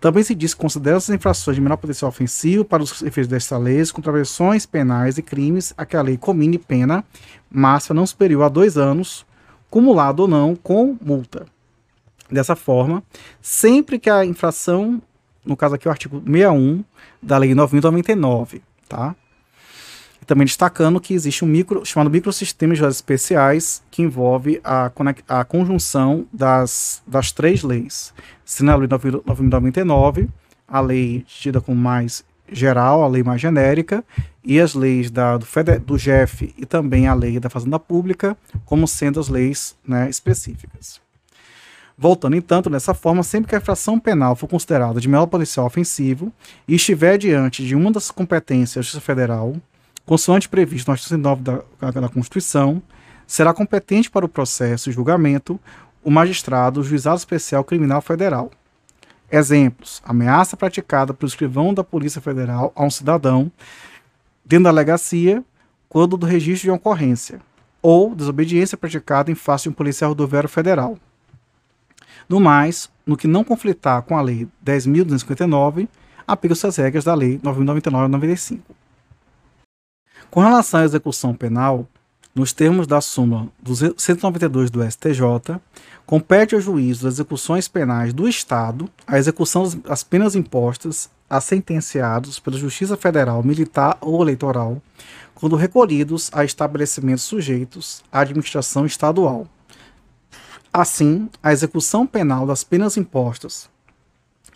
Também 0.00 0.22
se 0.22 0.34
diz 0.34 0.54
que 0.54 0.60
considera 0.60 0.96
essas 0.96 1.14
infrações 1.14 1.56
de 1.56 1.60
menor 1.60 1.76
potencial 1.76 2.08
ofensivo 2.08 2.64
para 2.64 2.82
os 2.82 3.02
efeitos 3.02 3.28
desta 3.28 3.58
lei 3.58 3.84
contravenções 3.86 4.64
penais 4.64 5.18
e 5.18 5.22
crimes 5.22 5.74
a 5.76 5.84
que 5.84 5.96
a 5.96 6.02
lei 6.02 6.16
comine 6.16 6.56
pena 6.56 7.04
máxima 7.50 7.94
não 7.94 8.06
superior 8.06 8.44
a 8.44 8.48
dois 8.48 8.76
anos, 8.76 9.26
cumulado 9.68 10.22
ou 10.22 10.28
não 10.28 10.54
com 10.54 10.96
multa. 11.00 11.46
Dessa 12.30 12.54
forma, 12.54 13.02
sempre 13.40 13.98
que 13.98 14.10
a 14.10 14.24
infração, 14.24 15.02
no 15.44 15.56
caso 15.56 15.74
aqui 15.74 15.88
o 15.88 15.90
artigo 15.90 16.22
61 16.24 16.84
da 17.22 17.38
lei 17.38 17.52
9.099, 17.54 18.60
tá? 18.88 19.14
também 20.28 20.44
destacando 20.44 21.00
que 21.00 21.14
existe 21.14 21.42
um 21.42 21.48
micro, 21.48 21.84
chamado 21.86 22.10
microsistema 22.10 22.74
de 22.74 22.82
leis 22.82 22.96
especiais, 22.96 23.82
que 23.90 24.02
envolve 24.02 24.60
a, 24.62 24.92
a 25.26 25.42
conjunção 25.42 26.26
das, 26.30 27.02
das 27.06 27.32
três 27.32 27.62
leis. 27.62 28.12
Sendo 28.44 28.70
a 28.70 28.76
lei 28.76 28.86
9.099, 28.86 30.28
a 30.68 30.80
lei 30.82 31.24
tida 31.26 31.62
como 31.62 31.80
mais 31.80 32.22
geral, 32.52 33.02
a 33.02 33.08
lei 33.08 33.22
mais 33.22 33.40
genérica, 33.40 34.04
e 34.44 34.60
as 34.60 34.74
leis 34.74 35.10
da, 35.10 35.38
do, 35.38 35.46
FED, 35.46 35.78
do 35.78 35.96
GEF 35.96 36.54
e 36.58 36.66
também 36.66 37.08
a 37.08 37.14
lei 37.14 37.40
da 37.40 37.48
Fazenda 37.48 37.78
Pública, 37.78 38.36
como 38.66 38.86
sendo 38.86 39.18
as 39.18 39.30
leis 39.30 39.74
né, 39.86 40.10
específicas. 40.10 41.00
Voltando, 42.00 42.36
entanto, 42.36 42.70
dessa 42.70 42.94
forma, 42.94 43.24
sempre 43.24 43.48
que 43.48 43.56
a 43.56 43.58
infração 43.58 43.98
penal 43.98 44.36
for 44.36 44.46
considerada 44.46 45.00
de 45.00 45.08
menor 45.08 45.26
potencial 45.26 45.66
ofensivo 45.66 46.32
e 46.68 46.76
estiver 46.76 47.18
diante 47.18 47.66
de 47.66 47.74
uma 47.74 47.90
das 47.90 48.08
competências 48.08 48.76
da 48.76 48.82
Justiça 48.82 49.00
Federal, 49.00 49.56
consoante 50.06 50.48
previsto 50.48 50.86
no 50.86 50.92
artigo 50.92 51.08
109 51.08 51.42
da, 51.42 51.90
da 51.90 52.08
Constituição, 52.08 52.80
será 53.26 53.52
competente 53.52 54.08
para 54.08 54.24
o 54.24 54.28
processo 54.28 54.88
e 54.88 54.92
julgamento 54.92 55.58
o 56.04 56.10
magistrado, 56.10 56.78
o 56.78 56.84
juizado 56.84 57.18
especial 57.18 57.64
criminal 57.64 58.00
federal. 58.00 58.52
Exemplos: 59.28 60.00
ameaça 60.04 60.56
praticada 60.56 61.12
pelo 61.12 61.28
escrivão 61.28 61.74
da 61.74 61.82
Polícia 61.82 62.20
Federal 62.20 62.72
a 62.76 62.84
um 62.84 62.90
cidadão 62.90 63.50
dentro 64.44 64.64
da 64.64 64.70
delegacia 64.70 65.44
quando 65.88 66.16
do 66.16 66.26
registro 66.26 66.66
de 66.66 66.70
ocorrência, 66.70 67.40
ou 67.82 68.14
desobediência 68.14 68.78
praticada 68.78 69.32
em 69.32 69.34
face 69.34 69.64
de 69.64 69.70
um 69.70 69.72
policial 69.72 70.10
rodoviário 70.10 70.48
federal. 70.48 70.96
No 72.28 72.38
mais, 72.38 72.90
no 73.06 73.16
que 73.16 73.26
não 73.26 73.42
conflitar 73.42 74.02
com 74.02 74.16
a 74.16 74.20
Lei 74.20 74.46
10.259, 74.64 75.88
aplicam-se 76.26 76.66
as 76.66 76.76
regras 76.76 77.04
da 77.04 77.14
Lei 77.14 77.38
9.099-95. 77.38 78.60
Com 80.30 80.40
relação 80.40 80.80
à 80.80 80.84
execução 80.84 81.34
penal, 81.34 81.86
nos 82.34 82.52
termos 82.52 82.86
da 82.86 83.00
súmula 83.00 83.48
192 83.96 84.70
do 84.70 84.88
STJ, 84.88 85.58
compete 86.04 86.54
ao 86.54 86.60
juiz 86.60 87.00
das 87.00 87.14
execuções 87.14 87.66
penais 87.66 88.12
do 88.12 88.28
Estado 88.28 88.88
a 89.06 89.18
execução 89.18 89.68
das 89.84 90.04
penas 90.04 90.36
impostas 90.36 91.10
a 91.28 91.40
sentenciados 91.40 92.38
pela 92.38 92.56
Justiça 92.56 92.96
Federal, 92.96 93.42
Militar 93.42 93.98
ou 94.00 94.22
Eleitoral, 94.22 94.80
quando 95.34 95.56
recolhidos 95.56 96.30
a 96.32 96.44
estabelecimentos 96.44 97.24
sujeitos 97.24 98.02
à 98.12 98.20
administração 98.20 98.86
estadual. 98.86 99.46
Assim, 100.80 101.28
a 101.42 101.52
execução 101.52 102.06
penal 102.06 102.46
das 102.46 102.62
penas 102.62 102.96
impostas 102.96 103.68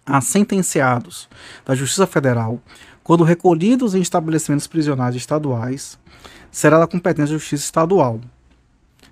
a 0.06 0.20
sentenciados 0.20 1.28
da 1.64 1.74
Justiça 1.74 2.06
Federal 2.06 2.60
quando 3.02 3.24
recolhidos 3.24 3.92
em 3.92 4.00
estabelecimentos 4.00 4.68
prisionais 4.68 5.16
estaduais, 5.16 5.98
será 6.48 6.78
da 6.78 6.86
competência 6.86 7.34
da 7.34 7.40
Justiça 7.40 7.64
Estadual. 7.64 8.20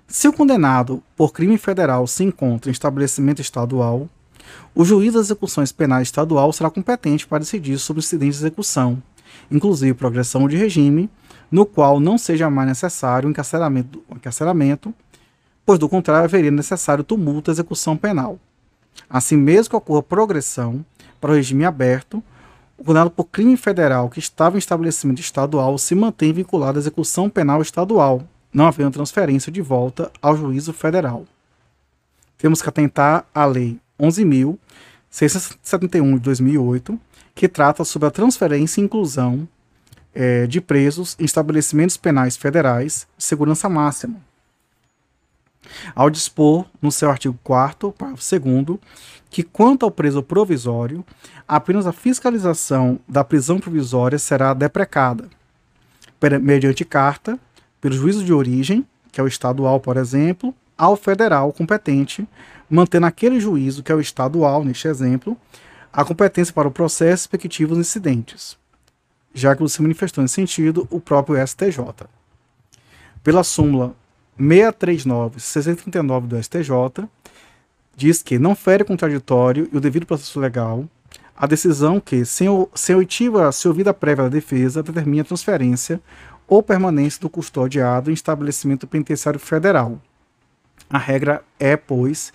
Se 0.07 0.29
o 0.29 0.31
condenado 0.31 1.03
por 1.17 1.33
crime 1.33 1.57
federal 1.57 2.07
se 2.07 2.23
encontra 2.23 2.69
em 2.69 2.71
estabelecimento 2.71 3.41
estadual, 3.41 4.07
o 4.73 4.85
juiz 4.85 5.11
das 5.11 5.25
execuções 5.25 5.73
penais 5.73 6.07
estadual 6.07 6.53
será 6.53 6.69
competente 6.69 7.27
para 7.27 7.39
decidir 7.39 7.77
sobre 7.77 7.99
o 7.99 8.05
incidente 8.05 8.37
de 8.37 8.37
execução, 8.37 9.03
inclusive 9.51 9.93
progressão 9.95 10.47
de 10.47 10.55
regime, 10.55 11.09
no 11.51 11.65
qual 11.65 11.99
não 11.99 12.17
seja 12.17 12.49
mais 12.49 12.69
necessário 12.69 13.27
o 13.27 13.31
encarceramento, 13.31 14.01
encarceramento 14.09 14.95
pois 15.65 15.79
do 15.79 15.89
contrário 15.89 16.25
haveria 16.25 16.51
necessário 16.51 17.03
tumulto 17.03 17.51
à 17.51 17.53
execução 17.53 17.97
penal. 17.97 18.39
Assim 19.09 19.37
mesmo 19.37 19.69
que 19.69 19.75
ocorra 19.75 20.03
progressão 20.03 20.85
para 21.19 21.31
o 21.31 21.35
regime 21.35 21.65
aberto, 21.65 22.23
o 22.77 22.83
condenado 22.83 23.11
por 23.11 23.25
crime 23.25 23.55
federal 23.55 24.09
que 24.09 24.19
estava 24.19 24.57
em 24.57 24.59
estabelecimento 24.59 25.19
estadual 25.19 25.77
se 25.77 25.93
mantém 25.93 26.33
vinculado 26.33 26.79
à 26.79 26.81
execução 26.81 27.29
penal 27.29 27.61
estadual, 27.61 28.23
não 28.51 28.65
havendo 28.65 28.91
transferência 28.91 29.51
de 29.51 29.61
volta 29.61 30.11
ao 30.21 30.35
juízo 30.35 30.73
federal. 30.73 31.25
Temos 32.37 32.61
que 32.61 32.69
atentar 32.69 33.25
à 33.35 33.45
Lei 33.45 33.79
11.671 33.99 36.15
de 36.15 36.21
2008, 36.21 36.99
que 37.35 37.47
trata 37.47 37.83
sobre 37.83 38.07
a 38.07 38.11
transferência 38.11 38.81
e 38.81 38.83
inclusão 38.83 39.47
é, 40.13 40.45
de 40.47 40.59
presos 40.59 41.15
em 41.19 41.23
estabelecimentos 41.23 41.97
penais 41.97 42.35
federais 42.35 43.07
de 43.15 43.23
segurança 43.23 43.69
máxima. 43.69 44.30
Ao 45.95 46.09
dispor, 46.09 46.65
no 46.81 46.91
seu 46.91 47.09
artigo 47.09 47.37
4, 47.43 47.91
parágrafo 47.91 48.39
2, 48.39 48.79
que, 49.29 49.43
quanto 49.43 49.83
ao 49.83 49.91
preso 49.91 50.21
provisório, 50.21 51.05
apenas 51.47 51.87
a 51.87 51.91
fiscalização 51.91 52.99
da 53.07 53.23
prisão 53.23 53.59
provisória 53.59 54.19
será 54.19 54.53
deprecada, 54.53 55.29
mediante 56.41 56.85
carta, 56.85 57.39
pelo 57.79 57.95
juízo 57.95 58.23
de 58.23 58.33
origem, 58.33 58.85
que 59.11 59.19
é 59.19 59.23
o 59.23 59.27
estadual, 59.27 59.79
por 59.79 59.97
exemplo, 59.97 60.53
ao 60.77 60.95
federal 60.95 61.51
competente, 61.53 62.27
mantendo 62.69 63.05
aquele 63.05 63.39
juízo, 63.39 63.83
que 63.83 63.91
é 63.91 63.95
o 63.95 64.01
estadual, 64.01 64.63
neste 64.63 64.87
exemplo, 64.87 65.37
a 65.91 66.05
competência 66.05 66.53
para 66.53 66.67
o 66.67 66.71
processo 66.71 67.23
respectivo 67.23 67.75
dos 67.75 67.87
incidentes, 67.87 68.57
já 69.33 69.55
que 69.55 69.67
se 69.67 69.81
manifestou 69.81 70.21
nesse 70.21 70.35
sentido 70.35 70.87
o 70.89 70.99
próprio 70.99 71.45
STJ. 71.45 71.79
Pela 73.23 73.43
súmula 73.43 73.95
639 74.41 75.39
639 75.39 76.27
do 76.27 76.43
STJ, 76.43 77.07
diz 77.95 78.23
que 78.23 78.39
não 78.39 78.55
fere 78.55 78.83
contraditório 78.83 79.69
e 79.71 79.77
o 79.77 79.81
devido 79.81 80.05
processo 80.05 80.39
legal 80.39 80.87
a 81.41 81.47
decisão 81.47 81.99
que, 81.99 82.23
sem, 82.23 82.47
sem 82.75 82.95
oitiva, 82.95 83.51
se 83.51 83.67
ouvida 83.67 83.91
prévia 83.95 84.25
da 84.25 84.29
defesa, 84.29 84.83
determina 84.83 85.23
a 85.23 85.25
transferência 85.25 85.99
ou 86.47 86.61
permanência 86.61 87.19
do 87.19 87.31
custodiado 87.31 88.11
em 88.11 88.13
estabelecimento 88.13 88.85
penitenciário 88.85 89.39
federal. 89.39 89.99
A 90.87 90.99
regra 90.99 91.43
é, 91.59 91.75
pois, 91.75 92.31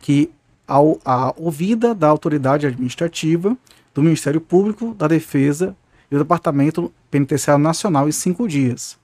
que 0.00 0.28
ao, 0.66 0.98
a 1.04 1.32
ouvida 1.36 1.94
da 1.94 2.08
autoridade 2.08 2.66
administrativa, 2.66 3.56
do 3.94 4.02
Ministério 4.02 4.40
Público, 4.40 4.92
da 4.92 5.06
Defesa 5.06 5.76
e 6.10 6.16
do 6.16 6.24
Departamento 6.24 6.92
Penitenciário 7.12 7.62
Nacional 7.62 8.08
em 8.08 8.12
cinco 8.12 8.48
dias, 8.48 8.98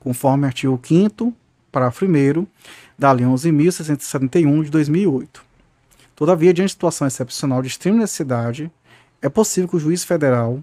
conforme 0.00 0.46
artigo 0.46 0.80
5 0.82 1.30
parágrafo 1.74 2.04
1 2.04 2.46
da 2.96 3.10
Lei 3.10 3.26
11.671 3.26 4.62
de 4.62 4.70
2008. 4.70 5.44
Todavia, 6.14 6.54
diante 6.54 6.68
de 6.68 6.74
situação 6.74 7.06
excepcional 7.06 7.60
de 7.60 7.66
extrema 7.66 7.98
necessidade, 7.98 8.70
é 9.20 9.28
possível 9.28 9.68
que 9.68 9.76
o 9.76 9.80
juiz 9.80 10.04
federal 10.04 10.62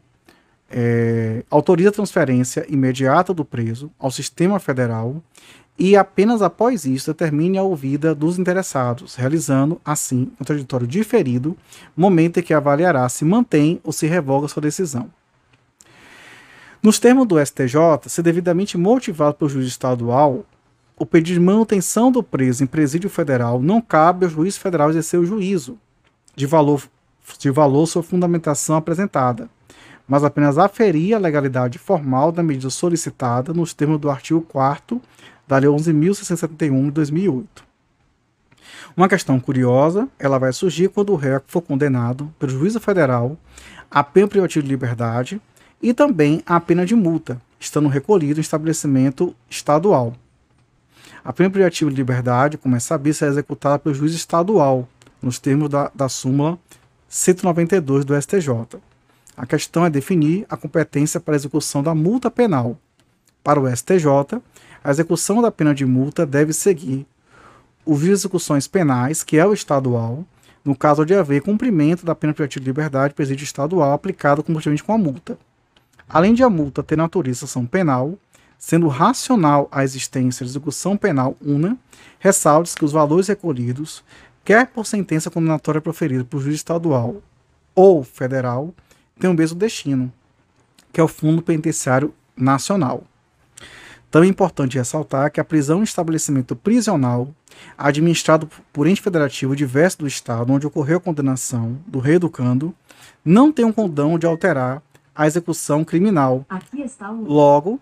é, 0.70 1.44
autoriza 1.50 1.90
a 1.90 1.92
transferência 1.92 2.66
imediata 2.70 3.34
do 3.34 3.44
preso 3.44 3.92
ao 4.00 4.10
sistema 4.10 4.58
federal 4.60 5.22
e 5.78 5.98
apenas 5.98 6.42
após 6.42 6.86
isso 6.86 7.12
determine 7.12 7.58
a 7.58 7.64
ouvida 7.64 8.16
dos 8.16 8.40
interessados, 8.40 9.16
realizando, 9.16 9.82
assim, 9.84 10.32
um 10.34 10.36
contraditório 10.36 10.88
diferido, 10.88 11.58
momento 11.98 12.40
em 12.40 12.44
que 12.44 12.54
avaliará 12.54 13.08
se 13.10 13.26
mantém 13.26 13.82
ou 13.84 13.92
se 13.92 14.08
revoga 14.08 14.48
sua 14.48 14.62
decisão. 14.62 15.10
Nos 16.82 16.98
termos 16.98 17.28
do 17.28 17.44
STJ, 17.44 17.76
se 18.08 18.24
devidamente 18.24 18.78
motivado 18.78 19.36
pelo 19.36 19.50
juiz 19.50 19.68
estadual, 19.68 20.46
o 21.02 21.06
pedido 21.06 21.40
de 21.40 21.44
manutenção 21.44 22.12
do 22.12 22.22
preso 22.22 22.64
em 22.64 22.68
presídio 22.68 23.10
federal 23.10 23.60
não 23.60 23.82
cabe 23.82 24.24
ao 24.24 24.30
juiz 24.30 24.56
federal 24.56 24.92
exercer 24.92 25.20
o 25.20 25.26
juízo 25.26 25.80
de 26.36 26.46
valor, 26.46 26.88
de 27.40 27.50
valor 27.50 27.88
sua 27.88 28.04
fundamentação 28.04 28.76
apresentada, 28.76 29.50
mas 30.08 30.24
apenas 30.24 30.60
aferir 30.60 31.16
a 31.16 31.18
legalidade 31.18 31.80
formal 31.80 32.32
da 32.32 32.44
medida 32.44 32.70
solicitada 32.70 33.52
nos 33.52 33.74
termos 33.74 34.00
do 34.00 34.12
artigo 34.12 34.42
4 34.42 35.02
da 35.48 35.58
Lei 35.58 35.68
11.671 35.68 36.86
de 36.86 36.92
2008. 36.92 37.66
Uma 38.96 39.10
questão 39.10 39.40
curiosa, 39.40 40.08
ela 40.20 40.38
vai 40.38 40.54
surgir 40.54 40.90
quando 40.90 41.14
o 41.14 41.16
réu 41.16 41.42
for 41.48 41.64
condenado 41.64 42.32
pelo 42.38 42.52
juízo 42.52 42.80
federal 42.80 43.36
a 43.90 44.04
pena 44.04 44.28
privativa 44.28 44.62
de 44.62 44.70
liberdade 44.70 45.42
e 45.82 45.96
também 45.96 46.44
a 46.46 46.60
pena 46.60 46.86
de 46.86 46.94
multa, 46.94 47.42
estando 47.60 47.90
recolhido 47.90 48.40
em 48.40 48.42
estabelecimento 48.42 49.36
estadual. 49.50 50.16
A 51.24 51.32
pena 51.32 51.50
privativa 51.50 51.90
de 51.90 51.96
liberdade, 51.96 52.58
como 52.58 52.76
é 52.76 52.80
sabido, 52.80 53.14
será 53.14 53.30
executada 53.30 53.78
pelo 53.78 53.94
juiz 53.94 54.14
estadual, 54.14 54.88
nos 55.22 55.38
termos 55.38 55.70
da, 55.70 55.92
da 55.94 56.10
súmula 56.10 56.58
192 57.08 58.04
do 58.04 58.20
STJ. 58.20 58.80
A 59.38 59.46
questão 59.46 59.86
é 59.86 59.90
definir 59.90 60.46
a 60.50 60.58
competência 60.58 61.20
para 61.20 61.36
a 61.36 61.38
execução 61.38 61.84
da 61.84 61.94
multa 61.94 62.32
penal. 62.32 62.78
Para 63.44 63.60
o 63.60 63.68
STJ, 63.70 64.42
a 64.84 64.90
execução 64.90 65.42
da 65.42 65.52
pena 65.52 65.76
de 65.76 65.86
multa 65.86 66.26
deve 66.26 66.54
seguir 66.54 67.06
o 67.86 67.96
juiz 67.96 68.08
de 68.08 68.14
execuções 68.14 68.68
penais, 68.68 69.24
que 69.24 69.38
é 69.38 69.46
o 69.46 69.54
estadual, 69.54 70.26
no 70.66 70.76
caso 70.76 71.06
de 71.06 71.14
haver 71.14 71.42
cumprimento 71.42 72.06
da 72.06 72.16
pena 72.16 72.34
privativa 72.34 72.64
de 72.64 72.70
liberdade 72.70 73.14
presídio 73.14 73.44
estadual 73.44 73.94
aplicado 73.94 74.44
completamente 74.44 74.84
com 74.84 74.94
a 74.94 74.98
multa. 74.98 75.38
Além 76.08 76.34
de 76.34 76.44
a 76.44 76.50
multa 76.50 76.84
ter 76.84 76.98
natureza 76.98 77.46
ação 77.46 77.66
penal, 77.66 78.18
sendo 78.62 78.88
racional 78.88 79.68
a 79.72 79.84
existência 79.84 80.46
de 80.46 80.52
execução 80.52 80.96
penal 80.96 81.36
una, 81.42 81.76
ressalte 82.20 82.76
que 82.76 82.86
os 82.86 82.92
valores 82.92 83.28
recolhidos, 83.28 84.04
quer 84.46 84.68
por 84.68 84.86
sentença 84.86 85.32
condenatória 85.32 85.82
proferida 85.82 86.24
por 86.24 86.40
juiz 86.40 86.58
estadual 86.58 87.24
ou 87.74 88.04
federal, 88.04 88.72
têm 89.20 89.32
o 89.32 89.34
mesmo 89.34 89.58
destino, 89.58 90.14
que 90.94 91.02
é 91.02 91.04
o 91.04 91.08
Fundo 91.08 91.42
Penitenciário 91.42 92.14
Nacional. 92.38 93.04
Também 94.12 94.30
é 94.30 94.32
importante 94.32 94.78
ressaltar 94.78 95.32
que 95.32 95.40
a 95.40 95.44
prisão 95.44 95.80
em 95.80 95.84
estabelecimento 95.84 96.56
prisional, 96.56 97.34
administrado 97.76 98.48
por 98.72 98.86
ente 98.86 99.02
federativo 99.02 99.56
diverso 99.56 100.00
do 100.00 100.08
Estado 100.08 100.54
onde 100.54 100.68
ocorreu 100.68 100.98
a 100.98 101.02
condenação 101.02 101.80
do 101.88 101.98
reeducando, 101.98 102.76
não 103.26 103.52
tem 103.52 103.66
um 103.66 103.74
condão 103.74 104.20
de 104.20 104.28
alterar 104.28 104.84
a 105.16 105.26
execução 105.26 105.84
criminal. 105.84 106.46
Logo, 107.26 107.80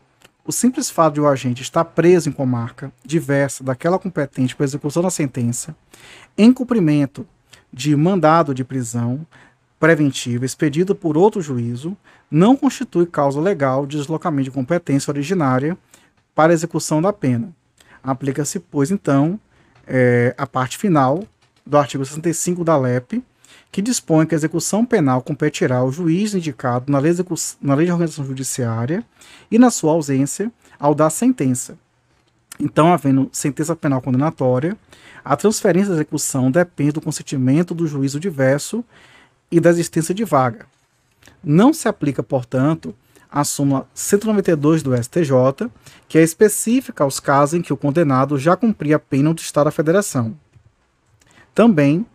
o 0.50 0.52
simples 0.52 0.90
fato 0.90 1.14
de 1.14 1.22
o 1.22 1.28
agente 1.28 1.62
estar 1.62 1.86
preso 1.86 2.28
em 2.28 2.32
comarca 2.32 2.92
diversa 3.06 3.64
daquela 3.64 4.00
competente 4.00 4.56
para 4.56 4.64
execução 4.64 5.04
da 5.04 5.12
sentença, 5.12 5.76
em 6.36 6.52
cumprimento 6.52 7.24
de 7.72 7.96
mandado 7.96 8.52
de 8.52 8.64
prisão 8.64 9.28
preventiva 9.80 10.44
expedido 10.44 10.96
por 10.96 11.16
outro 11.16 11.40
juízo, 11.40 11.96
não 12.32 12.58
constitui 12.58 13.06
causa 13.06 13.40
legal 13.40 13.86
de 13.86 13.98
deslocamento 13.98 14.46
de 14.46 14.52
competência 14.52 15.12
originária 15.12 15.78
para 16.34 16.52
execução 16.52 17.00
da 17.00 17.14
pena. 17.14 17.54
Aplica-se, 18.02 18.60
pois, 18.60 18.90
então, 18.90 19.40
é, 19.86 20.34
a 20.36 20.48
parte 20.48 20.80
final 20.80 21.26
do 21.64 21.78
artigo 21.78 22.04
65 22.04 22.64
da 22.64 22.76
LEP, 22.76 23.24
que 23.72 23.82
dispõe 23.82 24.26
que 24.26 24.34
a 24.34 24.38
execução 24.38 24.86
penal 24.86 25.22
competirá 25.22 25.78
ao 25.78 25.92
juiz 25.92 26.34
indicado 26.34 26.92
na 26.92 27.00
lei, 27.00 27.14
na 27.62 27.76
lei 27.76 27.86
de 27.86 27.92
organização 27.92 28.26
judiciária 28.26 29.06
e, 29.52 29.60
na 29.60 29.70
sua 29.70 29.92
ausência, 29.92 30.52
ao 30.80 30.96
dar 30.96 31.10
sentença. 31.10 31.78
Então, 32.60 32.92
havendo 32.92 33.30
sentença 33.32 33.76
penal 33.76 34.02
condenatória, 34.02 34.78
a 35.24 35.36
transferência 35.36 35.90
da 35.90 35.96
execução 35.96 36.50
depende 36.50 36.94
do 36.94 37.02
consentimento 37.02 37.74
do 37.74 37.88
juízo 37.88 38.20
diverso 38.20 38.84
e 39.52 39.60
da 39.60 39.70
existência 39.70 40.14
de 40.14 40.24
vaga. 40.24 40.66
Não 41.44 41.72
se 41.74 41.88
aplica, 41.88 42.22
portanto, 42.22 42.94
a 43.32 43.44
súmula 43.44 43.88
192 43.94 44.82
do 44.82 44.96
STJ, 44.96 45.70
que 46.08 46.18
é 46.18 46.24
específica 46.24 47.04
aos 47.04 47.20
casos 47.20 47.54
em 47.54 47.62
que 47.62 47.72
o 47.72 47.78
condenado 47.78 48.38
já 48.38 48.58
cumpria 48.58 48.96
a 48.96 49.00
pena 49.00 49.34
do 49.34 49.40
Estado 49.40 49.66
da 49.66 49.72
Federação. 49.72 50.36
Também, 51.54 52.06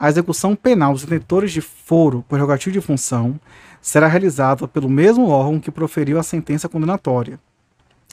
a 0.00 0.08
execução 0.08 0.56
penal 0.56 0.94
dos 0.94 1.04
detentores 1.04 1.52
de 1.52 1.60
foro 1.60 2.24
prerrogativo 2.26 2.72
de 2.72 2.80
função 2.80 3.38
será 3.82 4.06
realizada 4.06 4.66
pelo 4.66 4.88
mesmo 4.88 5.28
órgão 5.28 5.60
que 5.60 5.70
proferiu 5.70 6.18
a 6.18 6.22
sentença 6.22 6.70
condenatória. 6.70 7.38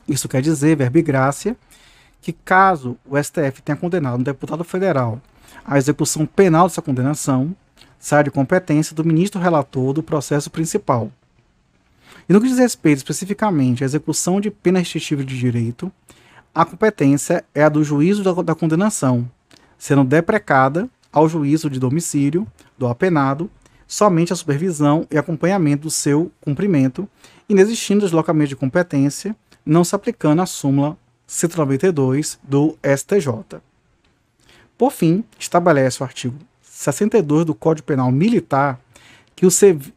Isso 0.05 0.27
quer 0.27 0.41
dizer, 0.41 0.75
verbo 0.75 1.01
grácia, 1.01 1.55
que 2.21 2.33
caso 2.33 2.97
o 3.05 3.17
STF 3.17 3.61
tenha 3.61 3.77
condenado 3.77 4.19
um 4.19 4.23
deputado 4.23 4.65
federal 4.65 5.21
à 5.65 5.77
execução 5.77 6.25
penal 6.25 6.67
dessa 6.67 6.81
condenação, 6.81 7.55
sai 7.97 8.25
de 8.25 8.31
competência 8.31 8.93
do 8.93 9.05
ministro 9.05 9.39
relator 9.39 9.93
do 9.93 10.03
processo 10.03 10.49
principal, 10.51 11.09
e 12.27 12.33
no 12.33 12.41
que 12.41 12.49
diz 12.49 12.57
respeito 12.57 12.97
especificamente 12.97 13.83
à 13.83 13.85
execução 13.85 14.41
de 14.41 14.51
pena 14.51 14.79
restritiva 14.79 15.23
de 15.23 15.39
direito, 15.39 15.89
a 16.53 16.65
competência 16.65 17.45
é 17.55 17.63
a 17.63 17.69
do 17.69 17.81
juízo 17.81 18.23
da, 18.23 18.33
da 18.41 18.53
condenação, 18.53 19.29
sendo 19.77 20.03
deprecada 20.03 20.89
ao 21.11 21.27
juízo 21.27 21.69
de 21.69 21.79
domicílio 21.79 22.47
do 22.77 22.87
apenado 22.87 23.49
somente 23.87 24.33
a 24.33 24.35
supervisão 24.35 25.07
e 25.09 25.17
acompanhamento 25.17 25.83
do 25.83 25.89
seu 25.91 26.29
cumprimento, 26.41 27.07
inexistindo 27.47 28.01
deslocamento 28.01 28.49
de 28.49 28.55
competência, 28.55 29.35
não 29.65 29.83
se 29.83 29.95
aplicando 29.95 30.41
a 30.41 30.45
súmula 30.45 30.97
192 31.25 32.37
do 32.43 32.77
STJ. 32.83 33.61
Por 34.77 34.91
fim, 34.91 35.23
estabelece 35.39 36.01
o 36.01 36.05
artigo 36.05 36.37
62 36.61 37.45
do 37.45 37.55
Código 37.55 37.87
Penal 37.87 38.11
Militar 38.11 38.79
que 39.35 39.45
o, 39.45 39.49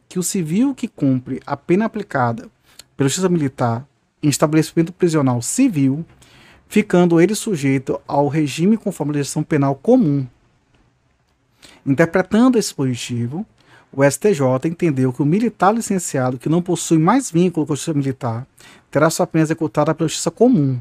que 0.07 0.17
o 0.17 0.23
civil 0.23 0.73
que 0.73 0.87
cumpre 0.87 1.41
a 1.45 1.57
pena 1.57 1.85
aplicada 1.85 2.49
pela 2.95 3.09
Justiça 3.09 3.29
Militar 3.29 3.85
em 4.23 4.29
estabelecimento 4.29 4.93
prisional 4.93 5.41
civil, 5.41 6.05
ficando 6.67 7.19
ele 7.19 7.35
sujeito 7.35 7.99
ao 8.07 8.27
regime 8.27 8.77
conforme 8.77 9.11
a 9.11 9.15
legislação 9.15 9.43
penal 9.43 9.75
comum. 9.75 10.27
Interpretando 11.85 12.57
esse 12.57 12.69
dispositivo, 12.69 13.45
o 13.91 14.03
STJ 14.03 14.43
entendeu 14.65 15.11
que 15.11 15.21
o 15.21 15.25
militar 15.25 15.73
licenciado 15.73 16.37
que 16.37 16.49
não 16.49 16.61
possui 16.61 16.97
mais 16.97 17.29
vínculo 17.29 17.65
com 17.65 17.73
a 17.73 17.75
Justiça 17.75 17.97
Militar 17.97 18.47
terá 18.89 19.09
sua 19.09 19.27
pena 19.27 19.43
executada 19.43 19.93
pela 19.93 20.07
Justiça 20.07 20.31
Comum, 20.31 20.79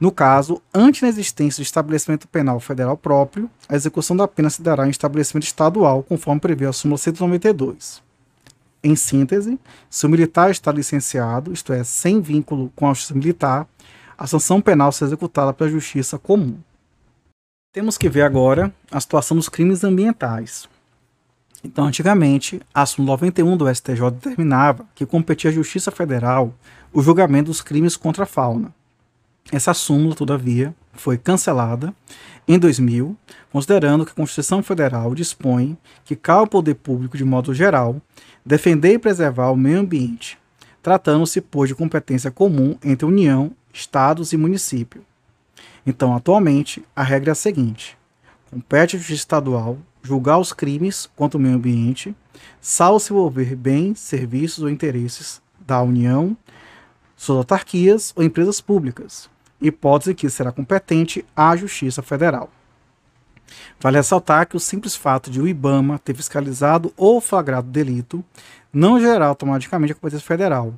no 0.00 0.12
caso, 0.12 0.62
antes 0.72 1.00
da 1.00 1.08
existência 1.08 1.60
de 1.60 1.66
estabelecimento 1.66 2.28
penal 2.28 2.60
federal 2.60 2.96
próprio, 2.96 3.50
a 3.68 3.74
execução 3.74 4.16
da 4.16 4.28
pena 4.28 4.48
se 4.48 4.62
dará 4.62 4.86
em 4.86 4.90
estabelecimento 4.90 5.44
estadual, 5.44 6.04
conforme 6.04 6.40
prevê 6.40 6.66
a 6.66 6.72
súmula 6.72 6.98
192. 6.98 8.00
Em 8.82 8.94
síntese, 8.94 9.58
se 9.90 10.06
o 10.06 10.08
militar 10.08 10.52
está 10.52 10.70
licenciado, 10.70 11.52
isto 11.52 11.72
é, 11.72 11.82
sem 11.82 12.20
vínculo 12.20 12.72
com 12.76 12.86
a 12.86 12.94
justiça 12.94 13.14
militar, 13.14 13.66
a 14.16 14.24
sanção 14.24 14.60
penal 14.60 14.92
será 14.92 15.08
executada 15.08 15.52
pela 15.52 15.68
justiça 15.68 16.16
comum. 16.16 16.56
Temos 17.70 17.98
que 17.98 18.08
ver 18.08 18.22
agora 18.22 18.72
a 18.90 18.98
situação 18.98 19.36
dos 19.36 19.50
crimes 19.50 19.84
ambientais. 19.84 20.66
Então, 21.62 21.84
antigamente, 21.84 22.62
a 22.72 22.86
súmula 22.86 23.12
91 23.12 23.56
do 23.58 23.74
STJ 23.74 24.10
determinava 24.10 24.86
que 24.94 25.04
competia 25.04 25.50
à 25.50 25.52
Justiça 25.52 25.90
Federal 25.90 26.54
o 26.94 27.02
julgamento 27.02 27.48
dos 27.48 27.60
crimes 27.60 27.94
contra 27.94 28.22
a 28.24 28.26
fauna. 28.26 28.74
Essa 29.52 29.74
súmula, 29.74 30.14
todavia, 30.14 30.74
foi 30.94 31.18
cancelada 31.18 31.94
em 32.46 32.58
2000, 32.58 33.14
considerando 33.52 34.06
que 34.06 34.12
a 34.12 34.14
Constituição 34.14 34.62
Federal 34.62 35.14
dispõe 35.14 35.76
que 36.06 36.16
cabe 36.16 36.40
ao 36.40 36.46
poder 36.46 36.74
público, 36.74 37.18
de 37.18 37.24
modo 37.24 37.52
geral, 37.52 38.00
defender 38.46 38.94
e 38.94 38.98
preservar 38.98 39.50
o 39.50 39.56
meio 39.56 39.80
ambiente, 39.80 40.38
tratando-se, 40.82 41.42
pois, 41.42 41.68
de 41.68 41.74
competência 41.74 42.30
comum 42.30 42.78
entre 42.82 43.04
União, 43.04 43.52
Estados 43.74 44.32
e 44.32 44.38
município. 44.38 45.04
Então, 45.88 46.14
atualmente, 46.14 46.84
a 46.94 47.02
regra 47.02 47.30
é 47.30 47.32
a 47.32 47.34
seguinte: 47.34 47.96
compete 48.50 48.94
à 48.94 48.98
Justiça 48.98 49.20
Estadual 49.22 49.78
julgar 50.02 50.36
os 50.38 50.52
crimes 50.52 51.08
contra 51.16 51.38
o 51.38 51.40
meio 51.40 51.54
ambiente, 51.54 52.14
salvo 52.60 53.00
se 53.00 53.10
envolver 53.10 53.56
bens, 53.56 53.98
serviços 53.98 54.62
ou 54.62 54.68
interesses 54.68 55.40
da 55.58 55.80
União, 55.80 56.36
suas 57.16 57.38
autarquias 57.38 58.12
ou 58.14 58.22
empresas 58.22 58.60
públicas, 58.60 59.30
hipótese 59.62 60.14
que 60.14 60.28
será 60.28 60.52
competente 60.52 61.24
à 61.34 61.56
Justiça 61.56 62.02
Federal. 62.02 62.50
Vale 63.80 63.96
ressaltar 63.96 64.46
que 64.46 64.58
o 64.58 64.60
simples 64.60 64.94
fato 64.94 65.30
de 65.30 65.40
o 65.40 65.48
IBAMA 65.48 65.98
ter 65.98 66.14
fiscalizado 66.14 66.92
ou 66.98 67.18
flagrado 67.18 67.70
delito 67.70 68.22
não 68.70 69.00
gerará 69.00 69.24
automaticamente 69.24 69.92
a 69.92 69.94
competência 69.94 70.26
federal. 70.26 70.74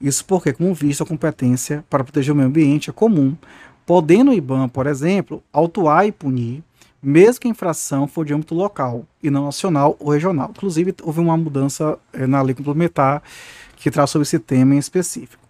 Isso 0.00 0.24
porque, 0.24 0.52
como 0.52 0.72
visto, 0.72 1.02
a 1.02 1.06
competência 1.06 1.84
para 1.90 2.04
proteger 2.04 2.32
o 2.32 2.36
meio 2.36 2.48
ambiente 2.48 2.88
é 2.88 2.92
comum, 2.92 3.36
podendo 3.86 4.30
o 4.30 4.34
IBAMA, 4.34 4.68
por 4.68 4.86
exemplo, 4.86 5.42
autuar 5.52 6.06
e 6.06 6.12
punir, 6.12 6.62
mesmo 7.02 7.40
que 7.40 7.48
a 7.48 7.50
infração 7.50 8.08
for 8.08 8.24
de 8.24 8.32
âmbito 8.32 8.54
local 8.54 9.04
e 9.22 9.30
não 9.30 9.44
nacional 9.44 9.96
ou 10.00 10.10
regional. 10.10 10.50
Inclusive, 10.50 10.94
houve 11.02 11.20
uma 11.20 11.36
mudança 11.36 11.98
eh, 12.12 12.26
na 12.26 12.40
lei 12.40 12.54
complementar 12.54 13.22
que 13.76 13.90
traz 13.90 14.08
sobre 14.08 14.24
esse 14.24 14.38
tema 14.38 14.74
em 14.74 14.78
específico. 14.78 15.42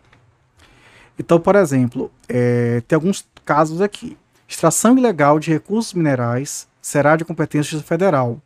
Então, 1.16 1.39
por 1.39 1.55
exemplo, 1.55 2.11
é, 2.28 2.82
tem 2.89 2.97
alguns 2.97 3.24
casos 3.44 3.81
aqui. 3.81 4.16
Extração 4.48 4.98
ilegal 4.98 5.39
de 5.39 5.51
recursos 5.51 5.94
minerais 5.94 6.66
será 6.82 7.15
de 7.16 7.24
competência 7.24 7.81
federal, 7.81 8.40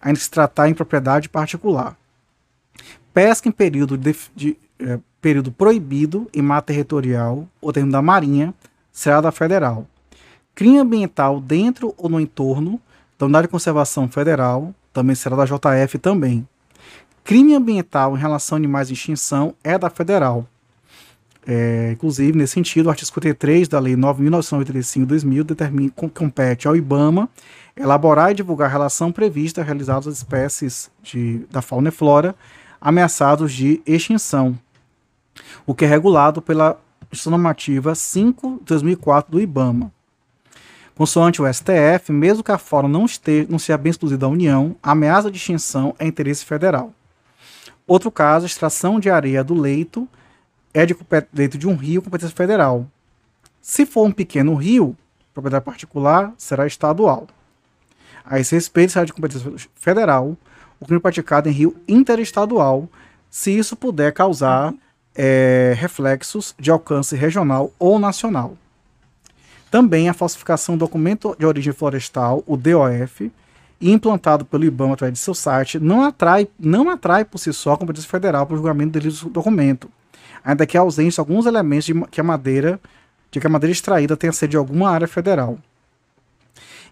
ainda 0.00 0.20
se 0.20 0.30
tratar 0.30 0.68
em 0.68 0.74
propriedade 0.74 1.28
particular. 1.28 1.96
Pesca 3.14 3.48
em 3.48 3.52
período, 3.52 3.96
de, 3.96 4.14
de 4.36 4.56
é, 4.78 4.98
período 5.20 5.50
proibido 5.50 6.28
em 6.34 6.42
mata 6.42 6.66
territorial 6.66 7.48
ou 7.60 7.72
termo 7.72 7.90
da 7.90 8.02
Marinha 8.02 8.54
será 8.92 9.20
da 9.20 9.32
federal. 9.32 9.86
Crime 10.54 10.78
ambiental 10.78 11.40
dentro 11.40 11.94
ou 11.96 12.08
no 12.08 12.20
entorno 12.20 12.80
da 13.18 13.26
Unidade 13.26 13.46
de 13.46 13.50
Conservação 13.50 14.08
Federal 14.08 14.74
também 14.92 15.16
será 15.16 15.34
da 15.34 15.44
JF 15.44 15.98
também. 15.98 16.46
Crime 17.24 17.54
ambiental 17.54 18.16
em 18.16 18.20
relação 18.20 18.56
a 18.56 18.58
animais 18.58 18.88
de 18.88 18.94
extinção 18.94 19.54
é 19.64 19.78
da 19.78 19.88
federal. 19.88 20.46
É, 21.46 21.90
inclusive, 21.92 22.36
nesse 22.36 22.52
sentido, 22.52 22.86
o 22.86 22.90
artigo 22.90 23.06
53 23.06 23.66
da 23.68 23.80
Lei 23.80 23.96
9.985-2000 23.96 25.42
determina 25.42 25.90
que 25.90 26.08
compete 26.10 26.68
ao 26.68 26.76
IBAMA 26.76 27.28
elaborar 27.76 28.30
e 28.30 28.34
divulgar 28.34 28.68
a 28.68 28.72
relação 28.72 29.10
prevista 29.10 29.62
realizadas 29.62 30.06
às 30.06 30.18
espécies 30.18 30.90
de, 31.02 31.44
da 31.50 31.62
fauna 31.62 31.88
e 31.88 31.92
flora 31.92 32.34
ameaçados 32.80 33.52
de 33.52 33.80
extinção, 33.86 34.58
o 35.64 35.74
que 35.74 35.84
é 35.84 35.88
regulado 35.88 36.42
pela 36.42 36.78
Instituição 37.12 37.30
Normativa 37.30 37.94
5 37.94 38.60
de 38.60 38.64
2004 38.64 39.30
do 39.30 39.40
IBAMA. 39.40 39.92
Consoante 40.94 41.42
o 41.42 41.52
STF, 41.52 42.10
mesmo 42.10 42.42
que 42.42 42.50
a 42.50 42.56
fauna 42.56 42.88
não, 42.88 43.04
esteja, 43.04 43.46
não 43.50 43.58
seja 43.58 43.76
bem 43.76 43.90
exclusiva 43.90 44.18
da 44.18 44.28
União, 44.28 44.74
a 44.82 44.92
ameaça 44.92 45.30
de 45.30 45.36
extinção 45.36 45.94
é 45.98 46.06
interesse 46.06 46.42
federal. 46.42 46.92
Outro 47.86 48.10
caso, 48.10 48.46
extração 48.46 48.98
de 48.98 49.10
areia 49.10 49.44
do 49.44 49.52
leito 49.52 50.08
é 50.72 50.86
de 50.86 50.96
dentro 51.30 51.58
de 51.58 51.68
um 51.68 51.76
rio 51.76 52.00
competência 52.00 52.34
federal. 52.34 52.86
Se 53.60 53.84
for 53.84 54.06
um 54.06 54.12
pequeno 54.12 54.54
rio, 54.54 54.96
propriedade 55.34 55.66
particular, 55.66 56.32
será 56.38 56.66
estadual. 56.66 57.26
A 58.24 58.40
esse 58.40 58.54
respeito, 58.54 58.92
será 58.92 59.04
de 59.04 59.12
competência 59.12 59.52
federal 59.74 60.34
o 60.80 60.86
crime 60.86 61.00
praticado 61.00 61.48
em 61.48 61.52
rio 61.52 61.76
interestadual, 61.86 62.88
se 63.30 63.56
isso 63.56 63.76
puder 63.76 64.12
causar 64.12 64.74
é, 65.14 65.74
reflexos 65.76 66.54
de 66.58 66.70
alcance 66.70 67.14
regional 67.16 67.72
ou 67.78 67.98
nacional. 67.98 68.56
Também 69.70 70.08
a 70.08 70.14
falsificação 70.14 70.76
do 70.76 70.80
documento 70.80 71.34
de 71.38 71.46
origem 71.46 71.72
florestal, 71.72 72.42
o 72.46 72.56
DOF, 72.56 73.32
implantado 73.80 74.44
pelo 74.44 74.64
IBAMA 74.64 74.94
através 74.94 75.18
de 75.18 75.24
seu 75.24 75.34
site, 75.34 75.78
não 75.78 76.02
atrai, 76.02 76.46
não 76.58 76.90
atrai 76.90 77.24
por 77.24 77.38
si 77.38 77.52
só 77.52 77.72
a 77.72 77.78
competência 77.78 78.08
federal 78.08 78.46
para 78.46 78.54
o 78.54 78.56
julgamento 78.56 79.00
do 79.00 79.30
documento 79.30 79.88
ainda 80.44 80.66
que 80.66 80.76
ausente 80.76 81.18
alguns 81.20 81.46
elementos 81.46 81.86
de 81.86 81.94
que 82.10 82.20
a 82.20 82.24
madeira, 82.24 82.80
de 83.30 83.40
que 83.40 83.46
a 83.46 83.50
madeira 83.50 83.72
extraída 83.72 84.16
tenha 84.16 84.32
sido 84.32 84.50
de 84.50 84.56
alguma 84.56 84.90
área 84.90 85.06
federal. 85.06 85.58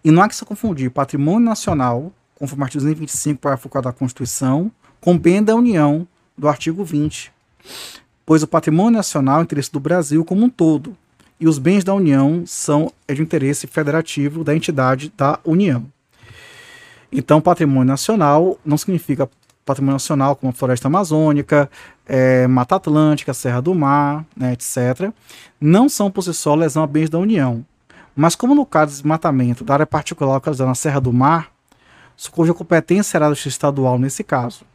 E 0.05 0.11
não 0.11 0.23
há 0.23 0.29
que 0.29 0.37
se 0.37 0.45
confundir 0.45 0.91
patrimônio 0.91 1.41
nacional, 1.41 2.13
conforme 2.37 2.63
o 2.63 2.65
artigo 2.65 2.85
225, 2.85 3.41
parágrafo 3.41 3.69
4 3.69 3.91
da 3.91 3.97
Constituição, 3.97 4.71
com 5.01 5.19
bem 5.19 5.43
da 5.43 5.55
União, 5.55 6.07
do 6.37 6.49
artigo 6.49 6.85
20. 6.85 7.33
Pois 8.31 8.45
o 8.45 8.47
patrimônio 8.47 8.93
nacional 8.93 9.41
é 9.41 9.43
interesse 9.43 9.73
do 9.73 9.81
Brasil 9.81 10.25
como 10.25 10.45
um 10.45 10.49
todo, 10.49 10.97
e 11.41 11.49
os 11.49 11.59
bens 11.59 11.83
da 11.83 11.93
União 11.93 12.45
são 12.47 12.93
é 13.09 13.13
de 13.13 13.21
interesse 13.21 13.67
federativo 13.67 14.45
da 14.45 14.55
entidade 14.55 15.13
da 15.17 15.41
União. 15.45 15.85
Então, 17.11 17.41
patrimônio 17.41 17.87
nacional 17.87 18.57
não 18.65 18.79
significa 18.79 19.29
patrimônio 19.67 19.95
nacional, 19.95 20.37
como 20.37 20.51
a 20.51 20.53
floresta 20.53 20.87
amazônica, 20.87 21.69
é, 22.07 22.47
Mata 22.47 22.77
Atlântica, 22.77 23.35
Serra 23.35 23.61
do 23.61 23.75
Mar, 23.75 24.25
né, 24.37 24.53
etc., 24.53 25.13
não 25.61 25.89
são 25.89 26.09
por 26.09 26.23
si 26.23 26.33
só 26.33 26.55
lesão 26.55 26.85
a 26.85 26.87
bens 26.87 27.11
da 27.11 27.19
União. 27.19 27.67
Mas 28.15 28.37
como 28.37 28.55
no 28.55 28.65
caso 28.65 28.91
de 28.91 28.99
desmatamento 28.99 29.65
da 29.65 29.75
área 29.75 29.87
particular 29.87 30.35
localizada 30.35 30.69
na 30.69 30.77
Serra 30.77 31.01
do 31.01 31.13
Mar, 31.13 31.51
cuja 32.31 32.55
competência 32.55 33.11
será 33.11 33.29
do 33.29 33.35
estadual 33.35 33.99
nesse 33.99 34.23
caso. 34.23 34.70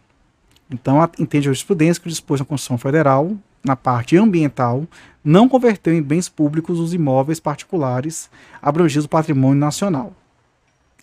Então, 0.69 1.01
entende 1.19 1.47
a 1.47 1.51
jurisprudência 1.51 2.01
que 2.01 2.09
dispôs 2.09 2.39
na 2.39 2.45
Constituição 2.45 2.77
Federal, 2.77 3.31
na 3.63 3.75
parte 3.75 4.17
ambiental, 4.17 4.85
não 5.23 5.49
converteu 5.49 5.93
em 5.93 6.01
bens 6.01 6.29
públicos 6.29 6.79
os 6.79 6.93
imóveis 6.93 7.39
particulares 7.39 8.29
abrangidos 8.61 9.05
do 9.05 9.09
patrimônio 9.09 9.59
nacional. 9.59 10.13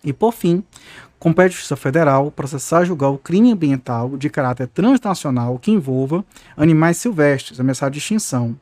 E, 0.04 0.12
por 0.12 0.32
fim, 0.32 0.64
compete 1.18 1.52
à 1.52 1.54
Justiça 1.54 1.76
Federal 1.76 2.30
processar 2.30 2.82
e 2.82 2.86
julgar 2.86 3.10
o 3.10 3.18
crime 3.18 3.52
ambiental 3.52 4.16
de 4.16 4.28
caráter 4.28 4.66
transnacional 4.66 5.58
que 5.58 5.70
envolva 5.70 6.24
animais 6.56 6.96
silvestres, 6.96 7.60
ameaçados 7.60 7.94
de 7.96 8.02
extinção. 8.02 8.56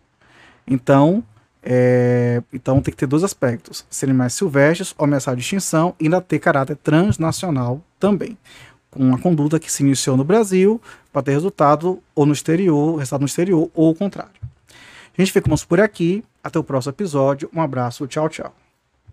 Então, 0.66 1.24
é, 1.62 2.42
então 2.52 2.80
tem 2.80 2.92
que 2.92 2.98
ter 2.98 3.06
dois 3.06 3.24
aspectos: 3.24 3.84
ser 3.90 4.06
animais 4.06 4.34
silvestres 4.34 4.94
ou 4.96 5.04
ameaçados 5.04 5.42
de 5.42 5.44
extinção 5.44 5.94
e 5.98 6.04
ainda 6.04 6.20
ter 6.20 6.38
caráter 6.38 6.76
transnacional 6.76 7.82
também. 7.98 8.36
Com 8.90 9.04
uma 9.04 9.18
conduta 9.18 9.60
que 9.60 9.70
se 9.70 9.82
iniciou 9.82 10.16
no 10.16 10.24
Brasil 10.24 10.80
para 11.12 11.22
ter 11.22 11.32
resultado 11.32 12.02
ou 12.14 12.26
no 12.26 12.32
exterior, 12.32 12.96
resultado 12.96 13.20
no 13.20 13.26
exterior 13.26 13.70
ou 13.74 13.90
o 13.90 13.94
contrário. 13.94 14.32
A 15.16 15.22
gente 15.22 15.32
fica 15.32 15.48
por 15.68 15.80
aqui. 15.80 16.24
Até 16.42 16.58
o 16.58 16.64
próximo 16.64 16.92
episódio. 16.92 17.50
Um 17.54 17.60
abraço. 17.60 18.06
Tchau, 18.06 18.28
tchau. 18.28 18.54